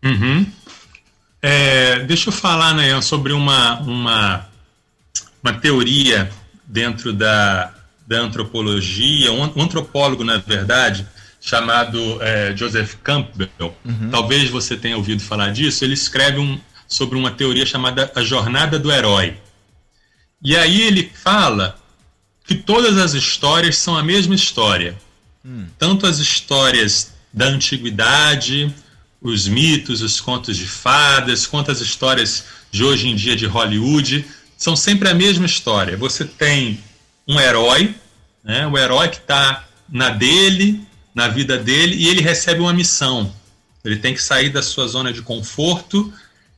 Uhum. 0.01 0.49
É, 1.41 1.99
deixa 2.05 2.29
eu 2.29 2.33
falar, 2.33 2.73
né, 2.73 3.01
sobre 3.01 3.33
uma, 3.33 3.81
uma, 3.81 4.47
uma 5.43 5.53
teoria 5.59 6.31
dentro 6.65 7.11
da, 7.11 7.73
da 8.07 8.19
antropologia, 8.21 9.29
um, 9.33 9.43
antropólogo, 9.61 10.23
na 10.23 10.37
verdade, 10.37 11.05
chamado 11.41 11.99
é, 12.21 12.55
Joseph 12.55 12.95
Campbell. 13.03 13.75
Uhum. 13.83 14.09
Talvez 14.09 14.49
você 14.49 14.77
tenha 14.77 14.95
ouvido 14.95 15.21
falar 15.21 15.51
disso. 15.51 15.83
Ele 15.83 15.95
escreve 15.95 16.39
um, 16.39 16.57
sobre 16.87 17.17
uma 17.17 17.31
teoria 17.31 17.65
chamada 17.65 18.09
a 18.15 18.21
jornada 18.21 18.79
do 18.79 18.89
herói. 18.89 19.35
E 20.43 20.55
aí 20.55 20.81
ele 20.81 21.11
fala 21.13 21.77
que 22.43 22.55
todas 22.55 22.97
as 22.97 23.13
histórias 23.13 23.77
são 23.77 23.95
a 23.97 24.03
mesma 24.03 24.35
história. 24.35 24.97
Hum. 25.45 25.65
Tanto 25.77 26.05
as 26.05 26.19
histórias 26.19 27.13
da 27.31 27.45
antiguidade, 27.45 28.73
os 29.21 29.47
mitos, 29.47 30.01
os 30.01 30.19
contos 30.19 30.57
de 30.57 30.65
fadas, 30.65 31.45
quanto 31.45 31.71
as 31.71 31.79
histórias 31.79 32.45
de 32.71 32.83
hoje 32.83 33.07
em 33.07 33.15
dia 33.15 33.35
de 33.35 33.45
Hollywood, 33.45 34.25
são 34.57 34.75
sempre 34.75 35.09
a 35.09 35.13
mesma 35.13 35.45
história. 35.45 35.95
Você 35.95 36.25
tem 36.25 36.79
um 37.27 37.39
herói, 37.39 37.95
né, 38.43 38.65
o 38.67 38.77
herói 38.77 39.09
que 39.09 39.17
está 39.17 39.65
na 39.87 40.09
dele, 40.09 40.81
na 41.13 41.27
vida 41.27 41.57
dele, 41.57 41.95
e 41.95 42.07
ele 42.07 42.21
recebe 42.21 42.59
uma 42.59 42.73
missão. 42.73 43.33
Ele 43.83 43.97
tem 43.97 44.13
que 44.13 44.21
sair 44.21 44.49
da 44.49 44.61
sua 44.61 44.87
zona 44.87 45.11
de 45.13 45.21
conforto 45.21 46.11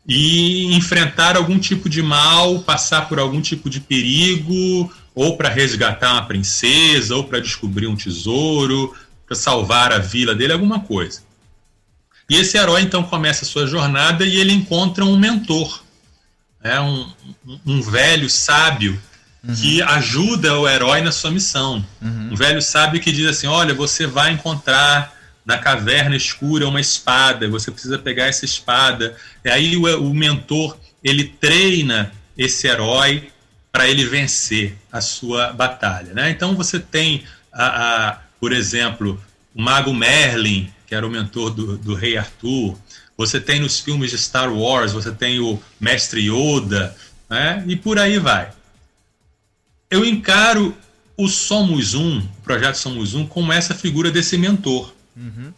e 0.05 0.75
enfrentar 0.75 1.37
algum 1.37 1.57
tipo 1.57 1.89
de 1.89 2.01
mal, 2.01 2.59
passar 2.59 3.07
por 3.07 3.19
algum 3.19 3.41
tipo 3.41 3.69
de 3.69 3.79
perigo, 3.79 4.93
ou 5.15 5.37
para 5.37 5.49
resgatar 5.49 6.13
uma 6.13 6.25
princesa, 6.25 7.15
ou 7.15 7.23
para 7.23 7.39
descobrir 7.39 7.87
um 7.87 7.95
tesouro, 7.95 8.93
para 9.25 9.35
salvar 9.35 9.93
a 9.93 9.99
vila 9.99 10.35
dele, 10.35 10.53
alguma 10.53 10.81
coisa. 10.81 11.21
E 12.29 12.35
esse 12.35 12.57
herói 12.57 12.81
então 12.81 13.03
começa 13.03 13.45
a 13.45 13.47
sua 13.47 13.67
jornada 13.67 14.25
e 14.25 14.37
ele 14.37 14.53
encontra 14.53 15.05
um 15.05 15.17
mentor, 15.17 15.83
é 16.63 16.79
um, 16.79 17.11
um 17.65 17.81
velho 17.81 18.29
sábio 18.29 18.99
uhum. 19.43 19.53
que 19.53 19.81
ajuda 19.81 20.57
o 20.57 20.67
herói 20.67 21.01
na 21.01 21.11
sua 21.11 21.29
missão. 21.29 21.85
Uhum. 22.01 22.29
Um 22.31 22.35
velho 22.35 22.61
sábio 22.61 23.01
que 23.01 23.11
diz 23.11 23.27
assim: 23.27 23.47
Olha, 23.47 23.73
você 23.73 24.07
vai 24.07 24.31
encontrar 24.31 25.13
na 25.45 25.57
caverna 25.57 26.15
escura 26.15 26.67
uma 26.67 26.79
espada, 26.79 27.49
você 27.49 27.69
precisa 27.69 27.99
pegar 27.99 28.25
essa 28.25 28.45
espada. 28.45 29.15
E 29.43 29.49
aí 29.49 29.75
o, 29.75 29.85
o 30.01 30.13
mentor 30.13 30.77
ele 31.03 31.25
treina 31.25 32.11
esse 32.37 32.67
herói 32.67 33.29
para 33.71 33.87
ele 33.87 34.05
vencer 34.05 34.75
a 34.91 35.01
sua 35.01 35.51
batalha. 35.51 36.13
Né? 36.13 36.29
Então 36.29 36.55
você 36.55 36.79
tem, 36.79 37.23
a, 37.51 38.09
a, 38.09 38.19
por 38.39 38.53
exemplo, 38.53 39.21
o 39.53 39.61
mago 39.61 39.93
Merlin, 39.93 40.71
que 40.87 40.95
era 40.95 41.05
o 41.05 41.09
mentor 41.09 41.49
do, 41.49 41.77
do 41.77 41.93
rei 41.93 42.17
Arthur. 42.17 42.77
Você 43.17 43.39
tem 43.39 43.59
nos 43.59 43.79
filmes 43.79 44.11
de 44.11 44.17
Star 44.17 44.51
Wars, 44.53 44.91
você 44.91 45.11
tem 45.11 45.39
o 45.39 45.61
mestre 45.79 46.21
Yoda, 46.29 46.95
né? 47.29 47.63
e 47.67 47.75
por 47.75 47.99
aí 47.99 48.17
vai. 48.17 48.51
Eu 49.89 50.05
encaro 50.05 50.75
o 51.17 51.27
Somos 51.27 51.93
Um, 51.93 52.19
o 52.19 52.41
projeto 52.43 52.75
Somos 52.75 53.13
Um, 53.13 53.25
como 53.25 53.53
essa 53.53 53.75
figura 53.75 54.11
desse 54.11 54.37
mentor. 54.37 54.93
Uhum. 55.15 55.53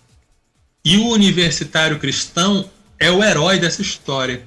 E 0.83 0.97
o 0.97 1.07
universitário 1.07 1.99
cristão 1.99 2.69
é 2.99 3.09
o 3.09 3.23
herói 3.23 3.59
dessa 3.59 3.81
história. 3.81 4.45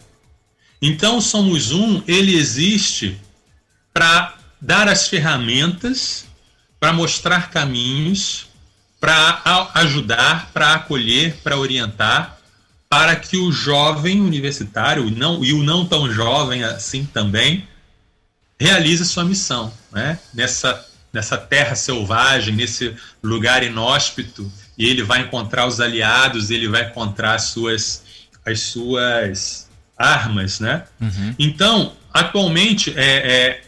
Então, 0.81 1.21
Somos 1.21 1.73
Um, 1.73 2.03
ele 2.07 2.37
existe 2.37 3.21
para 3.93 4.37
dar 4.61 4.89
as 4.89 5.09
ferramentas, 5.09 6.25
para 6.79 6.93
mostrar 6.93 7.51
caminhos, 7.51 8.47
para 9.01 9.71
ajudar, 9.75 10.51
para 10.53 10.75
acolher, 10.75 11.37
para 11.43 11.59
orientar, 11.59 12.39
para 12.89 13.15
que 13.17 13.37
o 13.37 13.53
jovem 13.53 14.21
universitário 14.21 15.11
não, 15.11 15.45
e 15.45 15.53
o 15.53 15.63
não 15.63 15.85
tão 15.85 16.11
jovem 16.11 16.65
assim 16.65 17.05
também 17.05 17.67
realize 18.59 19.05
sua 19.05 19.25
missão 19.25 19.73
né? 19.93 20.19
nessa, 20.35 20.87
nessa 21.13 21.37
terra 21.37 21.75
selvagem, 21.75 22.55
nesse 22.55 22.97
lugar 23.23 23.63
inóspito, 23.63 24.51
ele 24.87 25.03
vai 25.03 25.23
encontrar 25.23 25.67
os 25.67 25.81
aliados, 25.81 26.51
ele 26.51 26.69
vai 26.69 26.89
encontrar 26.89 27.35
as 27.35 27.45
suas, 27.45 28.05
as 28.47 28.61
suas 28.61 29.69
armas. 29.97 30.61
Né? 30.61 30.85
Uhum. 31.01 31.35
Então, 31.39 31.93
atualmente, 32.13 32.93
é, 32.97 33.03
é, 33.05 33.63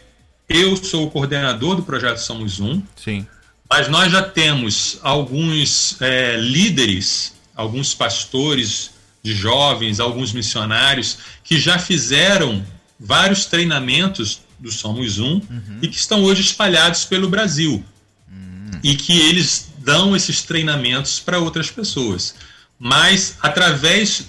eu 0.47 0.77
sou 0.77 1.07
o 1.07 1.11
coordenador 1.11 1.75
do 1.75 1.83
projeto 1.83 2.17
Somos 2.17 2.59
Um. 2.59 2.81
Sim. 2.95 3.27
Mas 3.69 3.87
nós 3.87 4.11
já 4.11 4.21
temos 4.21 4.99
alguns 5.01 6.01
é, 6.01 6.37
líderes, 6.37 7.33
alguns 7.55 7.93
pastores 7.93 8.91
de 9.23 9.33
jovens, 9.33 9.99
alguns 9.99 10.33
missionários 10.33 11.17
que 11.43 11.59
já 11.59 11.77
fizeram 11.77 12.65
vários 12.99 13.45
treinamentos 13.45 14.41
do 14.59 14.71
Somos 14.71 15.19
Um 15.19 15.35
uhum. 15.35 15.79
e 15.81 15.87
que 15.87 15.95
estão 15.95 16.23
hoje 16.23 16.41
espalhados 16.41 17.05
pelo 17.05 17.29
Brasil. 17.29 17.83
Uhum. 18.29 18.79
E 18.83 18.95
que 18.95 19.19
eles 19.19 19.70
dão 19.83 20.15
esses 20.15 20.43
treinamentos 20.43 21.19
para 21.19 21.39
outras 21.39 21.69
pessoas. 21.69 22.35
Mas 22.79 23.37
através 23.41 24.25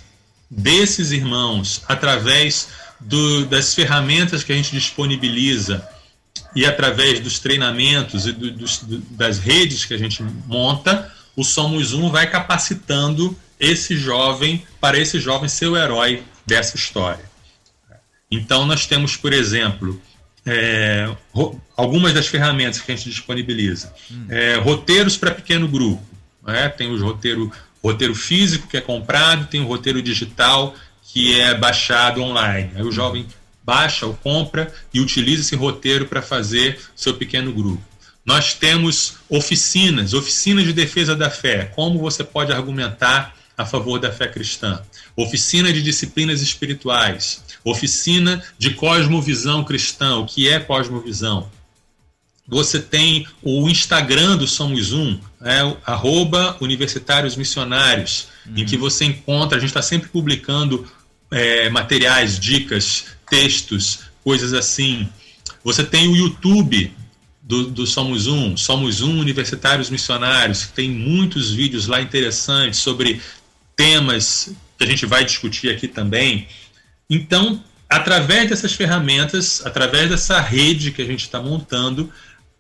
desses 0.50 1.11
irmãos, 1.12 1.82
através 1.88 2.68
do, 3.00 3.46
das 3.46 3.74
ferramentas 3.74 4.44
que 4.44 4.53
a 4.53 4.57
gente 4.57 4.72
disponibiliza, 4.72 5.86
e 6.55 6.66
através 6.66 7.20
dos 7.20 7.38
treinamentos 7.38 8.26
e 8.26 8.32
do, 8.32 8.50
do, 8.50 8.98
das 9.11 9.38
redes 9.38 9.84
que 9.84 9.94
a 9.94 9.98
gente 9.98 10.22
monta, 10.46 11.11
o 11.34 11.42
Somos 11.42 11.94
Um 11.94 12.11
vai 12.11 12.28
capacitando 12.28 13.36
esse 13.59 13.96
jovem 13.96 14.66
para 14.80 14.98
esse 14.98 15.18
jovem 15.18 15.48
ser 15.48 15.68
o 15.68 15.76
herói 15.76 16.22
dessa 16.46 16.76
história. 16.76 17.24
Então, 18.30 18.66
nós 18.66 18.86
temos, 18.86 19.16
por 19.16 19.32
exemplo, 19.32 20.00
é, 20.45 21.09
algumas 21.76 22.12
das 22.12 22.26
ferramentas 22.26 22.80
que 22.80 22.93
a 22.93 22.97
gente 22.97 23.09
disponibiliza. 23.09 23.93
Hum. 24.11 24.26
É, 24.28 24.57
roteiros 24.57 25.16
para 25.16 25.32
pequeno 25.32 25.68
grupo. 25.68 26.03
Né? 26.47 26.68
Tem 26.68 26.90
o 26.90 27.03
roteiro, 27.03 27.51
roteiro 27.82 28.14
físico 28.14 28.66
que 28.66 28.76
é 28.76 28.80
comprado, 28.80 29.47
tem 29.47 29.61
o 29.61 29.66
roteiro 29.66 30.03
digital 30.03 30.74
que 31.05 31.38
é 31.38 31.55
baixado 31.55 32.22
online. 32.22 32.70
Aí 32.74 32.82
o 32.82 32.93
jovem 32.93 33.26
baixa 33.62 34.07
ou 34.07 34.14
compra 34.14 34.72
e 34.93 35.01
utiliza 35.01 35.43
esse 35.43 35.55
roteiro 35.55 36.07
para 36.07 36.22
fazer 36.22 36.80
seu 36.97 37.14
pequeno 37.14 37.53
grupo. 37.53 37.82
Nós 38.24 38.55
temos 38.55 39.16
oficinas, 39.28 40.14
oficinas 40.14 40.64
de 40.64 40.72
defesa 40.72 41.14
da 41.14 41.28
fé, 41.28 41.66
como 41.74 41.99
você 41.99 42.22
pode 42.22 42.53
argumentar 42.53 43.34
a 43.57 43.66
favor 43.66 43.99
da 43.99 44.12
fé 44.12 44.28
cristã. 44.28 44.80
Oficina 45.16 45.72
de 45.72 45.82
disciplinas 45.82 46.40
espirituais, 46.40 47.43
oficina 47.64 48.42
de 48.58 48.70
cosmovisão 48.74 49.64
cristã, 49.64 50.16
o 50.16 50.26
que 50.26 50.48
é 50.48 50.58
cosmovisão. 50.58 51.48
Você 52.46 52.80
tem 52.80 53.26
o 53.40 53.68
Instagram 53.68 54.36
do 54.36 54.46
Somos 54.46 54.92
Um, 54.92 55.18
é, 55.40 55.76
arroba 55.86 56.56
Universitários 56.60 57.36
Missionários, 57.36 58.28
uhum. 58.46 58.54
em 58.58 58.66
que 58.66 58.76
você 58.76 59.04
encontra, 59.04 59.56
a 59.56 59.60
gente 59.60 59.70
está 59.70 59.82
sempre 59.82 60.08
publicando 60.08 60.86
é, 61.30 61.70
materiais, 61.70 62.38
dicas, 62.38 63.06
textos, 63.28 64.00
coisas 64.22 64.52
assim. 64.52 65.08
Você 65.64 65.84
tem 65.84 66.08
o 66.08 66.16
YouTube 66.16 66.92
do, 67.42 67.66
do, 67.68 67.86
Somos 67.86 68.26
Um, 68.26 68.56
Somos 68.56 69.00
Um 69.00 69.18
Universitários 69.18 69.88
Missionários, 69.88 70.64
que 70.66 70.72
tem 70.72 70.90
muitos 70.90 71.52
vídeos 71.52 71.86
lá 71.86 72.02
interessantes 72.02 72.80
sobre 72.80 73.20
temas 73.76 74.52
que 74.76 74.84
a 74.84 74.86
gente 74.86 75.06
vai 75.06 75.24
discutir 75.24 75.70
aqui 75.70 75.88
também. 75.88 76.46
Então, 77.14 77.62
através 77.90 78.48
dessas 78.48 78.72
ferramentas, 78.72 79.60
através 79.66 80.08
dessa 80.08 80.40
rede 80.40 80.90
que 80.90 81.02
a 81.02 81.04
gente 81.04 81.20
está 81.20 81.42
montando, 81.42 82.10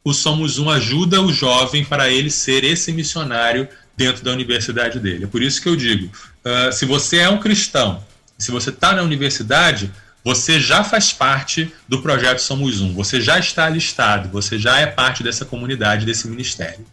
o 0.04 0.12
Somos 0.12 0.58
Um 0.58 0.68
ajuda 0.68 1.22
o 1.22 1.32
jovem 1.32 1.82
para 1.82 2.10
ele 2.10 2.28
ser 2.28 2.62
esse 2.62 2.92
missionário 2.92 3.66
dentro 3.96 4.22
da 4.22 4.30
universidade 4.30 5.00
dele. 5.00 5.24
É 5.24 5.26
por 5.26 5.42
isso 5.42 5.62
que 5.62 5.70
eu 5.70 5.74
digo: 5.74 6.12
uh, 6.44 6.70
se 6.70 6.84
você 6.84 7.16
é 7.16 7.30
um 7.30 7.38
cristão, 7.38 8.04
se 8.36 8.50
você 8.50 8.68
está 8.68 8.92
na 8.92 9.02
universidade, 9.02 9.90
você 10.22 10.60
já 10.60 10.84
faz 10.84 11.14
parte 11.14 11.72
do 11.88 12.02
projeto 12.02 12.40
Somos 12.40 12.82
Um, 12.82 12.92
você 12.92 13.22
já 13.22 13.38
está 13.38 13.70
listado, 13.70 14.28
você 14.28 14.58
já 14.58 14.78
é 14.80 14.86
parte 14.86 15.22
dessa 15.22 15.46
comunidade, 15.46 16.04
desse 16.04 16.28
ministério. 16.28 16.84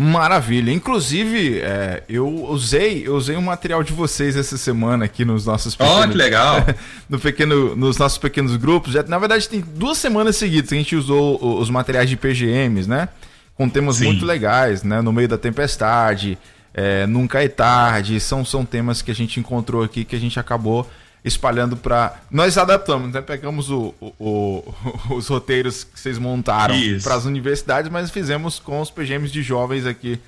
Maravilha. 0.00 0.72
Inclusive, 0.72 1.58
é, 1.58 2.02
eu 2.08 2.26
usei, 2.26 3.06
eu 3.06 3.14
usei 3.14 3.36
um 3.36 3.42
material 3.42 3.82
de 3.82 3.92
vocês 3.92 4.34
essa 4.34 4.56
semana 4.56 5.04
aqui 5.04 5.26
nos 5.26 5.44
nossos 5.44 5.76
pequenos, 5.76 6.04
Oh, 6.04 6.08
que 6.08 6.16
legal! 6.16 6.56
no 7.06 7.18
pequeno, 7.18 7.76
nos 7.76 7.98
nossos 7.98 8.16
pequenos 8.16 8.56
grupos. 8.56 8.94
Já, 8.94 9.02
na 9.02 9.18
verdade, 9.18 9.46
tem 9.46 9.60
duas 9.60 9.98
semanas 9.98 10.36
seguidas 10.36 10.70
que 10.70 10.74
a 10.74 10.78
gente 10.78 10.96
usou 10.96 11.60
os 11.60 11.68
materiais 11.68 12.08
de 12.08 12.16
PGMs, 12.16 12.88
né? 12.88 13.10
Com 13.54 13.68
temas 13.68 13.96
Sim. 13.96 14.06
muito 14.06 14.24
legais, 14.24 14.82
né? 14.82 15.02
No 15.02 15.12
meio 15.12 15.28
da 15.28 15.36
tempestade, 15.36 16.38
é, 16.72 17.06
Nunca 17.06 17.44
é 17.44 17.48
Tarde. 17.48 18.18
São, 18.20 18.42
são 18.42 18.64
temas 18.64 19.02
que 19.02 19.10
a 19.10 19.14
gente 19.14 19.38
encontrou 19.38 19.82
aqui 19.82 20.02
que 20.02 20.16
a 20.16 20.20
gente 20.20 20.40
acabou 20.40 20.90
espalhando 21.24 21.76
para. 21.76 22.20
Nós 22.30 22.56
adaptamos, 22.56 23.12
né? 23.12 23.20
Pegamos 23.20 23.70
o, 23.70 23.94
o, 24.00 24.14
o, 24.18 24.74
os 25.14 25.28
roteiros 25.28 25.84
que 25.84 25.98
vocês 25.98 26.18
montaram 26.18 26.74
para 27.02 27.14
as 27.14 27.24
universidades, 27.24 27.90
mas 27.90 28.10
fizemos 28.10 28.58
com 28.58 28.80
os 28.80 28.90
PGMs 28.90 29.32
de 29.32 29.42
jovens 29.42 29.86
aqui 29.86 30.18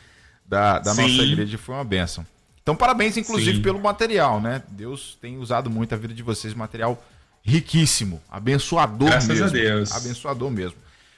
da, 0.45 0.79
da 0.79 0.95
nossa 0.95 1.23
igreja. 1.23 1.59
Foi 1.59 1.75
uma 1.75 1.85
benção. 1.85 2.27
Então, 2.63 2.77
parabéns, 2.77 3.17
inclusive, 3.17 3.57
Sim. 3.57 3.63
pelo 3.63 3.81
material, 3.81 4.41
né? 4.41 4.63
Deus 4.69 5.19
tem 5.21 5.39
usado 5.39 5.69
muito 5.69 5.95
a 5.95 5.99
vida 5.99 6.15
de 6.15 6.23
vocês, 6.23 6.55
material 6.55 7.03
riquíssimo, 7.45 8.23
abençoador 8.31 9.09
Graças 9.09 9.29
mesmo. 9.29 9.51
Graças 9.51 9.59
a 9.59 9.63
Deus. 9.63 9.93
Abençoador 9.93 10.51
mesmo. 10.51 10.77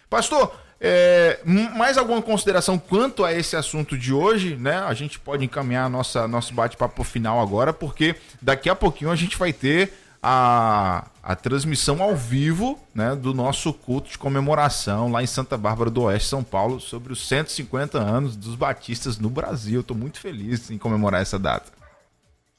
Pastor, 0.09 0.55
é, 0.87 1.41
mais 1.45 1.97
alguma 1.97 2.21
consideração 2.21 2.79
quanto 2.79 3.25
a 3.25 3.33
esse 3.33 3.57
assunto 3.57 3.97
de 3.97 4.13
hoje, 4.13 4.55
né? 4.55 4.77
A 4.81 4.93
gente 4.93 5.19
pode 5.19 5.43
encaminhar 5.43 5.89
nossa, 5.89 6.29
nosso 6.29 6.53
bate-papo 6.53 7.03
final 7.03 7.41
agora, 7.41 7.73
porque 7.73 8.15
daqui 8.43 8.69
a 8.69 8.75
pouquinho 8.75 9.11
a 9.11 9.17
gente 9.17 9.39
vai 9.39 9.51
ter 9.51 9.95
a, 10.23 11.07
a 11.23 11.35
transmissão 11.35 12.03
ao 12.03 12.15
vivo 12.15 12.79
né, 12.95 13.17
do 13.17 13.33
nosso 13.33 13.73
culto 13.73 14.11
de 14.11 14.19
comemoração 14.19 15.11
lá 15.11 15.23
em 15.23 15.27
Santa 15.27 15.57
Bárbara 15.57 15.91
do 15.91 16.03
Oeste, 16.03 16.29
São 16.29 16.45
Paulo, 16.45 16.79
sobre 16.79 17.15
os 17.15 17.27
150 17.27 17.99
anos 17.99 18.37
dos 18.37 18.55
batistas 18.55 19.19
no 19.19 19.31
Brasil. 19.31 19.81
Estou 19.81 19.97
muito 19.97 20.21
feliz 20.21 20.71
em 20.71 20.77
comemorar 20.77 21.23
essa 21.23 21.39
data. 21.39 21.73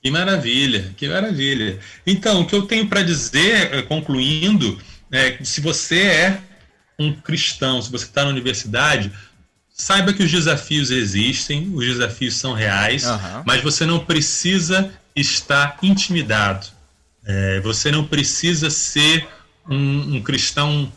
Que 0.02 0.10
maravilha, 0.10 0.96
que 0.98 1.08
maravilha. 1.08 1.80
Então, 2.08 2.42
o 2.42 2.48
que 2.48 2.56
eu 2.56 2.64
tenho 2.64 2.88
para 2.88 3.04
dizer, 3.04 3.72
eh, 3.72 3.82
concluindo, 3.84 4.80
é 5.12 5.44
se 5.44 5.62
você 5.62 6.02
é 6.02 6.42
um 6.98 7.14
cristão, 7.14 7.82
se 7.82 7.92
você 7.92 8.06
está 8.06 8.24
na 8.24 8.30
universidade, 8.30 9.12
saiba 9.74 10.14
que 10.14 10.24
os 10.24 10.32
desafios 10.32 10.92
existem, 10.92 11.72
os 11.74 11.86
desafios 11.86 12.36
são 12.36 12.54
reais, 12.54 13.06
uhum. 13.06 13.44
mas 13.46 13.62
você 13.62 13.86
não 13.86 14.00
precisa 14.00 14.92
estar 15.16 15.78
intimidado. 15.84 16.68
É, 17.26 17.60
você 17.62 17.92
não 17.92 18.06
precisa 18.06 18.70
ser 18.70 19.28
um, 19.68 20.16
um, 20.16 20.22
cristão 20.22 20.92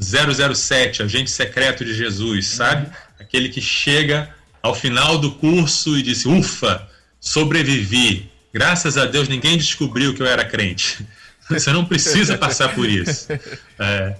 007, 0.00 1.02
agente 1.02 1.30
secreto 1.30 1.84
de 1.84 1.94
Jesus, 1.94 2.46
sabe? 2.46 2.86
Uhum. 2.86 2.92
Aquele 3.20 3.48
que 3.48 3.60
chega 3.60 4.34
ao 4.62 4.74
final 4.74 5.18
do 5.18 5.32
curso 5.32 5.96
e 5.96 6.02
diz: 6.02 6.24
Ufa, 6.24 6.88
sobrevivi, 7.20 8.30
Graças 8.54 8.96
a 8.96 9.04
Deus 9.04 9.26
ninguém 9.26 9.58
descobriu 9.58 10.14
que 10.14 10.22
eu 10.22 10.26
era 10.26 10.44
crente. 10.44 11.04
Você 11.50 11.72
não 11.72 11.84
precisa 11.84 12.38
passar 12.38 12.72
por 12.72 12.88
isso. 12.88 13.26
É, 13.76 14.14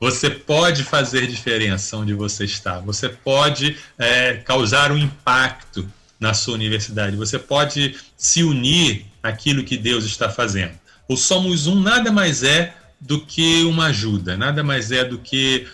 você 0.00 0.30
pode 0.30 0.82
fazer 0.82 1.26
diferença 1.26 1.96
onde 1.98 2.14
você 2.14 2.44
está. 2.44 2.80
Você 2.80 3.08
pode 3.10 3.76
é, 3.98 4.34
causar 4.34 4.90
um 4.90 4.96
impacto 4.96 5.86
na 6.18 6.32
sua 6.32 6.54
universidade. 6.54 7.16
Você 7.16 7.38
pode 7.38 7.94
se 8.16 8.42
unir 8.42 9.04
àquilo 9.22 9.62
que 9.62 9.76
Deus 9.76 10.04
está 10.04 10.30
fazendo. 10.30 10.72
O 11.06 11.16
Somos 11.16 11.66
Um 11.66 11.78
nada 11.78 12.10
mais 12.10 12.42
é 12.42 12.74
do 12.98 13.20
que 13.24 13.62
uma 13.64 13.86
ajuda, 13.86 14.36
nada 14.36 14.62
mais 14.62 14.90
é 14.90 15.04
do 15.04 15.18
que 15.18 15.66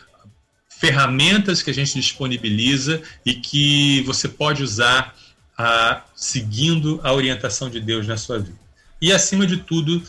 ferramentas 0.68 1.62
que 1.62 1.70
a 1.70 1.74
gente 1.74 1.94
disponibiliza 1.94 3.00
e 3.24 3.34
que 3.34 4.02
você 4.02 4.28
pode 4.28 4.62
usar 4.62 5.14
a, 5.56 6.02
seguindo 6.14 7.00
a 7.02 7.12
orientação 7.12 7.70
de 7.70 7.80
Deus 7.80 8.06
na 8.06 8.16
sua 8.16 8.38
vida. 8.38 8.58
E 9.00 9.12
acima 9.12 9.46
de 9.46 9.58
tudo, 9.58 10.02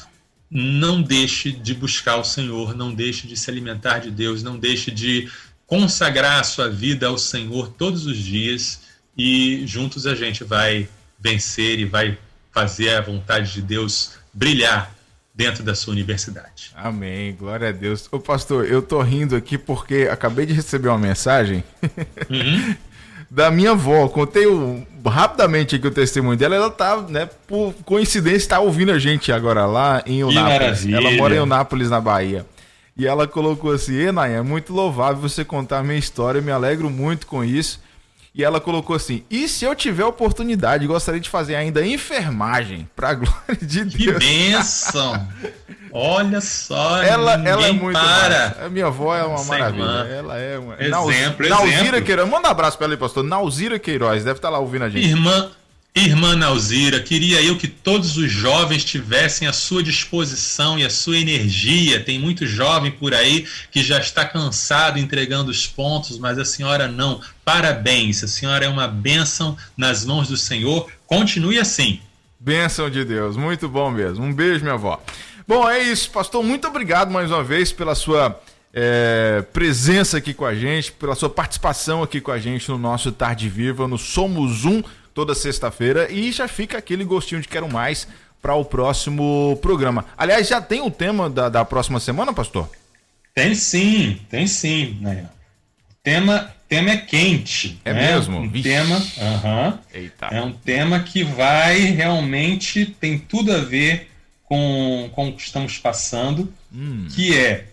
não 0.49 1.01
deixe 1.01 1.51
de 1.51 1.73
buscar 1.73 2.17
o 2.17 2.23
Senhor, 2.23 2.75
não 2.75 2.93
deixe 2.93 3.27
de 3.27 3.35
se 3.35 3.49
alimentar 3.49 3.99
de 3.99 4.11
Deus, 4.11 4.41
não 4.43 4.57
deixe 4.57 4.91
de 4.91 5.29
consagrar 5.65 6.39
a 6.39 6.43
sua 6.43 6.69
vida 6.69 7.07
ao 7.07 7.17
Senhor 7.17 7.69
todos 7.69 8.05
os 8.05 8.17
dias 8.17 8.81
e 9.17 9.65
juntos 9.65 10.07
a 10.07 10.15
gente 10.15 10.43
vai 10.43 10.87
vencer 11.19 11.79
e 11.79 11.85
vai 11.85 12.17
fazer 12.51 12.91
a 12.91 13.01
vontade 13.01 13.53
de 13.53 13.61
Deus 13.61 14.13
brilhar 14.33 14.95
dentro 15.37 15.63
da 15.63 15.75
sua 15.75 15.91
universidade. 15.93 16.71
Amém, 16.75 17.35
glória 17.35 17.69
a 17.69 17.71
Deus. 17.71 18.07
Ô 18.11 18.19
pastor, 18.19 18.65
eu 18.65 18.81
tô 18.81 19.01
rindo 19.01 19.35
aqui 19.35 19.57
porque 19.57 20.07
acabei 20.11 20.47
de 20.47 20.53
receber 20.53 20.87
uma 20.87 20.97
mensagem 20.97 21.63
uhum. 22.29 22.75
da 23.29 23.51
minha 23.51 23.71
avó. 23.71 24.07
Contei 24.07 24.47
o, 24.47 24.85
rapidamente 25.05 25.75
aqui 25.75 25.87
o 25.87 25.91
testemunho 25.91 26.37
dela. 26.37 26.55
Ela 26.55 26.69
tá, 26.69 26.97
né, 26.97 27.29
por 27.47 27.73
coincidência, 27.85 28.37
está 28.37 28.59
ouvindo 28.59 28.91
a 28.91 28.99
gente 28.99 29.31
agora 29.31 29.65
lá 29.65 30.01
em 30.05 30.19
Eunápolis. 30.19 30.85
Ela 30.85 31.11
mora 31.11 31.33
em 31.35 31.37
Eunápolis, 31.37 31.89
na 31.89 32.01
Bahia. 32.01 32.45
E 32.97 33.05
ela 33.05 33.27
colocou 33.27 33.71
assim: 33.71 33.95
Enai, 33.95 34.35
é 34.35 34.41
muito 34.41 34.73
louvável 34.73 35.21
você 35.21 35.45
contar 35.45 35.79
a 35.79 35.83
minha 35.83 35.99
história, 35.99 36.39
eu 36.39 36.43
me 36.43 36.51
alegro 36.51 36.89
muito 36.89 37.27
com 37.27 37.43
isso. 37.43 37.79
E 38.33 38.43
ela 38.43 38.59
colocou 38.59 38.95
assim: 38.95 39.23
e 39.29 39.47
se 39.47 39.65
eu 39.65 39.75
tiver 39.75 40.05
oportunidade, 40.05 40.85
gostaria 40.85 41.19
de 41.19 41.29
fazer 41.29 41.55
ainda 41.55 41.85
enfermagem, 41.85 42.87
pra 42.95 43.13
glória 43.15 43.57
de 43.59 43.83
Deus. 43.83 43.95
Que 43.95 44.11
bênção! 44.13 45.27
Olha 45.99 46.39
só, 46.41 47.01
ela, 47.01 47.33
ela 47.43 47.67
é 47.67 47.71
muito 47.71 47.93
para. 47.93 48.55
A 48.65 48.69
minha 48.69 48.85
avó 48.85 49.15
é 49.15 49.23
uma 49.23 49.43
maravilha. 49.45 49.81
Irmã. 49.81 50.07
Ela 50.07 50.37
é 50.37 50.59
uma. 50.59 50.75
Exemplo, 50.75 51.49
Nauzira 51.49 51.79
exemplo. 51.79 52.01
Queiroz. 52.03 52.29
Manda 52.29 52.47
um 52.47 52.51
abraço 52.51 52.77
pra 52.77 52.85
ela 52.85 52.93
aí, 52.93 52.99
pastor. 52.99 53.23
Nauzira 53.23 53.79
Queiroz, 53.79 54.23
deve 54.23 54.37
estar 54.37 54.49
tá 54.49 54.51
lá 54.51 54.59
ouvindo 54.59 54.83
a 54.83 54.89
gente. 54.89 55.07
Irmã, 55.07 55.49
Irmã 55.95 56.35
Nauzira, 56.35 56.99
queria 56.99 57.41
eu 57.41 57.57
que 57.57 57.67
todos 57.67 58.15
os 58.15 58.31
jovens 58.31 58.85
tivessem 58.85 59.47
a 59.47 59.51
sua 59.51 59.81
disposição 59.81 60.77
e 60.77 60.85
a 60.85 60.89
sua 60.91 61.17
energia. 61.17 61.99
Tem 61.99 62.19
muito 62.19 62.45
jovem 62.45 62.91
por 62.91 63.15
aí 63.15 63.47
que 63.71 63.81
já 63.81 63.97
está 63.97 64.23
cansado 64.23 64.99
entregando 64.99 65.49
os 65.49 65.65
pontos, 65.65 66.19
mas 66.19 66.37
a 66.37 66.45
senhora 66.45 66.87
não. 66.87 67.19
Parabéns, 67.43 68.23
a 68.23 68.27
senhora 68.27 68.65
é 68.65 68.69
uma 68.69 68.87
bênção 68.87 69.57
nas 69.75 70.05
mãos 70.05 70.27
do 70.27 70.37
Senhor. 70.37 70.87
Continue 71.07 71.57
assim. 71.57 71.99
Bênção 72.39 72.87
de 72.87 73.03
Deus, 73.03 73.35
muito 73.35 73.67
bom 73.67 73.89
mesmo. 73.89 74.23
Um 74.23 74.31
beijo, 74.31 74.61
minha 74.61 74.75
avó. 74.75 75.01
Bom, 75.47 75.69
é 75.69 75.81
isso, 75.81 76.11
pastor. 76.11 76.43
Muito 76.43 76.67
obrigado 76.67 77.09
mais 77.09 77.31
uma 77.31 77.41
vez 77.41 77.71
pela 77.71 77.95
sua 77.95 78.37
é, 78.73 79.45
presença 79.53 80.17
aqui 80.17 80.33
com 80.33 80.43
a 80.43 80.53
gente, 80.53 80.91
pela 80.91 81.15
sua 81.15 81.29
participação 81.29 82.03
aqui 82.03 82.19
com 82.19 82.31
a 82.31 82.37
gente 82.37 82.67
no 82.67 82.77
nosso 82.77 83.13
Tarde 83.13 83.47
Viva, 83.47 83.87
no 83.87 83.97
Somos 83.97 84.65
Um 84.65 84.83
toda 85.13 85.33
sexta-feira 85.33 86.11
e 86.11 86.33
já 86.33 86.49
fica 86.49 86.77
aquele 86.77 87.05
gostinho 87.05 87.39
de 87.39 87.47
quero 87.47 87.71
mais 87.71 88.09
para 88.41 88.55
o 88.55 88.65
próximo 88.65 89.57
programa. 89.61 90.03
Aliás, 90.17 90.49
já 90.49 90.59
tem 90.59 90.81
o 90.81 90.91
tema 90.91 91.29
da, 91.29 91.47
da 91.47 91.63
próxima 91.63 92.01
semana, 92.01 92.33
pastor? 92.33 92.69
Tem 93.33 93.55
sim, 93.55 94.19
tem 94.29 94.47
sim, 94.47 94.97
né? 94.99 95.29
O 95.89 95.93
tema, 96.03 96.53
tema 96.67 96.89
é 96.89 96.97
quente. 96.97 97.79
É 97.85 97.93
né? 97.93 98.11
mesmo? 98.11 98.39
Um 98.39 98.61
tema, 98.61 98.97
uh 98.97 99.45
-huh, 99.45 99.79
é 100.29 100.41
um 100.41 100.51
tema 100.51 100.99
que 100.99 101.23
vai 101.23 101.79
realmente 101.79 102.85
tem 102.99 103.17
tudo 103.17 103.53
a 103.53 103.59
ver 103.59 104.09
com, 104.47 105.09
com 105.13 105.29
o 105.29 105.33
que 105.33 105.41
estamos 105.41 105.77
passando, 105.77 106.51
hum. 106.73 107.07
que 107.13 107.37
é 107.37 107.65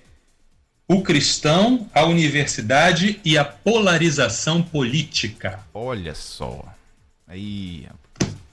o 0.86 1.02
cristão, 1.02 1.88
a 1.94 2.04
universidade 2.04 3.20
e 3.24 3.38
a 3.38 3.44
polarização 3.44 4.62
política. 4.62 5.60
Olha 5.72 6.14
só. 6.14 6.62
Aí, 7.26 7.86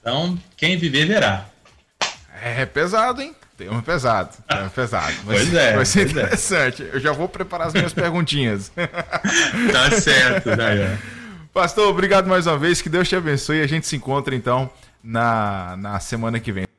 Então, 0.00 0.38
quem 0.56 0.78
viver 0.78 1.06
verá. 1.06 1.46
É 2.40 2.64
pesado, 2.64 3.20
hein? 3.20 3.34
Tema 3.56 3.82
pesado. 3.82 4.30
Tema 4.48 4.70
pesado. 4.70 5.14
Vai 5.24 5.36
pois 5.36 5.48
ser, 5.48 5.56
é. 5.56 5.76
Vai 5.76 5.84
ser 5.84 6.00
é. 6.00 6.10
interessante. 6.10 6.82
É. 6.82 6.90
Eu 6.94 7.00
já 7.00 7.12
vou 7.12 7.28
preparar 7.28 7.68
as 7.68 7.74
minhas 7.74 7.92
perguntinhas. 7.92 8.72
tá 9.72 10.00
certo, 10.00 10.56
Dayan. 10.56 10.98
Pastor, 11.52 11.88
obrigado 11.88 12.26
mais 12.28 12.46
uma 12.46 12.58
vez. 12.58 12.80
Que 12.80 12.88
Deus 12.88 13.08
te 13.08 13.14
abençoe. 13.14 13.60
A 13.60 13.66
gente 13.66 13.86
se 13.86 13.94
encontra 13.94 14.34
então 14.34 14.70
na, 15.02 15.76
na 15.76 16.00
semana 16.00 16.40
que 16.40 16.50
vem. 16.50 16.72